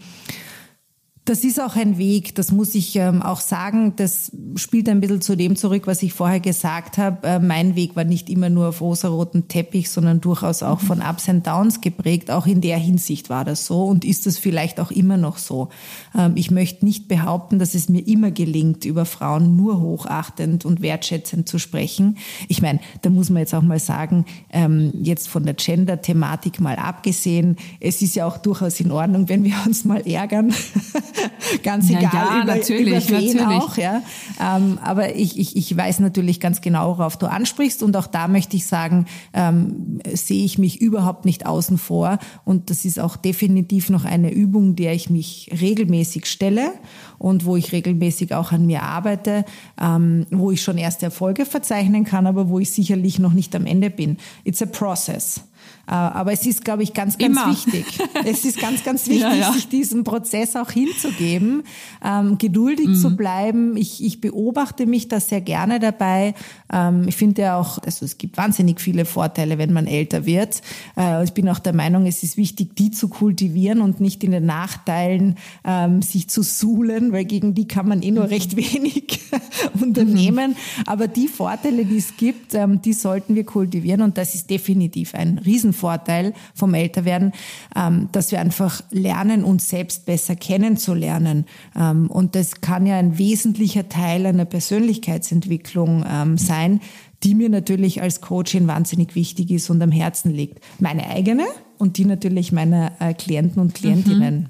Das 1.25 1.43
ist 1.43 1.59
auch 1.59 1.75
ein 1.75 1.97
Weg, 1.97 2.35
das 2.35 2.51
muss 2.51 2.75
ich 2.75 2.95
ähm, 2.97 3.23
auch 3.23 3.39
sagen. 3.39 3.93
Das 3.95 4.31
spielt 4.57 4.87
ein 4.87 5.01
bisschen 5.01 5.21
zu 5.21 5.35
dem 5.35 5.55
zurück, 5.55 5.87
was 5.87 6.03
ich 6.03 6.13
vorher 6.13 6.39
gesagt 6.39 6.99
habe. 6.99 7.27
Äh, 7.27 7.39
mein 7.39 7.75
Weg 7.75 7.95
war 7.95 8.03
nicht 8.03 8.29
immer 8.29 8.51
nur 8.51 8.67
auf 8.67 8.79
rosa-roten 8.79 9.47
Teppich, 9.47 9.89
sondern 9.89 10.21
durchaus 10.21 10.61
auch 10.61 10.81
von 10.81 11.01
Ups 11.01 11.27
and 11.27 11.47
Downs 11.47 11.81
geprägt. 11.81 12.29
Auch 12.29 12.45
in 12.45 12.61
der 12.61 12.77
Hinsicht 12.77 13.31
war 13.31 13.43
das 13.43 13.65
so 13.65 13.85
und 13.85 14.05
ist 14.05 14.27
das 14.27 14.37
vielleicht 14.37 14.79
auch 14.79 14.91
immer 14.91 15.17
noch 15.17 15.39
so. 15.39 15.69
Ähm, 16.15 16.33
ich 16.35 16.51
möchte 16.51 16.85
nicht 16.85 17.07
behaupten, 17.07 17.57
dass 17.57 17.73
es 17.73 17.89
mir 17.89 18.05
immer 18.07 18.29
gelingt, 18.29 18.85
über 18.85 19.05
Frauen 19.05 19.55
nur 19.55 19.81
hochachtend 19.81 20.63
und 20.63 20.83
wertschätzend 20.83 21.49
zu 21.49 21.57
sprechen. 21.57 22.19
Ich 22.49 22.61
meine, 22.61 22.81
da 23.01 23.09
muss 23.09 23.31
man 23.31 23.39
jetzt 23.39 23.55
auch 23.55 23.63
mal 23.63 23.79
sagen, 23.79 24.25
ähm, 24.51 24.93
jetzt 25.01 25.27
von 25.27 25.43
der 25.43 25.55
Gender-Thematik 25.55 26.59
mal 26.61 26.75
abgesehen, 26.75 27.55
es 27.79 28.03
ist 28.03 28.15
ja 28.15 28.27
auch 28.27 28.37
durchaus 28.37 28.79
in 28.79 28.91
Ordnung, 28.91 29.27
wenn 29.27 29.43
wir 29.43 29.55
uns 29.65 29.85
mal 29.85 30.05
ärgern. 30.05 30.53
ganz 31.63 31.89
egal 31.89 32.03
ja, 32.03 32.11
ja, 32.11 32.43
über, 32.43 32.55
natürlich, 32.55 33.09
über 33.09 33.19
natürlich. 33.19 33.41
auch. 33.41 33.77
Ja. 33.77 34.01
Ähm, 34.39 34.79
aber 34.81 35.15
ich, 35.15 35.37
ich, 35.39 35.55
ich 35.55 35.75
weiß 35.75 35.99
natürlich 35.99 36.39
ganz 36.39 36.61
genau, 36.61 36.97
worauf 36.97 37.17
du 37.17 37.27
ansprichst 37.27 37.83
und 37.83 37.95
auch 37.97 38.07
da 38.07 38.27
möchte 38.27 38.55
ich 38.57 38.65
sagen, 38.65 39.05
ähm, 39.33 39.99
sehe 40.13 40.43
ich 40.43 40.57
mich 40.57 40.81
überhaupt 40.81 41.25
nicht 41.25 41.45
außen 41.45 41.77
vor 41.77 42.19
und 42.43 42.69
das 42.69 42.85
ist 42.85 42.99
auch 42.99 43.15
definitiv 43.15 43.89
noch 43.89 44.05
eine 44.05 44.31
Übung, 44.31 44.75
der 44.75 44.93
ich 44.93 45.09
mich 45.09 45.51
regelmäßig 45.59 46.25
stelle 46.25 46.73
und 47.17 47.45
wo 47.45 47.55
ich 47.55 47.71
regelmäßig 47.71 48.33
auch 48.33 48.51
an 48.51 48.65
mir 48.65 48.83
arbeite, 48.83 49.45
ähm, 49.81 50.25
wo 50.31 50.51
ich 50.51 50.61
schon 50.61 50.77
erste 50.77 51.05
Erfolge 51.05 51.45
verzeichnen 51.45 52.03
kann, 52.03 52.27
aber 52.27 52.49
wo 52.49 52.59
ich 52.59 52.71
sicherlich 52.71 53.19
noch 53.19 53.33
nicht 53.33 53.55
am 53.55 53.65
Ende 53.65 53.89
bin. 53.89 54.17
It's 54.43 54.61
a 54.61 54.65
process. 54.65 55.41
Äh, 55.87 55.91
aber 55.91 56.31
es 56.31 56.45
ist, 56.45 56.65
glaube 56.65 56.83
ich, 56.83 56.93
ganz, 56.93 57.17
ganz 57.17 57.37
Immer. 57.37 57.51
wichtig. 57.51 57.85
Es 58.25 58.43
ist 58.43 58.59
ganz, 58.59 58.83
ganz 58.83 59.07
wichtig, 59.07 59.21
ja, 59.21 59.33
ja. 59.33 59.53
sich 59.53 59.67
diesem 59.67 60.03
Prozess 60.03 60.55
auch 60.55 60.71
hinzugeben, 60.71 61.63
ähm, 62.03 62.37
geduldig 62.37 62.87
mhm. 62.87 62.95
zu 62.95 63.15
bleiben. 63.15 63.77
Ich, 63.77 64.03
ich 64.03 64.19
beobachte 64.19 64.87
mich 64.87 65.07
da 65.07 65.19
sehr 65.19 65.41
gerne 65.41 65.79
dabei. 65.79 66.33
Ähm, 66.73 67.07
ich 67.07 67.15
finde 67.15 67.43
ja 67.43 67.59
auch, 67.59 67.77
also 67.83 68.03
es 68.03 68.17
gibt 68.17 68.37
wahnsinnig 68.37 68.81
viele 68.81 69.05
Vorteile, 69.05 69.57
wenn 69.57 69.73
man 69.73 69.85
älter 69.85 70.25
wird. 70.25 70.61
Äh, 70.97 71.23
ich 71.23 71.33
bin 71.33 71.47
auch 71.49 71.59
der 71.59 71.73
Meinung, 71.73 72.07
es 72.07 72.23
ist 72.23 72.37
wichtig, 72.37 72.75
die 72.75 72.89
zu 72.89 73.09
kultivieren 73.09 73.81
und 73.81 74.01
nicht 74.01 74.23
in 74.23 74.31
den 74.31 74.45
Nachteilen 74.45 75.35
ähm, 75.63 76.01
sich 76.01 76.27
zu 76.29 76.41
suhlen, 76.41 77.11
weil 77.11 77.25
gegen 77.25 77.53
die 77.53 77.67
kann 77.67 77.87
man 77.87 78.01
eh 78.01 78.11
nur 78.11 78.29
recht 78.29 78.55
wenig 78.55 79.19
unternehmen. 79.81 80.51
Mhm. 80.51 80.83
Aber 80.87 81.07
die 81.07 81.27
Vorteile, 81.27 81.85
die 81.85 81.97
es 81.97 82.17
gibt, 82.17 82.55
ähm, 82.55 82.81
die 82.81 82.93
sollten 82.93 83.35
wir 83.35 83.43
kultivieren 83.43 84.01
und 84.01 84.17
das 84.17 84.35
ist 84.35 84.49
definitiv 84.49 85.13
ein 85.13 85.37
Riesenvorteil 85.75 86.33
vom 86.53 86.73
Älterwerden, 86.73 87.33
ähm, 87.75 88.09
dass 88.11 88.31
wir 88.31 88.39
einfach 88.39 88.81
lernen, 88.91 89.43
uns 89.43 89.69
selbst 89.69 90.05
besser 90.05 90.35
kennenzulernen. 90.35 91.45
Ähm, 91.75 92.09
und 92.09 92.35
das 92.35 92.61
kann 92.61 92.85
ja 92.85 92.97
ein 92.97 93.17
wesentlicher 93.17 93.89
Teil 93.89 94.25
einer 94.25 94.45
Persönlichkeitsentwicklung 94.45 96.05
ähm, 96.09 96.37
sein, 96.37 96.81
die 97.23 97.35
mir 97.35 97.49
natürlich 97.49 98.01
als 98.01 98.21
Coachin 98.21 98.67
wahnsinnig 98.67 99.15
wichtig 99.15 99.51
ist 99.51 99.69
und 99.69 99.81
am 99.81 99.91
Herzen 99.91 100.31
liegt. 100.31 100.59
Meine 100.79 101.09
eigene 101.09 101.45
und 101.77 101.97
die 101.97 102.05
natürlich 102.05 102.51
meiner 102.51 102.91
äh, 102.99 103.13
Klienten 103.13 103.61
und 103.61 103.73
Klientinnen. 103.73 104.49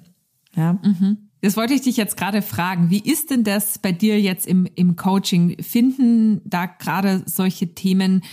Mhm. 0.55 0.61
Ja. 0.61 0.73
Mhm. 0.73 1.17
Das 1.41 1.57
wollte 1.57 1.75
ich 1.75 1.81
dich 1.81 1.95
jetzt 1.95 2.17
gerade 2.17 2.41
fragen. 2.41 2.89
Wie 2.89 2.99
ist 2.99 3.29
denn 3.29 3.43
das 3.43 3.77
bei 3.77 3.91
dir 3.91 4.19
jetzt 4.19 4.47
im, 4.47 4.67
im 4.73 4.95
Coaching? 4.95 5.55
Finden 5.61 6.41
da 6.43 6.65
gerade 6.65 7.21
solche 7.27 7.75
Themen 7.75 8.23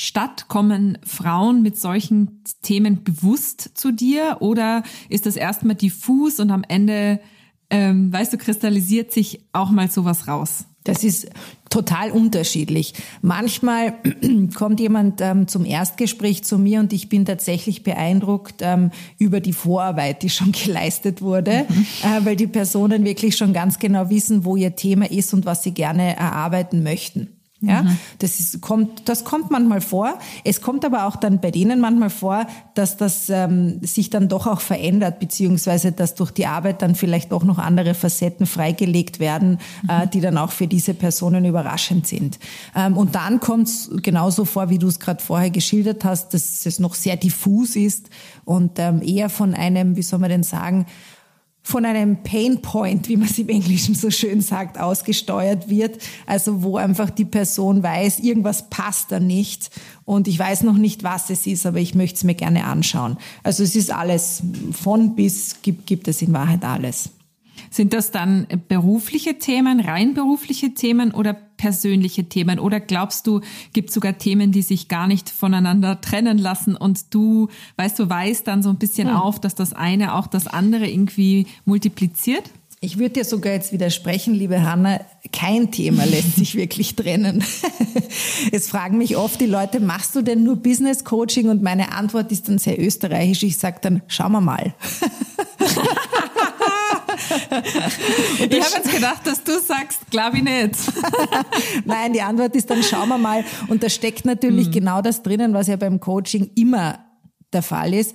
statt? 0.00 0.46
Kommen 0.48 0.98
Frauen 1.04 1.62
mit 1.62 1.78
solchen 1.78 2.42
Themen 2.62 3.04
bewusst 3.04 3.72
zu 3.74 3.92
dir 3.92 4.38
oder 4.40 4.82
ist 5.08 5.26
das 5.26 5.36
erstmal 5.36 5.76
diffus 5.76 6.40
und 6.40 6.50
am 6.50 6.64
Ende, 6.66 7.20
ähm, 7.68 8.12
weißt 8.12 8.32
du, 8.32 8.38
kristallisiert 8.38 9.12
sich 9.12 9.40
auch 9.52 9.70
mal 9.70 9.90
sowas 9.90 10.26
raus? 10.26 10.64
Das 10.84 11.04
ist 11.04 11.28
total 11.68 12.10
unterschiedlich. 12.10 12.94
Manchmal 13.20 13.92
kommt 14.54 14.80
jemand 14.80 15.20
ähm, 15.20 15.46
zum 15.46 15.66
Erstgespräch 15.66 16.44
zu 16.44 16.58
mir 16.58 16.80
und 16.80 16.94
ich 16.94 17.10
bin 17.10 17.26
tatsächlich 17.26 17.82
beeindruckt 17.82 18.62
ähm, 18.62 18.92
über 19.18 19.40
die 19.40 19.52
Vorarbeit, 19.52 20.22
die 20.22 20.30
schon 20.30 20.52
geleistet 20.52 21.20
wurde, 21.20 21.66
mhm. 21.68 21.86
äh, 22.02 22.24
weil 22.24 22.36
die 22.36 22.46
Personen 22.46 23.04
wirklich 23.04 23.36
schon 23.36 23.52
ganz 23.52 23.78
genau 23.78 24.08
wissen, 24.08 24.46
wo 24.46 24.56
ihr 24.56 24.74
Thema 24.76 25.10
ist 25.10 25.34
und 25.34 25.44
was 25.44 25.62
sie 25.62 25.72
gerne 25.72 26.16
erarbeiten 26.16 26.82
möchten. 26.82 27.28
Ja, 27.62 27.82
mhm. 27.82 27.98
das 28.20 28.40
ist, 28.40 28.62
kommt, 28.62 29.06
das 29.08 29.24
kommt 29.24 29.50
manchmal 29.50 29.82
vor. 29.82 30.18
Es 30.44 30.62
kommt 30.62 30.82
aber 30.82 31.04
auch 31.04 31.16
dann 31.16 31.40
bei 31.40 31.50
denen 31.50 31.78
manchmal 31.78 32.08
vor, 32.08 32.46
dass 32.74 32.96
das 32.96 33.28
ähm, 33.28 33.80
sich 33.82 34.08
dann 34.08 34.28
doch 34.28 34.46
auch 34.46 34.62
verändert, 34.62 35.20
beziehungsweise 35.20 35.92
dass 35.92 36.14
durch 36.14 36.30
die 36.30 36.46
Arbeit 36.46 36.80
dann 36.80 36.94
vielleicht 36.94 37.34
auch 37.34 37.44
noch 37.44 37.58
andere 37.58 37.92
Facetten 37.92 38.46
freigelegt 38.46 39.20
werden, 39.20 39.58
äh, 39.86 39.92
mhm. 39.92 40.02
äh, 40.02 40.06
die 40.06 40.22
dann 40.22 40.38
auch 40.38 40.52
für 40.52 40.66
diese 40.66 40.94
Personen 40.94 41.44
überraschend 41.44 42.06
sind. 42.06 42.38
Ähm, 42.74 42.96
und 42.96 43.14
dann 43.14 43.40
kommt 43.40 43.68
es 43.68 43.90
genauso 44.02 44.46
vor, 44.46 44.70
wie 44.70 44.78
du 44.78 44.86
es 44.86 44.98
gerade 44.98 45.22
vorher 45.22 45.50
geschildert 45.50 46.02
hast, 46.02 46.32
dass 46.32 46.64
es 46.64 46.78
noch 46.78 46.94
sehr 46.94 47.16
diffus 47.16 47.76
ist 47.76 48.08
und 48.46 48.78
ähm, 48.78 49.02
eher 49.02 49.28
von 49.28 49.52
einem, 49.52 49.96
wie 49.96 50.02
soll 50.02 50.18
man 50.18 50.30
denn 50.30 50.44
sagen, 50.44 50.86
von 51.70 51.84
einem 51.84 52.22
Pain 52.22 52.60
Point, 52.60 53.08
wie 53.08 53.16
man 53.16 53.28
es 53.28 53.38
im 53.38 53.48
Englischen 53.48 53.94
so 53.94 54.10
schön 54.10 54.40
sagt, 54.40 54.78
ausgesteuert 54.78 55.70
wird. 55.70 55.98
Also 56.26 56.62
wo 56.62 56.76
einfach 56.76 57.10
die 57.10 57.24
Person 57.24 57.82
weiß, 57.82 58.18
irgendwas 58.18 58.68
passt 58.68 59.12
da 59.12 59.20
nicht 59.20 59.70
und 60.04 60.28
ich 60.28 60.38
weiß 60.38 60.64
noch 60.64 60.76
nicht, 60.76 61.04
was 61.04 61.30
es 61.30 61.46
ist, 61.46 61.66
aber 61.66 61.78
ich 61.78 61.94
möchte 61.94 62.16
es 62.16 62.24
mir 62.24 62.34
gerne 62.34 62.64
anschauen. 62.64 63.16
Also 63.42 63.62
es 63.62 63.76
ist 63.76 63.92
alles 63.92 64.42
von 64.72 65.14
bis 65.14 65.62
gibt, 65.62 65.86
gibt 65.86 66.08
es 66.08 66.20
in 66.20 66.32
Wahrheit 66.32 66.64
alles. 66.64 67.10
Sind 67.70 67.92
das 67.92 68.10
dann 68.10 68.46
berufliche 68.68 69.38
Themen, 69.38 69.80
rein 69.80 70.14
berufliche 70.14 70.74
Themen 70.74 71.12
oder 71.12 71.36
persönliche 71.60 72.24
Themen? 72.24 72.58
Oder 72.58 72.80
glaubst 72.80 73.26
du, 73.26 73.42
gibt 73.74 73.92
sogar 73.92 74.16
Themen, 74.16 74.50
die 74.50 74.62
sich 74.62 74.88
gar 74.88 75.06
nicht 75.06 75.28
voneinander 75.28 76.00
trennen 76.00 76.38
lassen 76.38 76.74
und 76.74 77.12
du, 77.12 77.48
weißt 77.76 77.98
du, 77.98 78.08
weißt 78.08 78.46
dann 78.46 78.62
so 78.62 78.70
ein 78.70 78.78
bisschen 78.78 79.08
hm. 79.08 79.16
auf, 79.16 79.38
dass 79.38 79.54
das 79.54 79.74
eine 79.74 80.14
auch 80.14 80.26
das 80.26 80.46
andere 80.46 80.88
irgendwie 80.88 81.46
multipliziert? 81.66 82.44
Ich 82.82 82.96
würde 82.96 83.10
dir 83.10 83.24
sogar 83.26 83.52
jetzt 83.52 83.74
widersprechen, 83.74 84.34
liebe 84.34 84.62
Hanna, 84.62 85.00
kein 85.34 85.70
Thema 85.70 86.06
lässt 86.06 86.36
sich 86.36 86.54
wirklich 86.54 86.96
trennen. 86.96 87.44
Es 88.52 88.68
fragen 88.68 88.98
mich 88.98 89.16
oft 89.16 89.40
die 89.40 89.46
Leute, 89.46 89.80
machst 89.80 90.16
du 90.16 90.22
denn 90.22 90.42
nur 90.42 90.56
Business 90.56 91.04
Coaching? 91.04 91.50
Und 91.50 91.62
meine 91.62 91.92
Antwort 91.92 92.32
ist 92.32 92.48
dann 92.48 92.58
sehr 92.58 92.80
österreichisch. 92.80 93.42
Ich 93.42 93.58
sage 93.58 93.78
dann, 93.82 94.02
schauen 94.08 94.32
wir 94.32 94.40
mal. 94.40 94.74
ich 98.38 98.60
habe 98.60 98.76
jetzt 98.76 98.92
gedacht, 98.92 99.26
dass 99.26 99.42
du 99.42 99.58
sagst, 99.60 100.10
glaube 100.10 100.38
ich 100.38 100.42
nicht. 100.42 100.74
Nein, 101.84 102.12
die 102.12 102.22
Antwort 102.22 102.54
ist 102.56 102.68
dann, 102.70 102.82
schauen 102.82 103.08
wir 103.08 103.18
mal. 103.18 103.44
Und 103.68 103.82
da 103.82 103.88
steckt 103.88 104.24
natürlich 104.24 104.68
mhm. 104.68 104.72
genau 104.72 105.02
das 105.02 105.22
drinnen, 105.22 105.54
was 105.54 105.68
ja 105.68 105.76
beim 105.76 106.00
Coaching 106.00 106.50
immer 106.54 106.98
der 107.52 107.62
Fall 107.62 107.94
ist. 107.94 108.14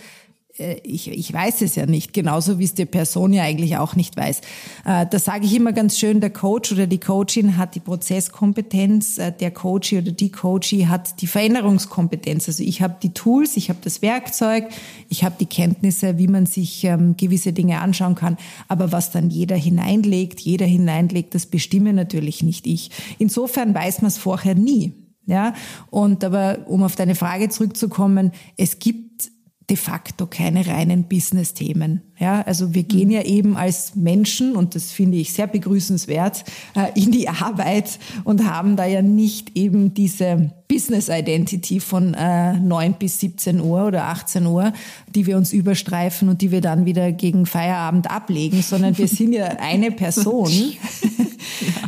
Äh, 0.58 0.78
ich, 0.84 1.10
ich 1.10 1.32
weiß 1.32 1.62
es 1.62 1.76
ja 1.76 1.86
nicht, 1.86 2.14
genauso 2.14 2.60
wie 2.60 2.64
es 2.64 2.74
die 2.74 2.86
Person 2.86 3.34
ja 3.34 3.44
eigentlich 3.44 3.78
auch 3.78 3.96
nicht 3.96 4.16
weiß. 4.18 4.42
Äh, 4.86 5.06
da 5.10 5.20
sage 5.20 5.46
ich 5.46 5.56
immer 5.56 5.74
ganz 5.74 5.98
schön, 5.98 6.20
der 6.20 6.30
Coach 6.30 6.72
oder 6.72 6.88
die 6.88 7.00
Coachin 7.00 7.58
hat 7.58 7.76
die 7.76 7.80
Prozesskompetenz, 7.80 9.18
äh, 9.18 9.32
der 9.32 9.52
Coachie 9.52 10.00
oder 10.00 10.12
die 10.12 10.32
Coachie 10.32 10.88
hat 10.88 11.22
die 11.22 11.28
Veränderungskompetenz. 11.28 12.48
Also 12.48 12.64
ich 12.64 12.82
habe 12.82 12.96
die 13.02 13.14
Tools, 13.14 13.58
ich 13.58 13.70
habe 13.70 13.80
das 13.84 14.02
Werkzeug, 14.02 14.70
ich 15.10 15.24
habe 15.24 15.36
die 15.40 15.46
Kenntnisse, 15.46 16.18
wie 16.18 16.28
man 16.28 16.46
sich 16.46 16.84
ähm, 16.84 17.16
gewisse 17.18 17.54
Dinge 17.54 17.82
anschauen 17.82 18.16
kann. 18.16 18.38
Aber 18.68 18.92
was 18.92 19.12
dann 19.12 19.30
jeder 19.30 19.56
hineinlegt, 19.56 20.40
jeder 20.40 20.66
hineinlegt, 20.66 21.36
das 21.36 21.46
bestimme 21.46 21.94
natürlich 21.94 22.44
nicht 22.44 22.68
ich. 22.68 22.92
Insofern 23.20 23.74
weiß 23.74 24.02
man 24.02 24.08
es 24.08 24.18
vorher 24.18 24.56
nie. 24.56 24.94
Ja, 25.28 25.56
und 25.90 26.24
aber 26.24 26.60
um 26.68 26.84
auf 26.84 26.96
deine 26.96 27.16
Frage 27.16 27.50
zurückzukommen, 27.50 28.32
es 28.58 28.78
gibt 28.78 29.32
de 29.70 29.78
facto 29.78 30.28
keine 30.28 30.68
reinen 30.68 31.08
Business-Themen. 31.08 32.02
Ja, 32.18 32.42
also 32.42 32.74
wir 32.74 32.84
gehen 32.84 33.10
ja 33.10 33.24
eben 33.24 33.58
als 33.58 33.96
Menschen, 33.96 34.56
und 34.56 34.74
das 34.76 34.92
finde 34.92 35.18
ich 35.18 35.34
sehr 35.34 35.48
begrüßenswert, 35.48 36.46
äh, 36.76 37.00
in 37.00 37.12
die 37.12 37.28
Arbeit 37.28 38.00
und 38.24 38.46
haben 38.46 38.78
da 38.78 38.86
ja 38.86 39.02
nicht 39.02 39.58
eben 39.58 39.94
diese 39.94 40.52
Business 40.68 41.10
Identity 41.10 41.80
von 41.80 42.14
äh, 42.14 42.54
9 42.54 42.94
bis 42.94 43.20
17 43.20 43.60
Uhr 43.62 43.86
oder 43.86 44.06
18 44.06 44.46
Uhr, 44.46 44.74
die 45.14 45.26
wir 45.26 45.38
uns 45.38 45.54
überstreifen 45.54 46.30
und 46.30 46.42
die 46.42 46.52
wir 46.52 46.62
dann 46.62 46.86
wieder 46.86 47.12
gegen 47.12 47.46
Feierabend 47.46 48.10
ablegen, 48.10 48.62
sondern 48.62 48.98
wir 48.98 49.08
sind 49.08 49.34
ja 49.34 49.46
eine 49.60 49.92
Person. 49.92 50.52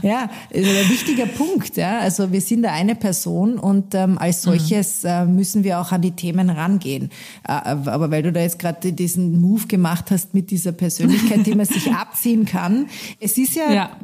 ja, 0.04 0.30
ist 0.52 0.68
ein 0.68 0.90
wichtiger 0.90 1.26
Punkt. 1.26 1.76
Ja, 1.78 2.00
also 2.00 2.32
wir 2.32 2.42
sind 2.42 2.64
da 2.64 2.72
eine 2.72 2.96
Person 2.96 3.58
und 3.58 3.96
ähm, 3.96 4.18
als 4.18 4.46
mhm. 4.46 4.52
solches 4.52 5.04
äh, 5.04 5.26
müssen 5.26 5.64
wir 5.64 5.80
auch 5.80 5.92
an 5.92 6.02
die 6.02 6.12
Themen 6.12 6.50
rangehen. 6.50 7.10
Äh, 7.48 7.54
aber 7.54 8.12
weil 8.12 8.24
du 8.24 8.32
da 8.32 8.42
jetzt 8.42 8.60
gerade 8.60 8.94
diesen 8.94 9.42
Move 9.42 9.68
gemacht 9.68 10.12
hast, 10.12 10.17
hast 10.18 10.34
mit 10.34 10.50
dieser 10.50 10.72
Persönlichkeit, 10.72 11.46
die 11.46 11.54
man 11.54 11.66
sich 11.66 11.94
abziehen 11.94 12.46
kann. 12.46 12.88
Es 13.20 13.38
ist 13.38 13.56
ja, 13.56 13.72
ja. 13.72 13.98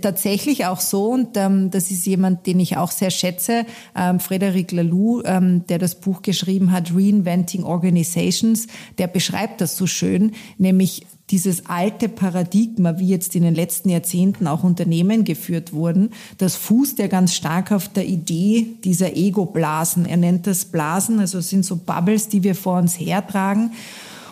tatsächlich 0.00 0.66
auch 0.66 0.80
so, 0.80 1.08
und 1.08 1.36
ähm, 1.36 1.70
das 1.70 1.90
ist 1.90 2.06
jemand, 2.06 2.46
den 2.46 2.60
ich 2.60 2.76
auch 2.76 2.90
sehr 2.90 3.10
schätze, 3.10 3.64
ähm, 3.96 4.20
Frederic 4.20 4.72
Laloux, 4.72 5.22
ähm, 5.24 5.66
der 5.66 5.78
das 5.78 5.94
Buch 5.94 6.20
geschrieben 6.20 6.72
hat, 6.72 6.92
Reinventing 6.94 7.64
Organizations, 7.64 8.66
der 8.98 9.06
beschreibt 9.06 9.62
das 9.62 9.76
so 9.76 9.86
schön, 9.86 10.32
nämlich 10.58 11.06
dieses 11.30 11.66
alte 11.66 12.08
Paradigma, 12.08 12.98
wie 12.98 13.08
jetzt 13.08 13.34
in 13.34 13.42
den 13.42 13.54
letzten 13.54 13.88
Jahrzehnten 13.88 14.46
auch 14.46 14.62
Unternehmen 14.62 15.24
geführt 15.24 15.72
wurden, 15.72 16.10
das 16.38 16.54
fußt 16.54 17.00
ja 17.00 17.08
ganz 17.08 17.34
stark 17.34 17.72
auf 17.72 17.88
der 17.88 18.06
Idee 18.06 18.66
dieser 18.84 19.16
Ego-Blasen. 19.16 20.06
Er 20.06 20.18
nennt 20.18 20.46
das 20.46 20.66
Blasen, 20.66 21.18
also 21.18 21.38
es 21.38 21.50
sind 21.50 21.64
so 21.64 21.76
Bubbles, 21.76 22.28
die 22.28 22.44
wir 22.44 22.54
vor 22.54 22.78
uns 22.78 23.00
hertragen. 23.00 23.72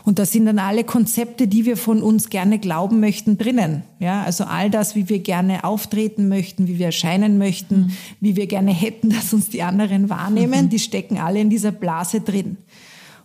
Und 0.05 0.19
da 0.19 0.27
sind 0.27 0.45
dann 0.45 0.59
alle 0.59 0.85
Konzepte, 0.85 1.49
die 1.49 1.65
wir 1.65 1.79
von 1.79 2.03
uns 2.03 2.29
gerne 2.29 2.59
glauben 2.59 3.01
möchten, 3.01 3.39
drinnen. 3.39 3.85
Ja, 4.01 4.23
also 4.23 4.45
all 4.45 4.69
das, 4.69 4.95
wie 4.95 5.09
wir 5.09 5.21
gerne 5.21 5.65
auftreten 5.65 6.29
möchten, 6.29 6.69
wie 6.69 6.79
wir 6.79 6.87
erscheinen 6.87 7.39
möchten, 7.39 7.77
mhm. 7.77 7.91
wie 8.21 8.37
wir 8.37 8.47
gerne 8.47 8.73
hätten, 8.73 9.09
dass 9.15 9.33
uns 9.33 9.49
die 9.49 9.63
anderen 9.63 10.11
wahrnehmen, 10.11 10.67
mhm. 10.67 10.69
die 10.69 10.79
stecken 10.79 11.19
alle 11.19 11.41
in 11.41 11.49
dieser 11.49 11.73
Blase 11.73 12.21
drin. 12.21 12.59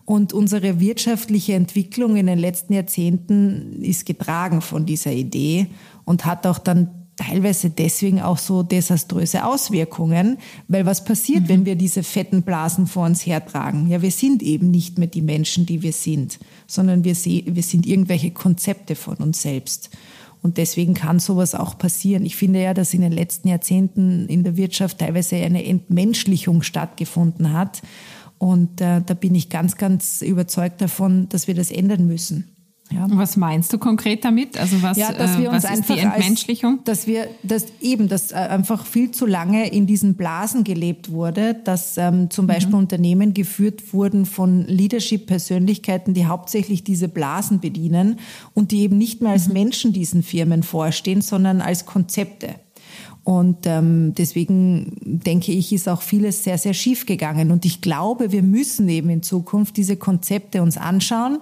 Und 0.05 0.33
unsere 0.33 0.79
wirtschaftliche 0.79 1.53
Entwicklung 1.53 2.15
in 2.15 2.25
den 2.25 2.39
letzten 2.39 2.73
Jahrzehnten 2.73 3.83
ist 3.83 4.07
getragen 4.07 4.61
von 4.61 4.85
dieser 4.85 5.11
Idee 5.11 5.67
und 6.05 6.25
hat 6.25 6.47
auch 6.47 6.57
dann 6.57 6.98
teilweise 7.19 7.69
deswegen 7.69 8.21
auch 8.21 8.37
so 8.37 8.63
desaströse 8.63 9.45
Auswirkungen, 9.45 10.37
weil 10.69 10.85
was 10.85 11.03
passiert, 11.03 11.43
mhm. 11.43 11.49
wenn 11.49 11.65
wir 11.65 11.75
diese 11.75 12.01
fetten 12.01 12.43
Blasen 12.43 12.87
vor 12.87 13.05
uns 13.05 13.25
hertragen? 13.25 13.89
Ja, 13.89 14.01
wir 14.01 14.11
sind 14.11 14.41
eben 14.41 14.71
nicht 14.71 14.97
mehr 14.97 15.09
die 15.09 15.21
Menschen, 15.21 15.65
die 15.65 15.81
wir 15.81 15.91
sind, 15.91 16.39
sondern 16.65 17.03
wir, 17.03 17.15
wir 17.15 17.63
sind 17.63 17.85
irgendwelche 17.85 18.31
Konzepte 18.31 18.95
von 18.95 19.17
uns 19.17 19.41
selbst. 19.41 19.89
Und 20.41 20.55
deswegen 20.57 20.93
kann 20.93 21.19
sowas 21.19 21.55
auch 21.55 21.77
passieren. 21.77 22.25
Ich 22.25 22.37
finde 22.37 22.61
ja, 22.61 22.73
dass 22.73 22.93
in 22.93 23.01
den 23.01 23.11
letzten 23.11 23.49
Jahrzehnten 23.49 24.27
in 24.29 24.43
der 24.43 24.55
Wirtschaft 24.55 24.99
teilweise 24.99 25.35
eine 25.35 25.65
Entmenschlichung 25.65 26.61
stattgefunden 26.61 27.51
hat. 27.51 27.81
Und 28.37 28.79
äh, 28.79 29.01
da 29.05 29.13
bin 29.13 29.35
ich 29.35 29.49
ganz, 29.49 29.75
ganz 29.75 30.21
überzeugt 30.21 30.79
davon, 30.79 31.27
dass 31.27 31.47
wir 31.47 31.55
das 31.55 31.69
ändern 31.69 32.07
müssen. 32.07 32.55
Ja. 32.91 33.05
Was 33.11 33.37
meinst 33.37 33.71
du 33.71 33.77
konkret 33.77 34.25
damit? 34.25 34.57
Also 34.57 34.81
was, 34.81 34.97
ja, 34.97 35.13
dass 35.13 35.37
wir 35.37 35.45
äh, 35.45 35.53
uns 35.53 35.63
was 35.63 35.79
ist 35.79 35.89
die 35.89 35.99
Entmenschlichung? 35.99 36.77
Als, 36.79 36.83
dass 36.85 37.07
wir, 37.07 37.27
dass 37.43 37.65
eben, 37.81 38.07
dass 38.07 38.31
äh, 38.31 38.35
einfach 38.35 38.85
viel 38.85 39.11
zu 39.11 39.27
lange 39.27 39.69
in 39.71 39.85
diesen 39.85 40.15
Blasen 40.15 40.63
gelebt 40.63 41.11
wurde, 41.11 41.53
dass 41.53 41.97
ähm, 41.97 42.31
zum 42.31 42.45
mhm. 42.45 42.47
Beispiel 42.47 42.73
mhm. 42.73 42.79
Unternehmen 42.79 43.33
geführt 43.35 43.93
wurden 43.93 44.25
von 44.25 44.65
Leadership-Persönlichkeiten, 44.65 46.15
die 46.15 46.25
hauptsächlich 46.25 46.83
diese 46.83 47.09
Blasen 47.09 47.59
bedienen 47.59 48.17
und 48.55 48.71
die 48.71 48.81
eben 48.81 48.97
nicht 48.97 49.21
mehr 49.21 49.33
als 49.33 49.47
mhm. 49.47 49.53
Menschen 49.53 49.93
diesen 49.93 50.23
Firmen 50.23 50.63
vorstehen, 50.63 51.21
sondern 51.21 51.61
als 51.61 51.85
Konzepte. 51.85 52.55
Und 53.23 53.67
ähm, 53.67 54.15
deswegen 54.17 54.97
denke 55.03 55.51
ich, 55.51 55.71
ist 55.71 55.87
auch 55.87 56.01
vieles 56.01 56.43
sehr, 56.43 56.57
sehr 56.57 56.73
schief 56.73 57.05
gegangen. 57.05 57.51
Und 57.51 57.65
ich 57.65 57.81
glaube, 57.81 58.31
wir 58.31 58.41
müssen 58.41 58.89
eben 58.89 59.11
in 59.11 59.21
Zukunft 59.21 59.77
diese 59.77 59.97
Konzepte 59.97 60.63
uns 60.63 60.77
anschauen 60.77 61.37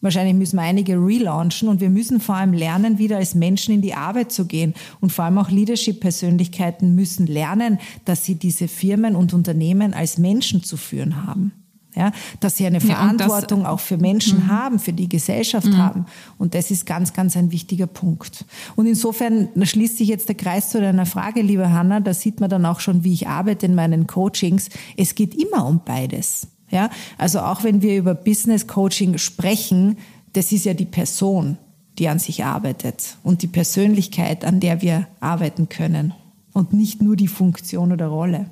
Wahrscheinlich 0.00 0.34
müssen 0.34 0.56
wir 0.56 0.62
einige 0.62 0.94
relaunchen 0.94 1.68
und 1.68 1.80
wir 1.80 1.90
müssen 1.90 2.20
vor 2.20 2.36
allem 2.36 2.52
lernen, 2.52 2.98
wieder 2.98 3.16
als 3.16 3.34
Menschen 3.34 3.74
in 3.74 3.82
die 3.82 3.94
Arbeit 3.94 4.30
zu 4.30 4.46
gehen. 4.46 4.74
Und 5.00 5.12
vor 5.12 5.24
allem 5.24 5.38
auch 5.38 5.50
Leadership-Persönlichkeiten 5.50 6.94
müssen 6.94 7.26
lernen, 7.26 7.78
dass 8.04 8.24
sie 8.24 8.36
diese 8.36 8.68
Firmen 8.68 9.16
und 9.16 9.34
Unternehmen 9.34 9.94
als 9.94 10.18
Menschen 10.18 10.62
zu 10.62 10.76
führen 10.76 11.26
haben. 11.26 11.52
Ja, 11.96 12.12
dass 12.38 12.56
sie 12.56 12.66
eine 12.66 12.80
Verantwortung 12.80 13.60
das, 13.60 13.68
auch 13.70 13.80
für 13.80 13.96
Menschen 13.96 14.44
mhm. 14.44 14.48
haben, 14.48 14.78
für 14.78 14.92
die 14.92 15.08
Gesellschaft 15.08 15.66
mhm. 15.66 15.78
haben. 15.78 16.06
Und 16.36 16.54
das 16.54 16.70
ist 16.70 16.86
ganz, 16.86 17.12
ganz 17.12 17.36
ein 17.36 17.50
wichtiger 17.50 17.88
Punkt. 17.88 18.44
Und 18.76 18.86
insofern 18.86 19.48
schließt 19.60 19.96
sich 19.96 20.06
jetzt 20.06 20.28
der 20.28 20.36
Kreis 20.36 20.70
zu 20.70 20.80
deiner 20.80 21.06
Frage, 21.06 21.42
liebe 21.42 21.72
Hanna. 21.72 21.98
Da 21.98 22.14
sieht 22.14 22.38
man 22.38 22.50
dann 22.50 22.66
auch 22.66 22.78
schon, 22.78 23.02
wie 23.02 23.14
ich 23.14 23.26
arbeite 23.26 23.66
in 23.66 23.74
meinen 23.74 24.06
Coachings. 24.06 24.68
Es 24.96 25.16
geht 25.16 25.34
immer 25.34 25.66
um 25.66 25.80
beides. 25.84 26.46
Ja, 26.70 26.90
also 27.16 27.40
auch 27.40 27.64
wenn 27.64 27.82
wir 27.82 27.96
über 27.96 28.14
Business 28.14 28.66
Coaching 28.66 29.18
sprechen, 29.18 29.96
das 30.34 30.52
ist 30.52 30.64
ja 30.64 30.74
die 30.74 30.84
Person, 30.84 31.56
die 31.98 32.08
an 32.08 32.18
sich 32.18 32.44
arbeitet 32.44 33.16
und 33.22 33.42
die 33.42 33.46
Persönlichkeit, 33.46 34.44
an 34.44 34.60
der 34.60 34.82
wir 34.82 35.08
arbeiten 35.20 35.68
können. 35.68 36.12
und 36.58 36.72
nicht 36.72 37.00
nur 37.00 37.14
die 37.14 37.28
Funktion 37.28 37.92
oder 37.92 38.08
Rolle. 38.08 38.46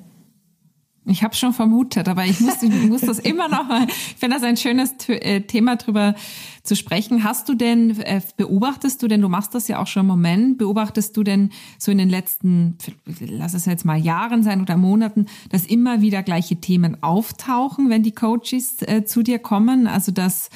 Ich 1.09 1.23
habe 1.23 1.35
schon 1.35 1.53
vermutet, 1.53 2.09
aber 2.09 2.25
ich 2.25 2.39
muss, 2.39 2.61
ich 2.61 2.89
muss 2.89 3.01
das 3.01 3.19
immer 3.19 3.47
noch 3.47 3.67
mal, 3.67 3.87
ich 3.87 4.15
finde 4.17 4.35
das 4.35 4.43
ein 4.43 4.57
schönes 4.57 4.93
äh, 5.07 5.41
Thema 5.41 5.77
drüber 5.77 6.15
zu 6.63 6.75
sprechen. 6.75 7.23
Hast 7.23 7.47
du 7.47 7.55
denn, 7.55 7.99
äh, 8.01 8.21
beobachtest 8.35 9.01
du 9.01 9.07
denn, 9.07 9.21
du 9.21 9.29
machst 9.29 9.55
das 9.55 9.67
ja 9.69 9.79
auch 9.79 9.87
schon 9.87 10.01
im 10.01 10.07
Moment, 10.07 10.57
beobachtest 10.57 11.15
du 11.15 11.23
denn 11.23 11.51
so 11.77 11.91
in 11.91 11.97
den 11.97 12.09
letzten, 12.09 12.77
lass 13.19 13.53
es 13.53 13.65
jetzt 13.65 13.85
mal 13.85 13.97
Jahren 13.97 14.43
sein 14.43 14.61
oder 14.61 14.75
Monaten, 14.75 15.27
dass 15.49 15.65
immer 15.65 16.01
wieder 16.01 16.23
gleiche 16.23 16.57
Themen 16.57 17.01
auftauchen, 17.01 17.89
wenn 17.89 18.03
die 18.03 18.11
Coaches 18.11 18.81
äh, 18.81 19.05
zu 19.05 19.23
dir 19.23 19.39
kommen? 19.39 19.87
Also 19.87 20.11
dass 20.11 20.49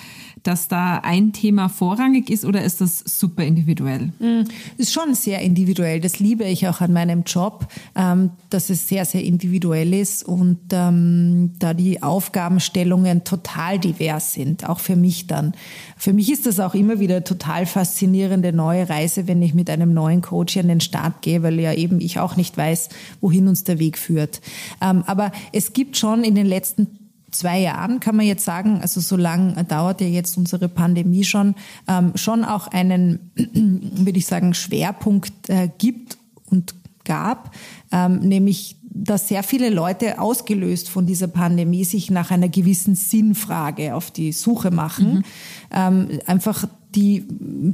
dass 0.44 0.68
da 0.68 0.98
ein 0.98 1.34
Thema 1.34 1.70
vorrangig 1.70 2.30
ist 2.30 2.46
oder 2.46 2.64
ist 2.64 2.82
das 2.82 3.00
super 3.00 3.44
individuell? 3.44 4.12
Mm, 4.20 4.44
ist 4.78 4.94
schon 4.94 5.14
sehr 5.14 5.42
individuell. 5.42 6.00
Das 6.00 6.20
liebe 6.20 6.46
ich 6.46 6.68
auch 6.68 6.82
an 6.82 6.94
meinem 6.94 7.24
Job, 7.24 7.68
ähm, 7.96 8.32
dass 8.50 8.70
es 8.70 8.88
sehr, 8.88 9.06
sehr 9.06 9.24
individuell 9.24 9.94
ist 9.94 10.24
und 10.24 10.60
ähm, 10.72 11.54
da 11.60 11.74
die 11.74 12.02
Aufgabenstellungen 12.02 13.24
total 13.24 13.80
divers 13.80 14.34
sind, 14.34 14.68
auch 14.68 14.80
für 14.80 14.96
mich 14.96 15.28
dann. 15.28 15.54
Für 15.98 16.14
mich 16.14 16.32
ist 16.32 16.46
das 16.46 16.60
auch 16.60 16.74
immer 16.74 17.00
wieder 17.00 17.24
total 17.24 17.66
faszinierende 17.66 18.54
neue 18.54 18.90
Reise, 18.90 19.28
wenn 19.28 19.42
ich 19.42 19.54
mit 19.54 19.70
einem 19.70 19.94
neuen 19.94 20.22
Coach 20.22 20.58
an 20.58 20.68
den 20.68 20.82
Start 20.82 21.22
gehe, 21.22 21.44
weil 21.44 21.60
ja 21.60 21.74
eben 21.74 22.02
ich 22.02 22.20
auch 22.20 22.36
nicht 22.36 22.58
weiß, 22.58 22.90
wohin 23.20 23.48
uns 23.48 23.64
der 23.64 23.80
Weg 23.80 23.98
führt. 23.98 24.42
Ähm, 24.82 25.04
aber 25.06 25.32
es 25.54 25.74
gibt 25.74 25.98
schon 25.98 26.24
in 26.24 26.36
den 26.36 26.48
letzten 26.48 27.01
zwei 27.32 27.60
Jahren 27.60 28.00
kann 28.00 28.16
man 28.16 28.26
jetzt 28.26 28.46
sagen, 28.46 28.80
also 28.82 29.00
so 29.02 29.16
lang 29.16 29.68
dauert 29.68 30.02
ja 30.02 30.08
jetzt 30.08 30.38
unsere 30.38 30.70
Pandemie 30.70 31.24
schon, 31.24 31.56
ähm, 31.88 32.12
schon 32.16 32.44
auch 32.44 32.68
einen, 32.68 33.32
würde 33.36 34.20
ich 34.20 34.26
sagen, 34.26 34.54
Schwerpunkt 34.54 35.50
äh, 35.50 35.70
gibt 35.78 36.18
und 36.46 36.76
gab, 37.04 37.56
ähm, 37.92 38.20
nämlich 38.20 38.78
dass 38.94 39.30
sehr 39.30 39.42
viele 39.44 39.70
Leute 39.70 40.20
ausgelöst 40.20 40.90
von 40.90 41.06
dieser 41.06 41.28
Pandemie 41.28 41.86
sich 41.86 42.12
nach 42.12 42.30
einer 42.30 42.50
gewissen 42.50 42.96
Sinnfrage 42.96 43.96
auf 43.96 44.12
die 44.12 44.34
Suche 44.34 44.70
machen. 44.70 45.14
Mhm. 45.14 45.24
Ähm, 45.72 46.20
einfach 46.26 46.68
die 46.96 47.26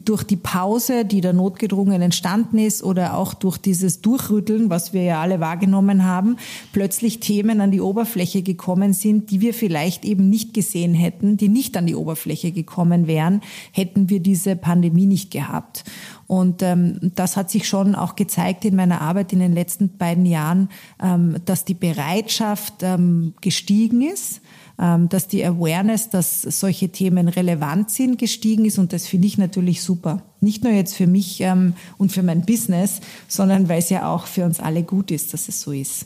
durch 0.05 0.23
die 0.23 0.35
Pause, 0.35 1.05
die 1.05 1.21
da 1.21 1.33
notgedrungen 1.33 2.01
entstanden 2.01 2.59
ist 2.59 2.83
oder 2.83 3.17
auch 3.17 3.33
durch 3.33 3.57
dieses 3.57 4.01
Durchrütteln, 4.01 4.69
was 4.69 4.93
wir 4.93 5.03
ja 5.03 5.21
alle 5.21 5.39
wahrgenommen 5.39 6.03
haben, 6.03 6.37
plötzlich 6.71 7.19
Themen 7.19 7.61
an 7.61 7.71
die 7.71 7.81
Oberfläche 7.81 8.43
gekommen 8.43 8.93
sind, 8.93 9.31
die 9.31 9.41
wir 9.41 9.53
vielleicht 9.53 10.05
eben 10.05 10.29
nicht 10.29 10.53
gesehen 10.53 10.93
hätten, 10.93 11.37
die 11.37 11.49
nicht 11.49 11.75
an 11.77 11.87
die 11.87 11.95
Oberfläche 11.95 12.51
gekommen 12.51 13.07
wären, 13.07 13.41
hätten 13.71 14.09
wir 14.09 14.19
diese 14.19 14.55
Pandemie 14.55 15.07
nicht 15.07 15.31
gehabt. 15.31 15.83
Und 16.27 16.61
ähm, 16.61 16.99
das 17.15 17.37
hat 17.37 17.49
sich 17.49 17.67
schon 17.67 17.95
auch 17.95 18.15
gezeigt 18.15 18.65
in 18.65 18.75
meiner 18.75 19.01
Arbeit 19.01 19.31
in 19.33 19.39
den 19.39 19.53
letzten 19.53 19.97
beiden 19.97 20.25
Jahren, 20.25 20.69
ähm, 21.01 21.37
dass 21.45 21.65
die 21.65 21.73
Bereitschaft 21.73 22.83
ähm, 22.83 23.33
gestiegen 23.41 24.01
ist 24.01 24.41
dass 24.77 25.27
die 25.27 25.43
Awareness, 25.43 26.09
dass 26.09 26.43
solche 26.43 26.89
Themen 26.89 27.27
relevant 27.27 27.89
sind, 27.89 28.19
gestiegen 28.19 28.65
ist 28.65 28.77
und 28.77 28.93
das 28.93 29.07
finde 29.07 29.27
ich 29.27 29.37
natürlich 29.37 29.81
super. 29.81 30.21
Nicht 30.39 30.63
nur 30.63 30.71
jetzt 30.71 30.95
für 30.95 31.07
mich 31.07 31.41
ähm, 31.41 31.73
und 31.97 32.11
für 32.11 32.21
mein 32.21 32.45
Business, 32.45 33.01
sondern 33.27 33.69
weil 33.69 33.79
es 33.79 33.89
ja 33.89 34.07
auch 34.07 34.27
für 34.27 34.45
uns 34.45 34.59
alle 34.59 34.83
gut 34.83 35.09
ist, 35.09 35.33
dass 35.33 35.47
es 35.47 35.61
so 35.61 35.71
ist. 35.71 36.05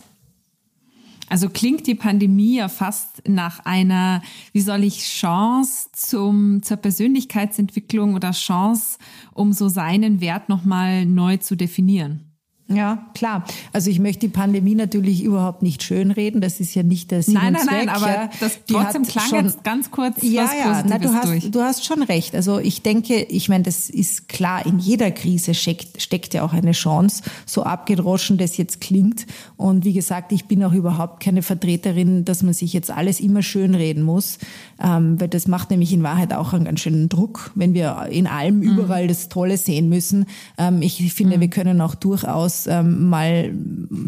Also 1.28 1.50
klingt 1.50 1.88
die 1.88 1.96
Pandemie 1.96 2.58
ja 2.58 2.68
fast 2.68 3.24
nach 3.26 3.66
einer, 3.66 4.22
wie 4.52 4.60
soll 4.60 4.84
ich, 4.84 5.04
Chance 5.04 5.88
zum, 5.94 6.62
zur 6.62 6.76
Persönlichkeitsentwicklung 6.76 8.16
oder 8.16 8.32
Chance, 8.32 8.98
um 9.34 9.54
so 9.54 9.70
seinen 9.70 10.20
Wert 10.20 10.50
nochmal 10.50 11.06
neu 11.06 11.38
zu 11.38 11.56
definieren. 11.56 12.31
Ja, 12.76 13.06
klar. 13.14 13.46
Also 13.74 13.90
ich 13.90 14.00
möchte 14.00 14.22
die 14.22 14.34
Pandemie 14.34 14.76
natürlich 14.76 15.24
überhaupt 15.24 15.64
nicht 15.64 15.84
schönreden. 15.84 16.42
Das 16.42 16.60
ist 16.60 16.76
ja 16.76 16.84
nicht 16.84 17.12
der 17.12 17.24
Sinn 17.24 17.36
nein, 17.36 17.54
nein, 17.54 17.68
Zweck. 17.68 17.86
Nein, 17.86 17.90
aber 17.90 18.30
das 18.40 18.66
die 18.66 18.74
trotzdem 18.74 19.04
klang 19.04 19.26
schon, 19.28 19.46
jetzt 19.46 19.64
ganz 19.64 19.92
kurz 19.92 20.22
ja, 20.22 20.44
was 20.44 20.54
ja, 20.54 20.84
na, 20.88 20.98
du 21.00 21.14
hast, 21.14 21.28
durch. 21.28 21.52
du 21.52 21.62
hast 21.62 21.86
schon 21.86 22.04
recht. 22.04 22.36
Also 22.36 22.60
ich 22.60 22.82
denke, 22.82 23.24
ich 23.24 23.50
meine, 23.50 23.64
das 23.64 23.90
ist 23.90 24.28
klar. 24.28 24.66
In 24.66 24.80
jeder 24.80 25.12
Krise 25.12 25.54
steckt, 25.54 26.02
steckt 26.02 26.34
ja 26.34 26.44
auch 26.44 26.54
eine 26.54 26.72
Chance. 26.72 27.24
So 27.46 27.64
abgedroschen 27.64 28.38
das 28.38 28.58
jetzt 28.58 28.82
klingt. 28.82 29.26
Und 29.58 29.86
wie 29.86 29.94
gesagt, 29.94 30.32
ich 30.32 30.46
bin 30.46 30.64
auch 30.64 30.74
überhaupt 30.74 31.22
keine 31.22 31.42
Vertreterin, 31.42 32.26
dass 32.26 32.44
man 32.44 32.54
sich 32.54 32.74
jetzt 32.74 32.92
alles 32.92 33.20
immer 33.20 33.42
schönreden 33.42 34.04
muss, 34.04 34.38
ähm, 34.82 35.20
weil 35.20 35.28
das 35.28 35.48
macht 35.48 35.70
nämlich 35.72 35.94
in 35.94 36.04
Wahrheit 36.04 36.34
auch 36.34 36.54
einen 36.54 36.66
ganz 36.66 36.80
schönen 36.80 37.10
Druck, 37.10 37.52
wenn 37.56 37.74
wir 37.74 38.08
in 38.10 38.28
allem 38.28 38.58
mhm. 38.58 38.64
überall 38.64 39.08
das 39.08 39.30
Tolle 39.30 39.58
sehen 39.58 39.90
müssen. 39.90 40.26
Ähm, 40.58 40.82
ich 40.82 41.14
finde, 41.14 41.38
mhm. 41.38 41.42
wir 41.42 41.50
können 41.50 41.82
auch 41.82 41.96
durchaus 41.96 42.61
ähm, 42.68 43.10
mal 43.10 43.54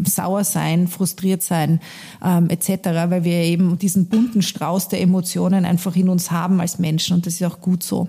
sauer 0.04 0.44
sein, 0.44 0.88
frustriert 0.88 1.42
sein 1.42 1.80
ähm, 2.22 2.48
etc., 2.50 2.68
weil 3.08 3.24
wir 3.24 3.34
eben 3.34 3.78
diesen 3.78 4.06
bunten 4.06 4.42
Strauß 4.42 4.88
der 4.88 5.00
Emotionen 5.00 5.64
einfach 5.64 5.96
in 5.96 6.08
uns 6.08 6.30
haben 6.30 6.60
als 6.60 6.78
Menschen 6.78 7.16
und 7.16 7.26
das 7.26 7.34
ist 7.34 7.44
auch 7.44 7.60
gut 7.60 7.82
so. 7.82 8.08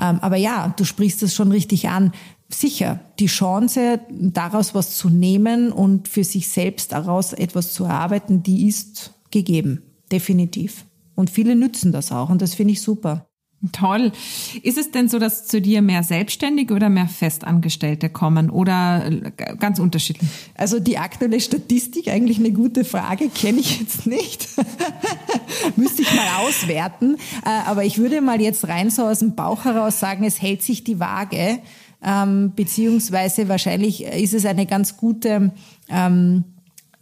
Ähm, 0.00 0.18
aber 0.20 0.36
ja, 0.36 0.74
du 0.76 0.84
sprichst 0.84 1.22
es 1.22 1.34
schon 1.34 1.52
richtig 1.52 1.88
an. 1.88 2.12
Sicher, 2.48 3.00
die 3.18 3.26
Chance, 3.26 4.00
daraus 4.10 4.74
was 4.74 4.96
zu 4.96 5.08
nehmen 5.08 5.72
und 5.72 6.08
für 6.08 6.24
sich 6.24 6.48
selbst 6.48 6.92
daraus 6.92 7.32
etwas 7.32 7.72
zu 7.72 7.84
erarbeiten, 7.84 8.42
die 8.42 8.68
ist 8.68 9.14
gegeben, 9.30 9.82
definitiv. 10.10 10.84
Und 11.14 11.30
viele 11.30 11.56
nützen 11.56 11.92
das 11.92 12.12
auch 12.12 12.28
und 12.28 12.42
das 12.42 12.54
finde 12.54 12.72
ich 12.72 12.82
super. 12.82 13.26
Toll. 13.70 14.10
Ist 14.64 14.76
es 14.76 14.90
denn 14.90 15.08
so, 15.08 15.20
dass 15.20 15.46
zu 15.46 15.60
dir 15.60 15.82
mehr 15.82 16.02
Selbstständige 16.02 16.74
oder 16.74 16.88
mehr 16.88 17.06
Festangestellte 17.06 18.08
kommen 18.08 18.50
oder 18.50 19.06
äh, 19.06 19.30
ganz 19.56 19.78
unterschiedlich? 19.78 20.28
Also 20.56 20.80
die 20.80 20.98
aktuelle 20.98 21.38
Statistik, 21.38 22.08
eigentlich 22.08 22.38
eine 22.38 22.50
gute 22.50 22.84
Frage, 22.84 23.28
kenne 23.28 23.60
ich 23.60 23.78
jetzt 23.78 24.04
nicht. 24.04 24.48
Müsste 25.76 26.02
ich 26.02 26.12
mal 26.12 26.44
auswerten. 26.44 27.16
Äh, 27.44 27.50
aber 27.66 27.84
ich 27.84 27.98
würde 27.98 28.20
mal 28.20 28.40
jetzt 28.40 28.66
rein 28.66 28.90
so 28.90 29.02
aus 29.02 29.20
dem 29.20 29.36
Bauch 29.36 29.64
heraus 29.64 30.00
sagen, 30.00 30.24
es 30.24 30.42
hält 30.42 30.62
sich 30.62 30.82
die 30.82 30.98
Waage, 30.98 31.60
ähm, 32.02 32.52
beziehungsweise 32.56 33.48
wahrscheinlich 33.48 34.04
ist 34.04 34.34
es 34.34 34.44
eine 34.44 34.66
ganz 34.66 34.96
gute 34.96 35.52
ähm, 35.88 36.42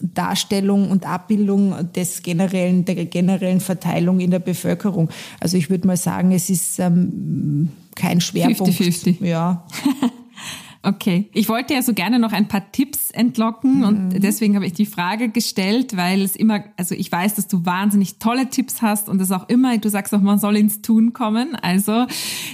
Darstellung 0.01 0.91
und 0.91 1.07
Abbildung 1.07 1.93
des 1.93 2.23
generellen, 2.23 2.85
der 2.85 3.05
generellen 3.07 3.61
Verteilung 3.61 4.21
in 4.21 4.31
der 4.31 4.39
Bevölkerung. 4.39 5.11
Also 5.41 5.57
ich 5.57 5.71
würde 5.71 5.87
mal 5.87 5.97
sagen, 5.97 6.33
es 6.33 6.51
ist 6.51 6.79
ähm, 6.79 7.71
kein 7.95 8.21
Schwerpunkt. 8.21 8.73
50-50. 8.73 9.25
Ja. 9.25 9.67
Okay, 10.83 11.29
ich 11.35 11.51
wollte 11.51 11.75
ja 11.75 11.83
so 11.83 11.93
gerne 11.93 12.19
noch 12.19 12.33
ein 12.33 12.49
paar 12.49 12.73
Tipps 12.73 13.11
entlocken 13.11 13.79
mhm. 13.79 13.85
und 13.85 14.23
deswegen 14.23 14.55
habe 14.55 14.65
ich 14.65 14.73
die 14.73 14.87
Frage 14.87 15.29
gestellt, 15.29 15.95
weil 15.95 16.23
es 16.23 16.37
immer, 16.37 16.65
also 16.79 16.95
ich 16.95 17.13
weiß, 17.13 17.35
dass 17.35 17.49
du 17.49 17.67
wahnsinnig 17.67 18.19
tolle 18.19 18.49
Tipps 18.49 18.81
hast 18.81 19.11
und 19.11 19.21
es 19.21 19.31
auch 19.31 19.47
immer, 19.51 19.77
du 19.77 19.91
sagst 19.91 20.15
auch, 20.15 20.23
man 20.23 20.39
soll 20.39 20.57
ins 20.57 20.81
Tun 20.81 21.13
kommen. 21.13 21.55
Also 21.55 22.07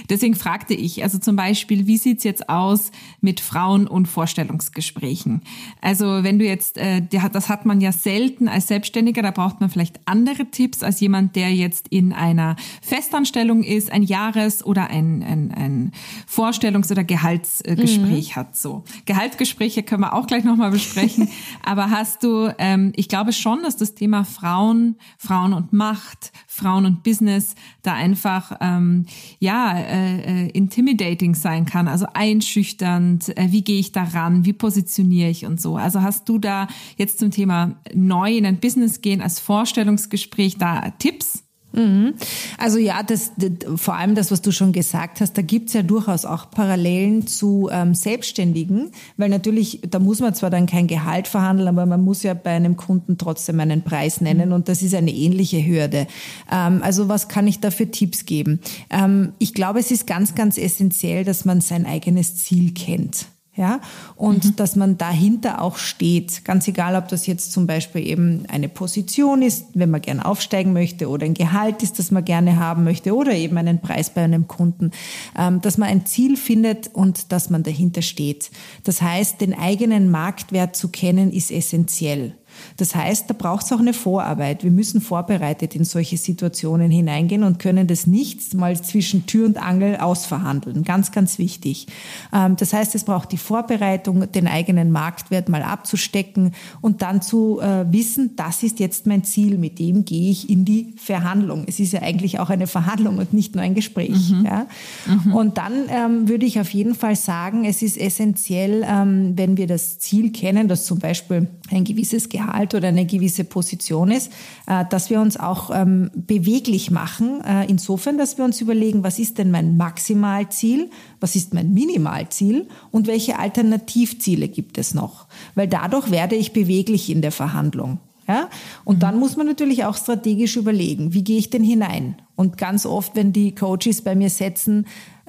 deswegen 0.09 0.35
fragte 0.35 0.73
ich, 0.73 1.03
also 1.03 1.19
zum 1.19 1.37
Beispiel, 1.37 1.87
wie 1.87 1.95
sieht's 1.95 2.25
jetzt 2.25 2.49
aus 2.49 2.91
mit 3.21 3.39
Frauen- 3.39 3.87
und 3.87 4.09
Vorstellungsgesprächen? 4.09 5.41
Also 5.79 6.23
wenn 6.23 6.37
du 6.37 6.43
jetzt, 6.43 6.77
äh, 6.77 7.01
das 7.09 7.47
hat 7.47 7.65
man 7.65 7.79
ja 7.79 7.93
selten 7.93 8.49
als 8.49 8.67
Selbstständiger, 8.67 9.21
da 9.21 9.31
braucht 9.31 9.61
man 9.61 9.69
vielleicht 9.69 10.01
andere 10.03 10.51
Tipps 10.51 10.83
als 10.83 10.99
jemand, 10.99 11.37
der 11.37 11.53
jetzt 11.53 11.87
in 11.87 12.11
einer 12.11 12.57
Festanstellung 12.81 13.63
ist, 13.63 13.89
ein 13.89 14.03
Jahres- 14.03 14.65
oder 14.65 14.89
ein, 14.89 15.23
ein, 15.23 15.53
ein 15.53 15.91
Vorstellungs- 16.29 16.91
oder 16.91 17.05
Gehaltsgespräch. 17.05 17.99
Mhm 17.99 18.16
Gespräch 18.17 18.35
hat. 18.35 18.57
So 18.57 18.83
Gehaltsgespräche 19.05 19.83
können 19.83 20.01
wir 20.01 20.13
auch 20.13 20.27
gleich 20.27 20.43
nochmal 20.43 20.71
besprechen. 20.71 21.29
Aber 21.63 21.89
hast 21.89 22.23
du, 22.23 22.53
ähm, 22.57 22.91
ich 22.95 23.07
glaube 23.07 23.33
schon, 23.33 23.61
dass 23.63 23.77
das 23.77 23.95
Thema 23.95 24.23
Frauen, 24.23 24.97
Frauen 25.17 25.53
und 25.53 25.73
Macht, 25.73 26.31
Frauen 26.47 26.85
und 26.85 27.03
Business 27.03 27.55
da 27.83 27.93
einfach 27.93 28.57
ähm, 28.61 29.05
ja 29.39 29.77
äh, 29.77 30.45
äh, 30.45 30.49
intimidating 30.49 31.35
sein 31.35 31.65
kann, 31.65 31.87
also 31.87 32.07
einschüchternd. 32.13 33.37
Äh, 33.37 33.51
wie 33.51 33.63
gehe 33.63 33.79
ich 33.79 33.91
daran? 33.91 34.45
Wie 34.45 34.53
positioniere 34.53 35.29
ich 35.29 35.45
und 35.45 35.61
so? 35.61 35.77
Also 35.77 36.01
hast 36.01 36.27
du 36.29 36.39
da 36.39 36.67
jetzt 36.97 37.19
zum 37.19 37.31
Thema 37.31 37.75
neu 37.93 38.35
in 38.35 38.45
ein 38.45 38.59
Business 38.59 39.01
gehen 39.01 39.21
als 39.21 39.39
Vorstellungsgespräch 39.39 40.57
da 40.57 40.89
Tipps? 40.97 41.46
Mhm. 41.77 42.15
Also 42.57 42.79
ja, 42.79 43.03
das, 43.03 43.33
das, 43.37 43.51
vor 43.75 43.95
allem 43.95 44.15
das, 44.15 44.31
was 44.31 44.41
du 44.41 44.51
schon 44.51 44.71
gesagt 44.71 45.21
hast, 45.21 45.37
da 45.37 45.43
gibt's 45.43 45.73
ja 45.73 45.83
durchaus 45.83 46.25
auch 46.25 46.49
Parallelen 46.49 47.27
zu 47.27 47.69
ähm, 47.71 47.93
Selbstständigen, 47.93 48.89
weil 49.15 49.29
natürlich, 49.29 49.81
da 49.87 49.99
muss 49.99 50.19
man 50.19 50.33
zwar 50.33 50.49
dann 50.49 50.65
kein 50.65 50.87
Gehalt 50.87 51.27
verhandeln, 51.27 51.69
aber 51.69 51.85
man 51.85 52.03
muss 52.03 52.23
ja 52.23 52.33
bei 52.33 52.49
einem 52.49 52.77
Kunden 52.77 53.19
trotzdem 53.19 53.59
einen 53.59 53.83
Preis 53.83 54.21
nennen 54.21 54.53
und 54.53 54.69
das 54.69 54.81
ist 54.81 54.95
eine 54.95 55.11
ähnliche 55.11 55.63
Hürde. 55.63 56.07
Ähm, 56.51 56.81
also 56.81 57.09
was 57.09 57.27
kann 57.27 57.47
ich 57.47 57.59
da 57.59 57.69
für 57.69 57.91
Tipps 57.91 58.25
geben? 58.25 58.59
Ähm, 58.89 59.33
ich 59.37 59.53
glaube, 59.53 59.79
es 59.79 59.91
ist 59.91 60.07
ganz, 60.07 60.33
ganz 60.33 60.57
essentiell, 60.57 61.23
dass 61.23 61.45
man 61.45 61.61
sein 61.61 61.85
eigenes 61.85 62.37
Ziel 62.37 62.73
kennt. 62.73 63.27
Ja, 63.57 63.81
und 64.15 64.45
mhm. 64.45 64.55
dass 64.55 64.75
man 64.75 64.97
dahinter 64.97 65.61
auch 65.61 65.77
steht. 65.77 66.45
Ganz 66.45 66.67
egal, 66.67 66.95
ob 66.95 67.07
das 67.07 67.25
jetzt 67.25 67.51
zum 67.51 67.65
Beispiel 67.67 68.05
eben 68.05 68.45
eine 68.47 68.69
Position 68.69 69.41
ist, 69.41 69.65
wenn 69.73 69.89
man 69.89 70.01
gerne 70.01 70.25
aufsteigen 70.25 70.73
möchte 70.73 71.09
oder 71.09 71.25
ein 71.25 71.33
Gehalt 71.33 71.81
ist, 71.81 71.97
das 71.97 72.11
man 72.11 72.23
gerne 72.23 72.57
haben 72.57 72.83
möchte 72.83 73.15
oder 73.15 73.33
eben 73.33 73.57
einen 73.57 73.81
Preis 73.81 74.11
bei 74.11 74.21
einem 74.21 74.47
Kunden, 74.47 74.91
ähm, 75.37 75.59
dass 75.61 75.77
man 75.77 75.89
ein 75.89 76.05
Ziel 76.05 76.37
findet 76.37 76.93
und 76.93 77.31
dass 77.31 77.49
man 77.49 77.63
dahinter 77.63 78.03
steht. 78.03 78.51
Das 78.83 79.01
heißt, 79.01 79.41
den 79.41 79.57
eigenen 79.57 80.11
Marktwert 80.11 80.75
zu 80.75 80.89
kennen 80.89 81.31
ist 81.31 81.51
essentiell. 81.51 82.35
Das 82.77 82.95
heißt, 82.95 83.29
da 83.29 83.33
braucht 83.33 83.65
es 83.65 83.71
auch 83.71 83.79
eine 83.79 83.93
Vorarbeit. 83.93 84.63
Wir 84.63 84.71
müssen 84.71 85.01
vorbereitet 85.01 85.75
in 85.75 85.83
solche 85.83 86.17
Situationen 86.17 86.91
hineingehen 86.91 87.43
und 87.43 87.57
können 87.59 87.87
das 87.87 88.07
nicht 88.07 88.53
mal 88.53 88.79
zwischen 88.79 89.25
Tür 89.25 89.47
und 89.47 89.57
Angel 89.57 89.97
ausverhandeln. 89.97 90.83
Ganz, 90.83 91.11
ganz 91.11 91.39
wichtig. 91.39 91.87
Ähm, 92.31 92.55
das 92.55 92.73
heißt, 92.73 92.93
es 92.93 93.03
braucht 93.03 93.31
die 93.31 93.37
Vorbereitung, 93.37 94.31
den 94.31 94.47
eigenen 94.47 94.91
Marktwert 94.91 95.49
mal 95.49 95.63
abzustecken 95.63 96.53
und 96.81 97.01
dann 97.01 97.21
zu 97.21 97.59
äh, 97.59 97.91
wissen, 97.91 98.35
das 98.35 98.61
ist 98.61 98.79
jetzt 98.79 99.07
mein 99.07 99.23
Ziel, 99.23 99.57
mit 99.57 99.79
dem 99.79 100.05
gehe 100.05 100.29
ich 100.29 100.49
in 100.49 100.63
die 100.63 100.93
Verhandlung. 100.97 101.65
Es 101.67 101.79
ist 101.79 101.93
ja 101.93 102.01
eigentlich 102.03 102.39
auch 102.39 102.49
eine 102.49 102.67
Verhandlung 102.67 103.17
und 103.17 103.33
nicht 103.33 103.55
nur 103.55 103.63
ein 103.63 103.73
Gespräch. 103.73 104.29
Mhm. 104.29 104.45
Ja? 104.45 104.67
Mhm. 105.07 105.33
Und 105.33 105.57
dann 105.57 105.73
ähm, 105.89 106.29
würde 106.29 106.45
ich 106.45 106.59
auf 106.59 106.69
jeden 106.69 106.93
Fall 106.93 107.15
sagen, 107.15 107.65
es 107.65 107.81
ist 107.81 107.97
essentiell, 107.97 108.85
ähm, 108.87 109.33
wenn 109.35 109.57
wir 109.57 109.65
das 109.65 109.97
Ziel 109.97 110.31
kennen, 110.31 110.67
dass 110.67 110.85
zum 110.85 110.99
Beispiel 110.99 111.47
ein 111.71 111.83
gewisses 111.83 112.29
Gehalt 112.29 112.66
Gehalt 112.67 112.73
oder 112.75 112.89
eine 112.89 113.05
gewisse 113.05 113.43
Position 113.43 114.11
ist, 114.11 114.31
äh, 114.67 114.85
dass 114.89 115.09
wir 115.09 115.21
uns 115.21 115.37
auch 115.37 115.71
ähm, 115.73 116.09
beweglich 116.13 116.91
machen. 116.91 117.41
Äh, 117.43 117.65
insofern, 117.67 118.17
dass 118.17 118.37
wir 118.37 118.45
uns 118.45 118.61
überlegen, 118.61 119.03
was 119.03 119.19
ist 119.19 119.37
denn 119.37 119.51
mein 119.51 119.77
Maximalziel, 119.77 120.89
was 121.19 121.35
ist 121.35 121.53
mein 121.53 121.73
Minimalziel 121.73 122.67
und 122.91 123.07
welche 123.07 123.39
Alternativziele 123.39 124.47
gibt 124.47 124.77
es 124.77 124.93
noch. 124.93 125.27
Weil 125.55 125.67
dadurch 125.67 126.11
werde 126.11 126.35
ich 126.35 126.53
beweglich 126.53 127.09
in 127.09 127.21
der 127.21 127.31
Verhandlung. 127.31 127.99
Ja? 128.27 128.49
Und 128.83 129.03
dann 129.03 129.19
muss 129.19 129.37
man 129.37 129.47
natürlich 129.47 129.85
auch 129.85 129.95
strategisch 129.95 130.57
überlegen, 130.57 131.13
wie 131.13 131.23
gehe 131.23 131.37
ich 131.37 131.49
denn 131.49 131.63
hinein? 131.63 132.15
Und 132.35 132.57
ganz 132.57 132.85
oft, 132.85 133.15
wenn 133.15 133.33
die 133.33 133.55
Coaches 133.55 134.03
bei 134.03 134.15
mir 134.15 134.29
setzen, 134.29 134.85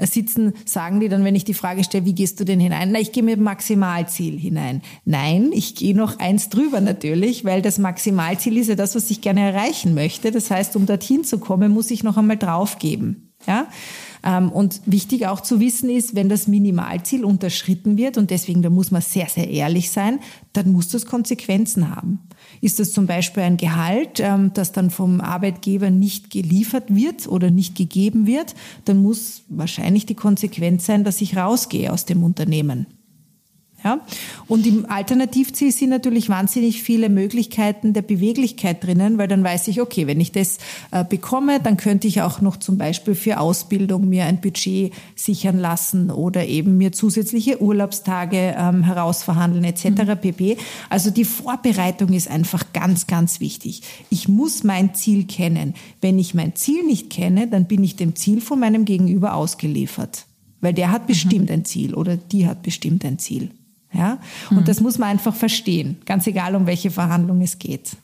sitzen, 0.07 0.55
sagen 0.65 1.01
die 1.01 1.09
dann, 1.09 1.25
wenn 1.25 1.35
ich 1.35 1.45
die 1.45 1.55
Frage 1.55 1.85
stelle, 1.85 2.05
wie 2.05 2.15
gehst 2.15 2.39
du 2.41 2.45
denn 2.45 2.61
hinein? 2.61 2.93
Na, 2.93 3.01
ich 3.01 3.13
gehe 3.13 3.23
mit 3.23 3.41
Maximalziel 3.41 4.39
hinein. 4.39 4.83
Nein, 5.05 5.51
ich 5.53 5.75
gehe 5.75 5.97
noch 5.97 6.19
eins 6.19 6.49
drüber 6.49 6.81
natürlich, 6.81 7.45
weil 7.45 7.63
das 7.63 7.79
Maximalziel 7.79 8.57
ist 8.57 8.69
ja 8.69 8.75
das, 8.75 8.95
was 8.95 9.11
ich 9.11 9.21
gerne 9.21 9.41
erreichen 9.41 9.95
möchte. 9.95 10.31
Das 10.31 10.51
heißt, 10.51 10.77
um 10.77 10.87
dorthin 10.87 11.25
zu 11.25 11.39
kommen, 11.39 11.73
muss 11.73 11.91
ich 11.91 12.05
noch 12.05 12.17
einmal 12.17 12.37
draufgeben. 12.37 13.28
Ja? 13.47 13.69
Ähm, 14.25 14.51
und 14.51 14.81
wichtig 14.85 15.27
auch 15.27 15.41
zu 15.41 15.61
wissen 15.61 15.91
ist, 15.91 16.15
wenn 16.15 16.29
das 16.29 16.49
Minimalziel 16.49 17.25
unterschritten 17.25 17.97
wird, 17.97 18.19
und 18.19 18.31
deswegen, 18.31 18.63
da 18.63 18.71
muss 18.71 18.91
man 18.91 19.03
sehr, 19.03 19.29
sehr 19.29 19.49
ehrlich 19.49 19.91
sein, 19.91 20.21
dann 20.53 20.73
muss 20.73 20.89
das 20.89 21.07
Konsequenzen 21.07 21.95
haben. 21.95 22.21
Ist 22.61 22.81
das 22.81 22.93
zum 22.93 23.07
Beispiel 23.07 23.45
ein 23.45 23.57
Gehalt, 23.57 24.21
ähm, 24.21 24.53
das 24.55 24.73
dann 24.73 24.91
vom 24.91 25.21
Arbeitgeber 25.21 25.91
nicht 25.91 26.31
geliefert 26.31 26.95
wird 26.95 27.29
oder 27.29 27.51
nicht 27.51 27.77
gegeben 27.77 28.27
wird, 28.27 28.55
dann 28.85 29.03
muss 29.03 29.43
wahrscheinlich 29.49 30.07
die 30.07 30.15
Konsequenz 30.15 30.87
sein, 30.87 31.05
dass 31.05 31.21
ich 31.21 31.37
rausgehe 31.37 31.93
aus 31.93 32.05
dem 32.05 32.25
Unternehmen. 32.25 32.87
Ja? 33.85 34.01
Und 34.49 34.67
im 34.67 34.91
Alternativziel 34.91 35.71
sind 35.71 35.91
natürlich 35.91 36.29
wahnsinnig 36.29 36.83
viele 36.83 37.09
Möglichkeiten 37.09 37.93
der 37.93 38.03
Beweglichkeit 38.03 38.83
drinnen, 38.83 39.19
weil 39.19 39.29
dann 39.29 39.45
weiß 39.45 39.69
ich, 39.69 39.81
okay, 39.81 40.07
wenn 40.07 40.21
ich 40.21 40.33
das 40.33 40.59
äh, 40.91 41.05
bekomme, 41.05 41.61
dann 41.61 41.77
könnte 41.77 42.09
ich 42.09 42.23
auch 42.23 42.41
noch 42.41 42.57
zum 42.57 42.77
Beispiel 42.77 43.15
für 43.15 43.39
Ausbildung 43.39 44.09
mir 44.09 44.25
ein 44.25 44.41
Budget 44.41 44.93
sichern 45.15 45.59
lassen 45.59 46.11
oder 46.11 46.47
eben 46.47 46.77
mir 46.77 46.91
zusätzliche 46.93 47.63
Urlaubstage 47.63 48.57
ähm, 48.59 48.83
herausverhandeln 48.83 49.65
etc. 49.65 49.85
Mhm. 49.85 50.19
pp. 50.21 50.57
Also 50.91 51.11
die 51.11 51.25
Vorbereitung 51.25 52.13
ist 52.13 52.29
einfach 52.29 52.73
ganz, 52.73 53.07
ganz 53.07 53.39
wichtig. 53.39 53.83
Ich 54.11 54.29
muss 54.29 54.65
mein 54.65 54.95
Ziel 54.95 55.25
kennen. 55.25 55.75
Wenn 56.01 56.19
ich 56.19 56.35
mein 56.35 56.57
Ziel 56.57 56.85
nicht 56.85 57.11
kenne, 57.11 57.47
dann 57.47 57.67
bin 57.67 57.85
ich 57.85 57.95
dem 57.95 58.17
Ziel 58.17 58.41
von 58.41 58.59
meinem 58.59 58.85
Gegenüber 58.85 59.35
ausgeliefert. 59.35 60.25
Weil 60.61 60.75
der 60.75 60.91
hat 60.91 61.03
mhm. 61.03 61.07
bestimmt 61.07 61.49
mhm. 61.51 61.55
ein 61.55 61.65
Ziel 61.65 61.95
oder 61.95 62.17
die 62.17 62.47
hat 62.47 62.63
bestimmt 62.63 63.05
ein 63.05 63.21
Ziel. 63.21 63.51
Ja? 63.93 64.19
Und 64.51 64.61
mhm. 64.61 64.65
das 64.65 64.81
muss 64.81 64.99
man 64.99 65.09
einfach 65.11 65.35
verstehen, 65.35 65.99
ganz 66.05 66.27
egal, 66.27 66.55
um 66.55 66.67
welche 66.67 66.91
Verhandlung 66.91 67.41
es 67.41 67.59
geht. 67.59 67.97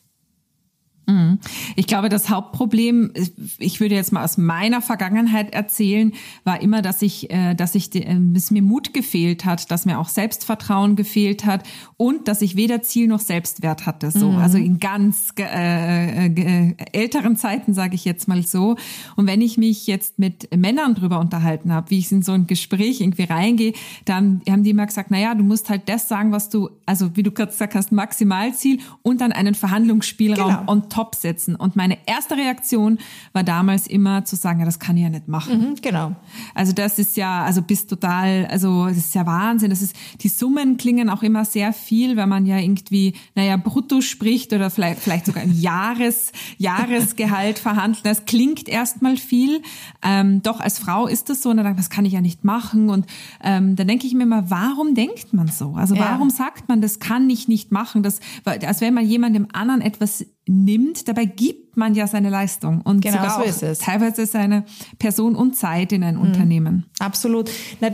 Mhm. 1.06 1.38
Ich 1.76 1.86
glaube, 1.86 2.08
das 2.08 2.30
Hauptproblem, 2.30 3.12
ich 3.58 3.80
würde 3.80 3.94
jetzt 3.94 4.12
mal 4.12 4.24
aus 4.24 4.38
meiner 4.38 4.80
Vergangenheit 4.80 5.52
erzählen, 5.52 6.12
war 6.44 6.62
immer, 6.62 6.82
dass 6.82 7.02
ich, 7.02 7.30
äh, 7.30 7.54
dass 7.54 7.74
ich, 7.74 7.94
äh, 7.94 8.18
es 8.34 8.50
mir 8.50 8.62
Mut 8.62 8.94
gefehlt 8.94 9.44
hat, 9.44 9.70
dass 9.70 9.84
mir 9.84 9.98
auch 9.98 10.08
Selbstvertrauen 10.08 10.96
gefehlt 10.96 11.44
hat 11.44 11.64
und 11.96 12.28
dass 12.28 12.42
ich 12.42 12.56
weder 12.56 12.82
Ziel 12.82 13.06
noch 13.06 13.20
Selbstwert 13.20 13.86
hatte. 13.86 14.10
So, 14.10 14.32
mhm. 14.32 14.38
also 14.38 14.58
in 14.58 14.78
ganz 14.78 15.32
äh, 15.38 16.26
äh, 16.26 16.74
älteren 16.92 17.36
Zeiten 17.36 17.74
sage 17.74 17.94
ich 17.94 18.04
jetzt 18.04 18.28
mal 18.28 18.42
so. 18.46 18.76
Und 19.16 19.26
wenn 19.26 19.40
ich 19.40 19.58
mich 19.58 19.86
jetzt 19.86 20.18
mit 20.18 20.54
Männern 20.56 20.94
drüber 20.94 21.20
unterhalten 21.20 21.72
habe, 21.72 21.90
wie 21.90 21.98
ich 21.98 22.10
in 22.12 22.22
so 22.22 22.32
ein 22.32 22.46
Gespräch 22.46 23.00
irgendwie 23.00 23.24
reingehe, 23.24 23.74
dann 24.04 24.40
haben 24.48 24.62
die 24.62 24.70
immer 24.70 24.86
gesagt: 24.86 25.10
Na 25.10 25.18
ja, 25.18 25.34
du 25.34 25.44
musst 25.44 25.68
halt 25.68 25.88
das 25.88 26.08
sagen, 26.08 26.32
was 26.32 26.48
du, 26.48 26.70
also 26.86 27.16
wie 27.16 27.22
du 27.22 27.30
kurz 27.30 27.52
gesagt 27.52 27.74
hast, 27.74 27.92
Maximalziel 27.92 28.80
und 29.02 29.20
dann 29.20 29.32
einen 29.32 29.54
Verhandlungsspielraum 29.54 30.48
genau. 30.48 30.72
on 30.72 30.88
top 30.94 31.16
setzen. 31.16 31.56
Und 31.56 31.74
meine 31.74 31.98
erste 32.06 32.36
Reaktion 32.36 32.98
war 33.32 33.42
damals 33.42 33.88
immer 33.88 34.24
zu 34.24 34.36
sagen, 34.36 34.60
ja, 34.60 34.64
das 34.64 34.78
kann 34.78 34.96
ich 34.96 35.02
ja 35.02 35.08
nicht 35.08 35.26
machen. 35.26 35.70
Mhm, 35.70 35.74
genau. 35.82 36.14
Also 36.54 36.72
das 36.72 37.00
ist 37.00 37.16
ja, 37.16 37.42
also 37.42 37.62
bist 37.62 37.90
total, 37.90 38.46
also 38.46 38.86
das 38.86 38.98
ist 38.98 39.14
ja 39.14 39.26
Wahnsinn. 39.26 39.70
Das 39.70 39.82
ist, 39.82 39.96
die 40.20 40.28
Summen 40.28 40.76
klingen 40.76 41.10
auch 41.10 41.24
immer 41.24 41.44
sehr 41.44 41.72
viel, 41.72 42.16
wenn 42.16 42.28
man 42.28 42.46
ja 42.46 42.58
irgendwie, 42.58 43.14
naja, 43.34 43.56
brutto 43.56 44.00
spricht 44.02 44.52
oder 44.52 44.70
vielleicht, 44.70 45.00
vielleicht 45.00 45.26
sogar 45.26 45.42
ein 45.42 45.58
Jahres, 45.58 46.30
Jahresgehalt 46.58 47.58
verhandelt. 47.58 48.06
Das 48.06 48.24
klingt 48.24 48.68
erstmal 48.68 49.16
viel. 49.16 49.62
Ähm, 50.02 50.42
doch 50.42 50.60
als 50.60 50.78
Frau 50.78 51.08
ist 51.08 51.28
das 51.28 51.42
so 51.42 51.50
und 51.50 51.56
dann 51.56 51.66
denkt 51.66 51.80
das 51.80 51.90
kann 51.90 52.04
ich 52.04 52.12
ja 52.12 52.20
nicht 52.20 52.44
machen. 52.44 52.88
Und 52.88 53.06
ähm, 53.42 53.74
dann 53.74 53.88
denke 53.88 54.06
ich 54.06 54.14
mir 54.14 54.22
immer, 54.22 54.48
warum 54.48 54.94
denkt 54.94 55.32
man 55.32 55.48
so? 55.48 55.74
Also 55.74 55.98
warum 55.98 56.28
ja. 56.28 56.34
sagt 56.34 56.68
man, 56.68 56.80
das 56.80 57.00
kann 57.00 57.28
ich 57.30 57.48
nicht 57.48 57.72
machen? 57.72 58.04
Das, 58.04 58.20
als 58.44 58.80
wenn 58.80 58.94
man 58.94 59.04
jemandem 59.04 59.48
anderen 59.52 59.80
etwas 59.80 60.24
nimmt, 60.46 61.08
dabei 61.08 61.24
gibt 61.24 61.76
man 61.76 61.94
ja 61.94 62.06
seine 62.06 62.30
Leistung 62.30 62.80
und 62.82 63.00
genau 63.00 63.16
sogar 63.16 63.52
so 63.52 63.66
auch 63.66 63.76
teilweise 63.76 64.26
seine 64.26 64.64
Person 64.98 65.34
und 65.34 65.56
Zeit 65.56 65.92
in 65.92 66.02
ein 66.02 66.16
mhm. 66.16 66.22
Unternehmen. 66.22 66.86
Absolut. 66.98 67.50
Na, 67.80 67.90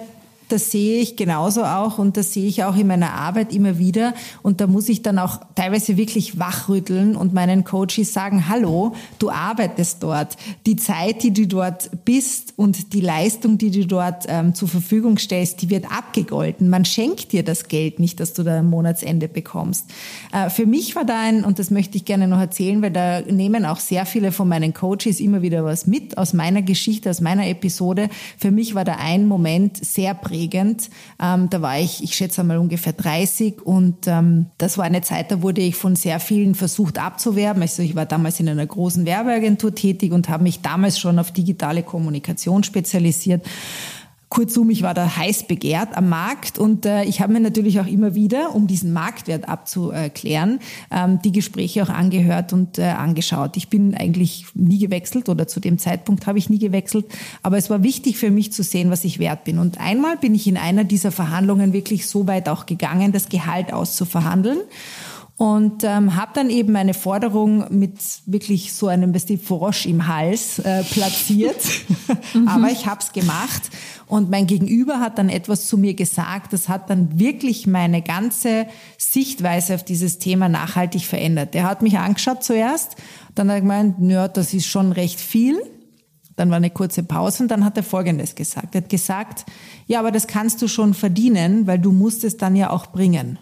das 0.52 0.70
sehe 0.70 1.00
ich 1.00 1.16
genauso 1.16 1.64
auch 1.64 1.98
und 1.98 2.16
das 2.16 2.32
sehe 2.32 2.46
ich 2.46 2.64
auch 2.64 2.76
in 2.76 2.86
meiner 2.86 3.14
Arbeit 3.14 3.54
immer 3.54 3.78
wieder. 3.78 4.14
Und 4.42 4.60
da 4.60 4.66
muss 4.66 4.88
ich 4.88 5.02
dann 5.02 5.18
auch 5.18 5.40
teilweise 5.54 5.96
wirklich 5.96 6.38
wachrütteln 6.38 7.16
und 7.16 7.32
meinen 7.32 7.64
Coaches 7.64 8.12
sagen, 8.12 8.48
hallo, 8.48 8.94
du 9.18 9.30
arbeitest 9.30 10.02
dort. 10.02 10.36
Die 10.66 10.76
Zeit, 10.76 11.22
die 11.22 11.32
du 11.32 11.46
dort 11.46 11.90
bist 12.04 12.54
und 12.56 12.92
die 12.92 13.00
Leistung, 13.00 13.58
die 13.58 13.70
du 13.70 13.86
dort 13.86 14.24
ähm, 14.28 14.54
zur 14.54 14.68
Verfügung 14.68 15.18
stellst, 15.18 15.62
die 15.62 15.70
wird 15.70 15.90
abgegolten. 15.90 16.68
Man 16.68 16.84
schenkt 16.84 17.32
dir 17.32 17.44
das 17.44 17.68
Geld 17.68 18.00
nicht, 18.00 18.18
das 18.18 18.32
du 18.32 18.42
da 18.42 18.58
am 18.58 18.70
Monatsende 18.70 19.28
bekommst. 19.28 19.86
Äh, 20.32 20.50
für 20.50 20.66
mich 20.66 20.96
war 20.96 21.04
da 21.04 21.20
ein, 21.20 21.44
und 21.44 21.58
das 21.58 21.70
möchte 21.70 21.96
ich 21.96 22.04
gerne 22.04 22.26
noch 22.26 22.40
erzählen, 22.40 22.82
weil 22.82 22.90
da 22.90 23.20
nehmen 23.20 23.64
auch 23.64 23.78
sehr 23.78 24.06
viele 24.06 24.32
von 24.32 24.48
meinen 24.48 24.74
Coaches 24.74 25.20
immer 25.20 25.42
wieder 25.42 25.64
was 25.64 25.86
mit 25.86 26.18
aus 26.18 26.32
meiner 26.32 26.62
Geschichte, 26.62 27.08
aus 27.08 27.20
meiner 27.20 27.46
Episode. 27.46 28.08
Für 28.36 28.50
mich 28.50 28.74
war 28.74 28.84
da 28.84 28.96
ein 28.96 29.28
Moment 29.28 29.84
sehr 29.84 30.14
prägend 30.14 30.39
aufregend. 30.40 30.90
Ähm, 31.20 31.50
da 31.50 31.62
war 31.62 31.78
ich, 31.78 32.02
ich 32.02 32.14
schätze 32.14 32.42
mal 32.44 32.58
ungefähr 32.58 32.92
30 32.92 33.62
und 33.62 34.06
ähm, 34.06 34.46
das 34.58 34.78
war 34.78 34.84
eine 34.84 35.02
Zeit, 35.02 35.30
da 35.30 35.42
wurde 35.42 35.60
ich 35.60 35.76
von 35.76 35.96
sehr 35.96 36.20
vielen 36.20 36.54
versucht 36.54 36.98
abzuwerben. 36.98 37.62
Also 37.62 37.82
ich 37.82 37.94
war 37.94 38.06
damals 38.06 38.40
in 38.40 38.48
einer 38.48 38.66
großen 38.66 39.04
Werbeagentur 39.04 39.74
tätig 39.74 40.12
und 40.12 40.28
habe 40.28 40.42
mich 40.44 40.60
damals 40.62 40.98
schon 40.98 41.18
auf 41.18 41.30
digitale 41.30 41.82
Kommunikation 41.82 42.64
spezialisiert. 42.64 43.46
Kurzum, 44.30 44.70
ich 44.70 44.82
war 44.82 44.94
da 44.94 45.16
heiß 45.16 45.48
begehrt 45.48 45.96
am 45.96 46.08
Markt 46.08 46.56
und 46.56 46.86
äh, 46.86 47.02
ich 47.02 47.20
habe 47.20 47.32
mir 47.32 47.40
natürlich 47.40 47.80
auch 47.80 47.86
immer 47.88 48.14
wieder, 48.14 48.54
um 48.54 48.68
diesen 48.68 48.92
Marktwert 48.92 49.48
abzuklären, 49.48 50.60
ähm, 50.92 51.20
die 51.24 51.32
Gespräche 51.32 51.82
auch 51.82 51.88
angehört 51.88 52.52
und 52.52 52.78
äh, 52.78 52.84
angeschaut. 52.84 53.56
Ich 53.56 53.68
bin 53.68 53.96
eigentlich 53.96 54.46
nie 54.54 54.78
gewechselt 54.78 55.28
oder 55.28 55.48
zu 55.48 55.58
dem 55.58 55.78
Zeitpunkt 55.78 56.28
habe 56.28 56.38
ich 56.38 56.48
nie 56.48 56.60
gewechselt, 56.60 57.06
aber 57.42 57.58
es 57.58 57.70
war 57.70 57.82
wichtig 57.82 58.18
für 58.18 58.30
mich 58.30 58.52
zu 58.52 58.62
sehen, 58.62 58.92
was 58.92 59.02
ich 59.02 59.18
wert 59.18 59.42
bin. 59.42 59.58
Und 59.58 59.80
einmal 59.80 60.16
bin 60.16 60.32
ich 60.36 60.46
in 60.46 60.56
einer 60.56 60.84
dieser 60.84 61.10
Verhandlungen 61.10 61.72
wirklich 61.72 62.06
so 62.06 62.28
weit 62.28 62.48
auch 62.48 62.66
gegangen, 62.66 63.10
das 63.10 63.30
Gehalt 63.30 63.72
auszuverhandeln 63.72 64.60
und 65.40 65.84
ähm, 65.84 66.16
habe 66.16 66.32
dann 66.34 66.50
eben 66.50 66.76
eine 66.76 66.92
Forderung 66.92 67.64
mit 67.70 67.98
wirklich 68.26 68.74
so 68.74 68.88
einem 68.88 69.12
Bestie 69.12 69.38
Frosch 69.38 69.86
im 69.86 70.06
Hals 70.06 70.58
äh, 70.58 70.82
platziert. 70.82 71.56
Aber 72.46 72.68
ich 72.68 72.86
habe 72.86 73.00
es 73.00 73.12
gemacht 73.12 73.70
und 74.06 74.28
mein 74.28 74.46
Gegenüber 74.46 75.00
hat 75.00 75.16
dann 75.16 75.30
etwas 75.30 75.66
zu 75.66 75.78
mir 75.78 75.94
gesagt, 75.94 76.52
das 76.52 76.68
hat 76.68 76.90
dann 76.90 77.18
wirklich 77.18 77.66
meine 77.66 78.02
ganze 78.02 78.66
Sichtweise 78.98 79.76
auf 79.76 79.82
dieses 79.82 80.18
Thema 80.18 80.50
nachhaltig 80.50 81.06
verändert. 81.06 81.54
Der 81.54 81.64
hat 81.64 81.80
mich 81.80 81.96
angeschaut 81.96 82.44
zuerst, 82.44 82.96
dann 83.34 83.48
hat 83.48 83.56
er 83.56 83.60
gemeint, 83.62 83.96
ja, 84.00 84.28
das 84.28 84.52
ist 84.52 84.66
schon 84.66 84.92
recht 84.92 85.18
viel. 85.18 85.58
Dann 86.36 86.50
war 86.50 86.58
eine 86.58 86.68
kurze 86.68 87.02
Pause 87.02 87.44
und 87.44 87.48
dann 87.50 87.64
hat 87.64 87.78
er 87.78 87.82
Folgendes 87.82 88.34
gesagt. 88.34 88.74
Er 88.74 88.82
hat 88.82 88.90
gesagt, 88.90 89.46
ja, 89.86 90.00
aber 90.00 90.10
das 90.10 90.26
kannst 90.26 90.60
du 90.60 90.68
schon 90.68 90.92
verdienen, 90.92 91.66
weil 91.66 91.78
du 91.78 91.92
musst 91.92 92.24
es 92.24 92.36
dann 92.36 92.56
ja 92.56 92.68
auch 92.68 92.88
bringen. 92.88 93.38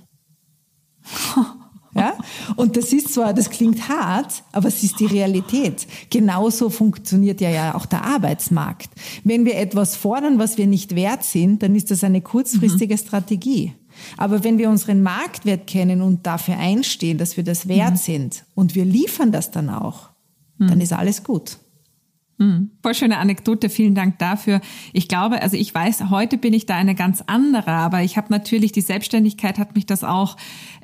Ja? 1.99 2.19
Und 2.57 2.77
das 2.77 2.93
ist 2.93 3.15
zwar, 3.15 3.35
das 3.35 3.51
klingt 3.51 3.89
hart, 3.89 4.43
aber 4.53 4.69
es 4.69 4.83
ist 4.83 5.01
die 5.01 5.07
Realität. 5.07 5.87
Genauso 6.11 6.71
funktioniert 6.71 7.41
ja, 7.41 7.51
ja 7.51 7.75
auch 7.75 7.87
der 7.87 8.05
Arbeitsmarkt. 8.05 8.91
Wenn 9.25 9.45
wir 9.45 9.57
etwas 9.57 9.97
fordern, 9.97 10.39
was 10.39 10.59
wir 10.59 10.67
nicht 10.67 10.95
wert 10.95 11.25
sind, 11.25 11.63
dann 11.63 11.75
ist 11.75 11.91
das 11.91 12.05
eine 12.05 12.21
kurzfristige 12.21 12.95
mhm. 12.95 12.99
Strategie. 12.99 13.73
Aber 14.17 14.45
wenn 14.45 14.59
wir 14.59 14.71
unseren 14.71 15.03
Marktwert 15.03 15.67
kennen 15.67 16.03
und 16.03 16.27
dafür 16.27 16.57
einstehen, 16.59 17.19
dass 17.19 17.37
wir 17.37 17.45
das 17.45 17.69
wert 17.69 17.93
mhm. 17.93 17.97
sind 17.97 18.45
und 18.55 18.75
wir 18.75 18.85
liefern 18.85 19.33
das 19.33 19.51
dann 19.51 19.71
auch, 19.71 20.11
mhm. 20.59 20.69
dann 20.69 20.81
ist 20.81 20.93
alles 20.93 21.25
gut. 21.25 21.59
Mhm. 22.39 22.71
Voll 22.83 22.95
schöne 22.95 23.19
Anekdote, 23.19 23.69
vielen 23.69 23.97
Dank 23.97 24.19
dafür. 24.19 24.61
Ich 24.93 25.09
glaube, 25.09 25.43
also 25.43 25.57
ich 25.57 25.75
weiß, 25.75 26.09
heute 26.09 26.39
bin 26.39 26.55
ich 26.55 26.67
da 26.67 26.77
eine 26.77 26.95
ganz 26.95 27.25
andere, 27.27 27.73
aber 27.73 28.03
ich 28.03 28.17
habe 28.17 28.29
natürlich, 28.31 28.71
die 28.71 28.81
Selbstständigkeit 28.81 29.59
hat 29.59 29.75
mich 29.75 29.87
das 29.87 30.05
auch 30.05 30.37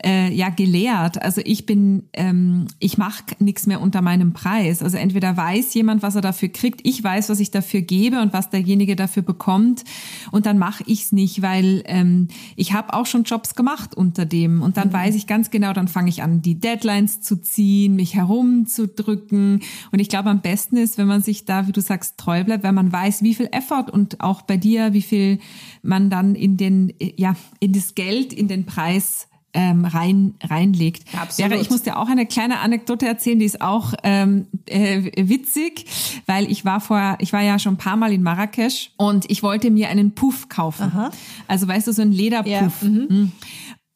äh, 0.05 0.33
ja 0.33 0.49
gelehrt. 0.49 1.23
Also 1.23 1.41
ich 1.45 1.65
bin, 1.65 2.09
ähm, 2.13 2.67
ich 2.81 2.99
mache 2.99 3.23
nichts 3.39 3.67
mehr 3.67 3.81
unter 3.81 4.03
meinem 4.03 4.33
Preis. 4.33 4.83
Also 4.83 4.97
entweder 4.97 5.37
weiß 5.37 5.73
jemand, 5.75 6.03
was 6.03 6.17
er 6.17 6.23
dafür 6.23 6.49
kriegt, 6.49 6.81
ich 6.83 7.03
weiß, 7.03 7.29
was 7.29 7.39
ich 7.39 7.53
dafür 7.53 7.83
gebe 7.83 8.21
und 8.21 8.33
was 8.33 8.51
derjenige 8.51 8.97
dafür 8.97 9.23
bekommt 9.23 9.85
und 10.33 10.47
dann 10.47 10.59
mache 10.59 10.83
ich 10.89 11.05
es 11.05 11.13
nicht, 11.13 11.41
weil 11.41 11.85
ähm, 11.87 12.27
ich 12.57 12.73
habe 12.73 12.95
auch 12.95 13.07
schon 13.07 13.23
Jobs 13.23 13.55
gemacht 13.55 13.95
unter 13.95 14.27
dem 14.27 14.61
und 14.61 14.77
dann 14.77 14.89
mhm. 14.89 14.95
weiß 14.95 15.15
ich 15.15 15.29
ganz 15.29 15.53
genau, 15.53 15.73
dann 15.73 15.87
fange 15.87 16.09
ich 16.09 16.25
an, 16.25 16.43
die 16.43 16.59
Deadlines 16.59 17.21
zu 17.21 17.37
ziehen, 17.41 17.95
mich 17.95 18.17
herumzudrücken 18.17 19.61
und 19.93 20.01
ich 20.01 20.09
glaube, 20.09 20.31
am 20.31 20.41
besten 20.41 20.77
ist, 20.77 20.99
wenn 20.99 21.07
man 21.07 21.23
sich 21.23 21.44
da, 21.45 21.67
wie 21.67 21.73
du 21.73 21.81
sagst, 21.81 22.19
treu 22.19 22.45
bleibt, 22.45 22.65
weil 22.65 22.73
man 22.73 22.93
weiß, 22.93 23.23
wie 23.23 23.35
viel 23.35 23.49
Effort 23.53 23.91
und 23.91 24.21
auch 24.21 24.43
bei 24.43 24.57
dir, 24.57 24.93
wie 24.93 25.03
viel 25.03 25.39
man 25.83 26.11
dann 26.11 26.35
in 26.35 26.57
den, 26.57 26.93
ja, 27.17 27.37
in 27.61 27.73
das 27.73 27.95
Geld, 27.95 28.33
in 28.33 28.49
den 28.49 28.67
Preis 28.67 29.29
ähm, 29.55 29.85
rein 29.85 30.35
reinlegt. 30.43 31.05
Absolut. 31.17 31.51
Wäre, 31.51 31.61
ich 31.61 31.71
muss 31.71 31.83
dir 31.83 31.97
auch 31.97 32.09
eine 32.09 32.27
kleine 32.27 32.59
Anekdote 32.59 33.07
erzählen, 33.07 33.39
die 33.39 33.45
ist 33.45 33.61
auch 33.61 33.95
ähm, 34.03 34.49
äh, 34.67 35.29
witzig, 35.29 35.87
weil 36.27 36.51
ich 36.51 36.65
war 36.65 36.81
vor, 36.81 37.17
ich 37.21 37.33
war 37.33 37.43
ja 37.43 37.59
schon 37.59 37.75
ein 37.75 37.79
paar 37.79 37.97
Mal 37.97 38.13
in 38.13 38.23
Marrakesch 38.23 38.91
und 38.97 39.31
ich 39.31 39.43
wollte 39.43 39.71
mir 39.71 39.89
einen 39.89 40.13
Puff 40.13 40.49
kaufen. 40.49 40.91
Aha. 40.93 41.11
Also 41.47 41.69
weißt 41.69 41.87
du, 41.87 41.93
so 41.93 42.03
ein 42.03 42.13
Lederpuff. 42.13 42.51
Ja. 42.51 42.89
Mhm. 42.89 43.33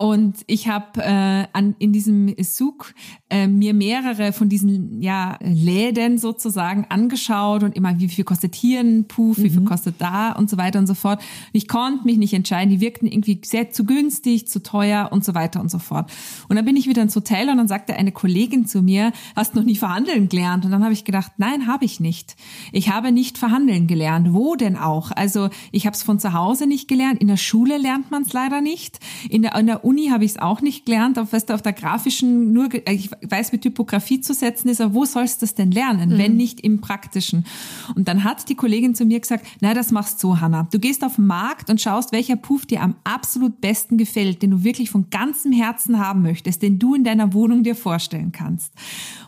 Und 0.01 0.37
ich 0.47 0.69
habe 0.69 1.03
äh, 1.03 1.47
an 1.53 1.75
in 1.81 1.93
diesem 1.93 2.33
Souk 2.41 2.95
äh, 3.31 3.49
mir 3.49 3.75
mehrere 3.75 4.33
von 4.33 4.49
diesen 4.49 5.03
ja 5.03 5.37
Läden 5.41 6.19
sozusagen 6.19 6.87
angeschaut 6.89 7.65
und 7.65 7.75
immer 7.75 7.99
wie 7.99 8.09
viel 8.09 8.23
kostet 8.23 8.55
hier 8.55 8.79
ein 8.79 9.07
Puff, 9.09 9.39
mhm. 9.39 9.43
wie 9.43 9.51
viel 9.51 9.61
mhm. 9.61 9.65
kostet 9.65 9.97
da 9.99 10.31
und 10.31 10.49
so 10.49 10.57
weiter 10.57 10.79
und 10.79 10.87
so 10.87 10.95
fort. 10.95 11.21
ich 11.53 11.67
konnte 11.67 12.05
mich 12.05 12.17
nicht 12.17 12.33
entscheiden. 12.33 12.71
Die 12.71 12.81
wirkten 12.81 13.09
irgendwie 13.09 13.41
sehr 13.45 13.73
zu 13.73 13.85
günstig, 13.85 14.47
zu 14.47 14.63
teuer 14.63 15.09
und 15.11 15.25
so 15.25 15.35
weiter 15.35 15.61
und 15.61 15.69
so 15.69 15.81
fort. 15.81 16.13
Und 16.49 16.55
dann 16.55 16.65
bin 16.65 16.77
ich 16.77 16.87
wieder 16.87 17.03
ins 17.03 17.17
Hotel 17.17 17.49
und 17.51 17.57
dann 17.57 17.67
sagte 17.67 17.95
eine 17.95 18.13
Kollegin 18.13 18.67
zu 18.67 18.83
mir, 18.83 19.13
hast 19.35 19.57
noch 19.57 19.65
nie 19.65 19.75
verhandeln 19.75 20.29
gelernt? 20.29 20.65
Und 20.65 20.71
dann 20.71 20.85
habe 20.85 20.93
ich 20.93 21.05
gedacht, 21.05 21.33
nein, 21.39 21.67
habe 21.67 21.85
ich 21.85 21.99
nicht. 21.99 22.37
Ich 22.71 22.89
habe 22.89 23.11
nicht 23.11 23.37
verhandeln 23.37 23.89
gelernt. 23.89 24.33
Wo 24.33 24.55
denn 24.55 24.77
auch? 24.77 25.11
Also 25.11 25.51
ich 25.73 25.87
habe 25.87 25.95
es 25.95 26.05
von 26.05 26.21
zu 26.21 26.35
Hause 26.35 26.69
nicht 26.69 26.87
gelernt. 26.87 27.21
In 27.21 27.27
der 27.27 27.37
Schule 27.37 27.79
lernt 27.79 28.13
man 28.13 28.23
es 28.23 28.33
leider 28.33 28.61
nicht. 28.61 29.01
In 29.29 29.43
der, 29.43 29.57
in 29.57 29.67
der 29.67 29.88
Uni 29.89 30.09
habe 30.09 30.25
ich 30.27 30.33
es 30.33 30.39
auch 30.39 30.61
nicht 30.61 30.85
gelernt, 30.85 31.19
auf, 31.19 31.33
weißt 31.33 31.49
du, 31.49 31.55
auf 31.55 31.63
der 31.63 31.73
grafischen, 31.73 32.53
nur, 32.53 32.69
ich 32.75 33.11
weiß, 33.23 33.53
mit 33.53 33.63
Typografie 33.63 34.21
zu 34.21 34.35
setzen 34.35 34.69
ist, 34.69 34.83
aber 34.83 34.93
wo 34.93 35.07
sollst 35.07 35.41
du 35.41 35.47
das 35.47 35.55
denn 35.55 35.71
lernen, 35.71 36.11
mhm. 36.11 36.19
wenn 36.19 36.37
nicht 36.37 36.61
im 36.61 36.83
praktischen? 36.83 37.47
Und 37.95 38.07
dann 38.07 38.23
hat 38.23 38.51
die 38.51 38.55
Kollegin 38.55 38.95
zu 38.95 39.07
mir 39.07 39.19
gesagt, 39.19 39.47
na, 39.61 39.73
das 39.73 39.91
machst 39.91 40.23
du, 40.23 40.41
Hanna. 40.41 40.69
Du 40.71 40.79
gehst 40.79 41.03
auf 41.05 41.17
den 41.17 41.27
Markt 41.27 41.71
und 41.71 41.81
schaust, 41.81 42.13
welcher 42.13 42.37
Puff 42.37 42.67
dir 42.67 42.83
am 42.83 42.97
absolut 43.05 43.63
besten 43.63 43.97
gefällt, 43.97 44.43
den 44.43 44.51
du 44.51 44.63
wirklich 44.63 44.91
von 44.91 45.09
ganzem 45.09 45.53
Herzen 45.53 45.99
haben 45.99 46.21
möchtest, 46.21 46.61
den 46.61 46.79
du 46.79 46.95
in 46.95 47.03
deiner 47.03 47.33
Wohnung 47.33 47.63
dir 47.63 47.75
vorstellen 47.75 48.31
kannst. 48.31 48.75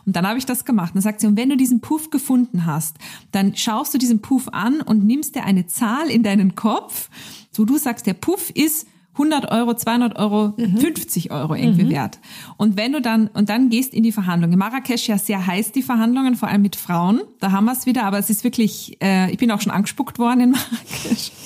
Und 0.05 0.15
dann 0.15 0.27
habe 0.27 0.37
ich 0.37 0.45
das 0.45 0.63
gemacht. 0.63 0.91
Und 0.91 0.97
dann 0.97 1.03
sagt 1.03 1.21
sie, 1.21 1.27
und 1.27 1.37
wenn 1.37 1.49
du 1.49 1.57
diesen 1.57 1.81
Puff 1.81 2.11
gefunden 2.11 2.67
hast, 2.67 2.97
dann 3.31 3.55
schaust 3.55 3.95
du 3.95 3.97
diesen 3.97 4.21
Puff 4.21 4.47
an 4.49 4.81
und 4.81 5.05
nimmst 5.05 5.33
dir 5.33 5.43
eine 5.43 5.65
Zahl 5.65 6.07
in 6.11 6.21
deinen 6.21 6.53
Kopf, 6.53 7.09
so 7.51 7.65
du 7.65 7.77
sagst, 7.77 8.05
der 8.05 8.13
Puff 8.13 8.51
ist 8.51 8.87
100 9.21 9.51
Euro, 9.51 9.73
200 9.75 10.17
Euro, 10.17 10.53
mhm. 10.57 10.77
50 10.77 11.31
Euro 11.31 11.55
irgendwie 11.55 11.85
mhm. 11.85 11.89
wert. 11.91 12.19
Und 12.57 12.77
wenn 12.77 12.91
du 12.91 13.01
dann, 13.01 13.27
und 13.27 13.49
dann 13.49 13.69
gehst 13.69 13.93
in 13.93 14.03
die 14.03 14.11
Verhandlungen. 14.11 14.53
In 14.53 14.59
Marrakesch 14.59 15.07
ja 15.07 15.17
sehr 15.17 15.45
heiß, 15.45 15.71
die 15.71 15.83
Verhandlungen, 15.83 16.35
vor 16.35 16.49
allem 16.49 16.61
mit 16.61 16.75
Frauen. 16.75 17.21
Da 17.39 17.51
haben 17.51 17.65
wir 17.65 17.73
es 17.73 17.85
wieder, 17.85 18.03
aber 18.03 18.17
es 18.17 18.29
ist 18.29 18.43
wirklich, 18.43 18.97
äh, 19.01 19.31
ich 19.31 19.37
bin 19.37 19.51
auch 19.51 19.61
schon 19.61 19.71
angespuckt 19.71 20.19
worden 20.19 20.41
in 20.41 20.51
Marrakesch. 20.51 21.31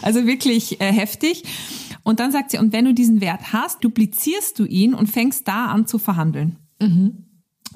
Also 0.00 0.26
wirklich 0.26 0.80
äh, 0.80 0.90
heftig. 0.90 1.44
Und 2.02 2.18
dann 2.18 2.32
sagt 2.32 2.50
sie, 2.50 2.56
und 2.56 2.72
wenn 2.72 2.86
du 2.86 2.94
diesen 2.94 3.20
Wert 3.20 3.52
hast, 3.52 3.84
duplizierst 3.84 4.58
du 4.58 4.64
ihn 4.64 4.94
und 4.94 5.08
fängst 5.08 5.46
da 5.46 5.66
an 5.66 5.86
zu 5.86 5.98
verhandeln. 5.98 6.56
Mhm. 6.80 7.26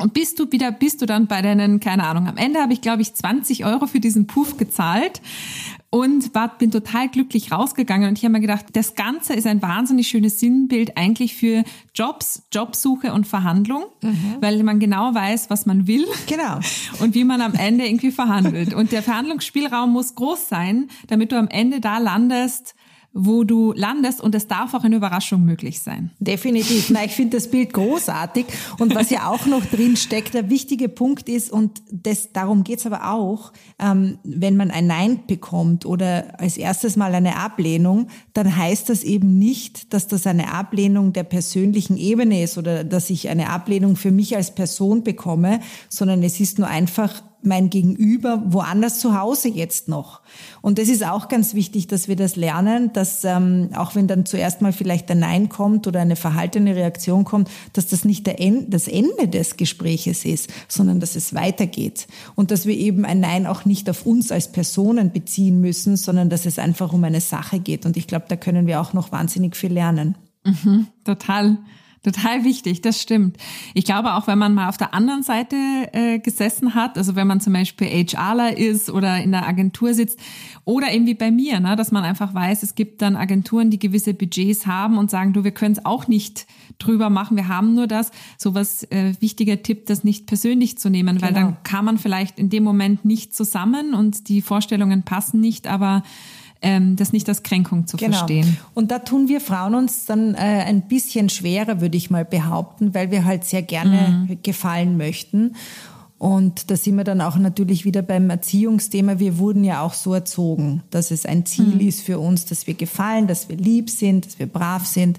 Und 0.00 0.12
bist 0.12 0.40
du 0.40 0.50
wieder, 0.50 0.72
bist 0.72 1.02
du 1.02 1.06
dann 1.06 1.28
bei 1.28 1.40
deinen, 1.40 1.78
keine 1.78 2.04
Ahnung, 2.04 2.26
am 2.26 2.36
Ende 2.36 2.60
habe 2.60 2.72
ich, 2.72 2.80
glaube 2.80 3.02
ich, 3.02 3.14
20 3.14 3.64
Euro 3.64 3.86
für 3.86 4.00
diesen 4.00 4.26
Puff 4.26 4.56
gezahlt 4.56 5.20
und 5.94 6.34
war, 6.34 6.58
bin 6.58 6.72
total 6.72 7.08
glücklich 7.08 7.52
rausgegangen. 7.52 8.08
Und 8.08 8.18
ich 8.18 8.24
habe 8.24 8.32
mir 8.32 8.40
gedacht, 8.40 8.66
das 8.72 8.96
Ganze 8.96 9.34
ist 9.34 9.46
ein 9.46 9.62
wahnsinnig 9.62 10.08
schönes 10.08 10.40
Sinnbild 10.40 10.96
eigentlich 10.96 11.36
für 11.36 11.62
Jobs, 11.94 12.42
Jobsuche 12.52 13.12
und 13.12 13.28
Verhandlung, 13.28 13.84
mhm. 14.02 14.36
weil 14.40 14.60
man 14.64 14.80
genau 14.80 15.14
weiß, 15.14 15.50
was 15.50 15.66
man 15.66 15.86
will. 15.86 16.04
Genau. 16.26 16.58
Und 17.00 17.14
wie 17.14 17.22
man 17.22 17.40
am 17.40 17.54
Ende 17.54 17.86
irgendwie 17.86 18.10
verhandelt. 18.10 18.74
Und 18.74 18.90
der 18.90 19.04
Verhandlungsspielraum 19.04 19.92
muss 19.92 20.16
groß 20.16 20.48
sein, 20.48 20.88
damit 21.06 21.30
du 21.30 21.38
am 21.38 21.46
Ende 21.46 21.80
da 21.80 21.98
landest, 21.98 22.74
wo 23.16 23.44
du 23.44 23.72
landest 23.72 24.20
und 24.20 24.34
es 24.34 24.48
darf 24.48 24.74
auch 24.74 24.82
eine 24.82 24.96
Überraschung 24.96 25.44
möglich 25.44 25.80
sein. 25.80 26.10
Definitiv. 26.18 26.90
Na, 26.90 27.04
ich 27.04 27.12
finde 27.12 27.36
das 27.36 27.48
Bild 27.48 27.72
großartig 27.72 28.44
und 28.78 28.94
was 28.96 29.08
ja 29.10 29.30
auch 29.30 29.46
noch 29.46 29.64
drin 29.64 29.96
steckt, 29.96 30.34
der 30.34 30.50
wichtige 30.50 30.88
Punkt 30.88 31.28
ist 31.28 31.52
und 31.52 31.80
das, 31.92 32.32
darum 32.32 32.64
geht's 32.64 32.86
aber 32.86 33.12
auch, 33.12 33.52
ähm, 33.78 34.18
wenn 34.24 34.56
man 34.56 34.72
ein 34.72 34.88
Nein 34.88 35.20
bekommt 35.28 35.86
oder 35.86 36.40
als 36.40 36.56
erstes 36.56 36.96
mal 36.96 37.14
eine 37.14 37.36
Ablehnung, 37.36 38.08
dann 38.32 38.56
heißt 38.56 38.88
das 38.88 39.04
eben 39.04 39.38
nicht, 39.38 39.94
dass 39.94 40.08
das 40.08 40.26
eine 40.26 40.52
Ablehnung 40.52 41.12
der 41.12 41.24
persönlichen 41.24 41.96
Ebene 41.96 42.42
ist 42.42 42.58
oder 42.58 42.82
dass 42.82 43.10
ich 43.10 43.28
eine 43.28 43.50
Ablehnung 43.50 43.94
für 43.94 44.10
mich 44.10 44.34
als 44.34 44.56
Person 44.56 45.04
bekomme, 45.04 45.60
sondern 45.88 46.24
es 46.24 46.40
ist 46.40 46.58
nur 46.58 46.66
einfach 46.66 47.22
mein 47.46 47.70
Gegenüber 47.70 48.42
woanders 48.46 48.98
zu 48.98 49.18
Hause 49.18 49.48
jetzt 49.48 49.88
noch. 49.88 50.20
Und 50.62 50.78
das 50.78 50.88
ist 50.88 51.06
auch 51.06 51.28
ganz 51.28 51.54
wichtig, 51.54 51.86
dass 51.86 52.08
wir 52.08 52.16
das 52.16 52.36
lernen, 52.36 52.92
dass 52.92 53.24
ähm, 53.24 53.70
auch 53.74 53.94
wenn 53.94 54.06
dann 54.06 54.26
zuerst 54.26 54.62
mal 54.62 54.72
vielleicht 54.72 55.10
ein 55.10 55.18
Nein 55.18 55.48
kommt 55.48 55.86
oder 55.86 56.00
eine 56.00 56.16
verhaltene 56.16 56.74
Reaktion 56.74 57.24
kommt, 57.24 57.50
dass 57.72 57.86
das 57.86 58.04
nicht 58.04 58.26
der 58.26 58.40
End, 58.40 58.72
das 58.72 58.88
Ende 58.88 59.28
des 59.28 59.56
Gespräches 59.56 60.24
ist, 60.24 60.50
sondern 60.68 61.00
dass 61.00 61.16
es 61.16 61.34
weitergeht. 61.34 62.06
Und 62.34 62.50
dass 62.50 62.66
wir 62.66 62.76
eben 62.76 63.04
ein 63.04 63.20
Nein 63.20 63.46
auch 63.46 63.64
nicht 63.64 63.88
auf 63.90 64.06
uns 64.06 64.32
als 64.32 64.50
Personen 64.50 65.12
beziehen 65.12 65.60
müssen, 65.60 65.96
sondern 65.96 66.30
dass 66.30 66.46
es 66.46 66.58
einfach 66.58 66.92
um 66.92 67.04
eine 67.04 67.20
Sache 67.20 67.58
geht. 67.60 67.86
Und 67.86 67.96
ich 67.96 68.06
glaube, 68.06 68.26
da 68.28 68.36
können 68.36 68.66
wir 68.66 68.80
auch 68.80 68.92
noch 68.92 69.12
wahnsinnig 69.12 69.56
viel 69.56 69.72
lernen. 69.72 70.16
Mhm, 70.44 70.86
total. 71.04 71.58
Total 72.04 72.44
wichtig, 72.44 72.82
das 72.82 73.00
stimmt. 73.00 73.38
Ich 73.72 73.86
glaube 73.86 74.12
auch, 74.12 74.26
wenn 74.26 74.38
man 74.38 74.52
mal 74.52 74.68
auf 74.68 74.76
der 74.76 74.92
anderen 74.92 75.22
Seite 75.22 75.56
äh, 75.92 76.18
gesessen 76.18 76.74
hat, 76.74 76.98
also 76.98 77.16
wenn 77.16 77.26
man 77.26 77.40
zum 77.40 77.54
Beispiel 77.54 77.86
HRler 77.86 78.58
ist 78.58 78.90
oder 78.90 79.22
in 79.22 79.32
der 79.32 79.48
Agentur 79.48 79.94
sitzt 79.94 80.20
oder 80.66 80.92
irgendwie 80.92 81.14
bei 81.14 81.30
mir, 81.30 81.60
ne, 81.60 81.76
dass 81.76 81.92
man 81.92 82.04
einfach 82.04 82.34
weiß, 82.34 82.62
es 82.62 82.74
gibt 82.74 83.00
dann 83.00 83.16
Agenturen, 83.16 83.70
die 83.70 83.78
gewisse 83.78 84.12
Budgets 84.12 84.66
haben 84.66 84.98
und 84.98 85.10
sagen, 85.10 85.32
du, 85.32 85.44
wir 85.44 85.52
können 85.52 85.72
es 85.72 85.86
auch 85.86 86.06
nicht 86.06 86.46
drüber 86.78 87.08
machen, 87.08 87.38
wir 87.38 87.48
haben 87.48 87.74
nur 87.74 87.86
das. 87.86 88.10
So 88.36 88.54
was 88.54 88.82
äh, 88.90 89.14
wichtiger 89.20 89.62
Tipp, 89.62 89.86
das 89.86 90.04
nicht 90.04 90.26
persönlich 90.26 90.76
zu 90.76 90.90
nehmen, 90.90 91.16
genau. 91.16 91.26
weil 91.26 91.32
dann 91.32 91.56
kann 91.62 91.86
man 91.86 91.96
vielleicht 91.96 92.38
in 92.38 92.50
dem 92.50 92.64
Moment 92.64 93.06
nicht 93.06 93.34
zusammen 93.34 93.94
und 93.94 94.28
die 94.28 94.42
Vorstellungen 94.42 95.04
passen 95.04 95.40
nicht, 95.40 95.66
aber 95.66 96.02
ähm, 96.64 96.96
das 96.96 97.12
nicht 97.12 97.28
als 97.28 97.42
Kränkung 97.42 97.86
zu 97.86 97.96
genau. 97.96 98.16
verstehen. 98.16 98.56
Und 98.72 98.90
da 98.90 98.98
tun 98.98 99.28
wir 99.28 99.40
Frauen 99.40 99.74
uns 99.74 100.06
dann 100.06 100.34
äh, 100.34 100.38
ein 100.38 100.82
bisschen 100.88 101.28
schwerer, 101.28 101.80
würde 101.80 101.96
ich 101.96 102.10
mal 102.10 102.24
behaupten, 102.24 102.94
weil 102.94 103.10
wir 103.10 103.24
halt 103.24 103.44
sehr 103.44 103.62
gerne 103.62 104.26
mhm. 104.28 104.38
gefallen 104.42 104.96
möchten. 104.96 105.54
Und 106.18 106.70
da 106.70 106.76
sind 106.76 106.96
wir 106.96 107.04
dann 107.04 107.20
auch 107.20 107.36
natürlich 107.36 107.84
wieder 107.84 108.00
beim 108.00 108.30
Erziehungsthema. 108.30 109.18
Wir 109.18 109.38
wurden 109.38 109.62
ja 109.62 109.82
auch 109.82 109.92
so 109.92 110.14
erzogen, 110.14 110.82
dass 110.90 111.10
es 111.10 111.26
ein 111.26 111.44
Ziel 111.44 111.74
mhm. 111.74 111.80
ist 111.80 112.00
für 112.00 112.18
uns, 112.18 112.46
dass 112.46 112.66
wir 112.66 112.74
gefallen, 112.74 113.26
dass 113.26 113.50
wir 113.50 113.56
lieb 113.56 113.90
sind, 113.90 114.24
dass 114.24 114.38
wir 114.38 114.46
brav 114.46 114.86
sind. 114.86 115.18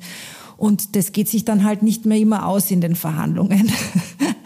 Und 0.57 0.95
das 0.95 1.11
geht 1.11 1.29
sich 1.29 1.45
dann 1.45 1.63
halt 1.63 1.83
nicht 1.83 2.05
mehr 2.05 2.17
immer 2.17 2.47
aus 2.47 2.71
in 2.71 2.81
den 2.81 2.95
Verhandlungen. 2.95 3.71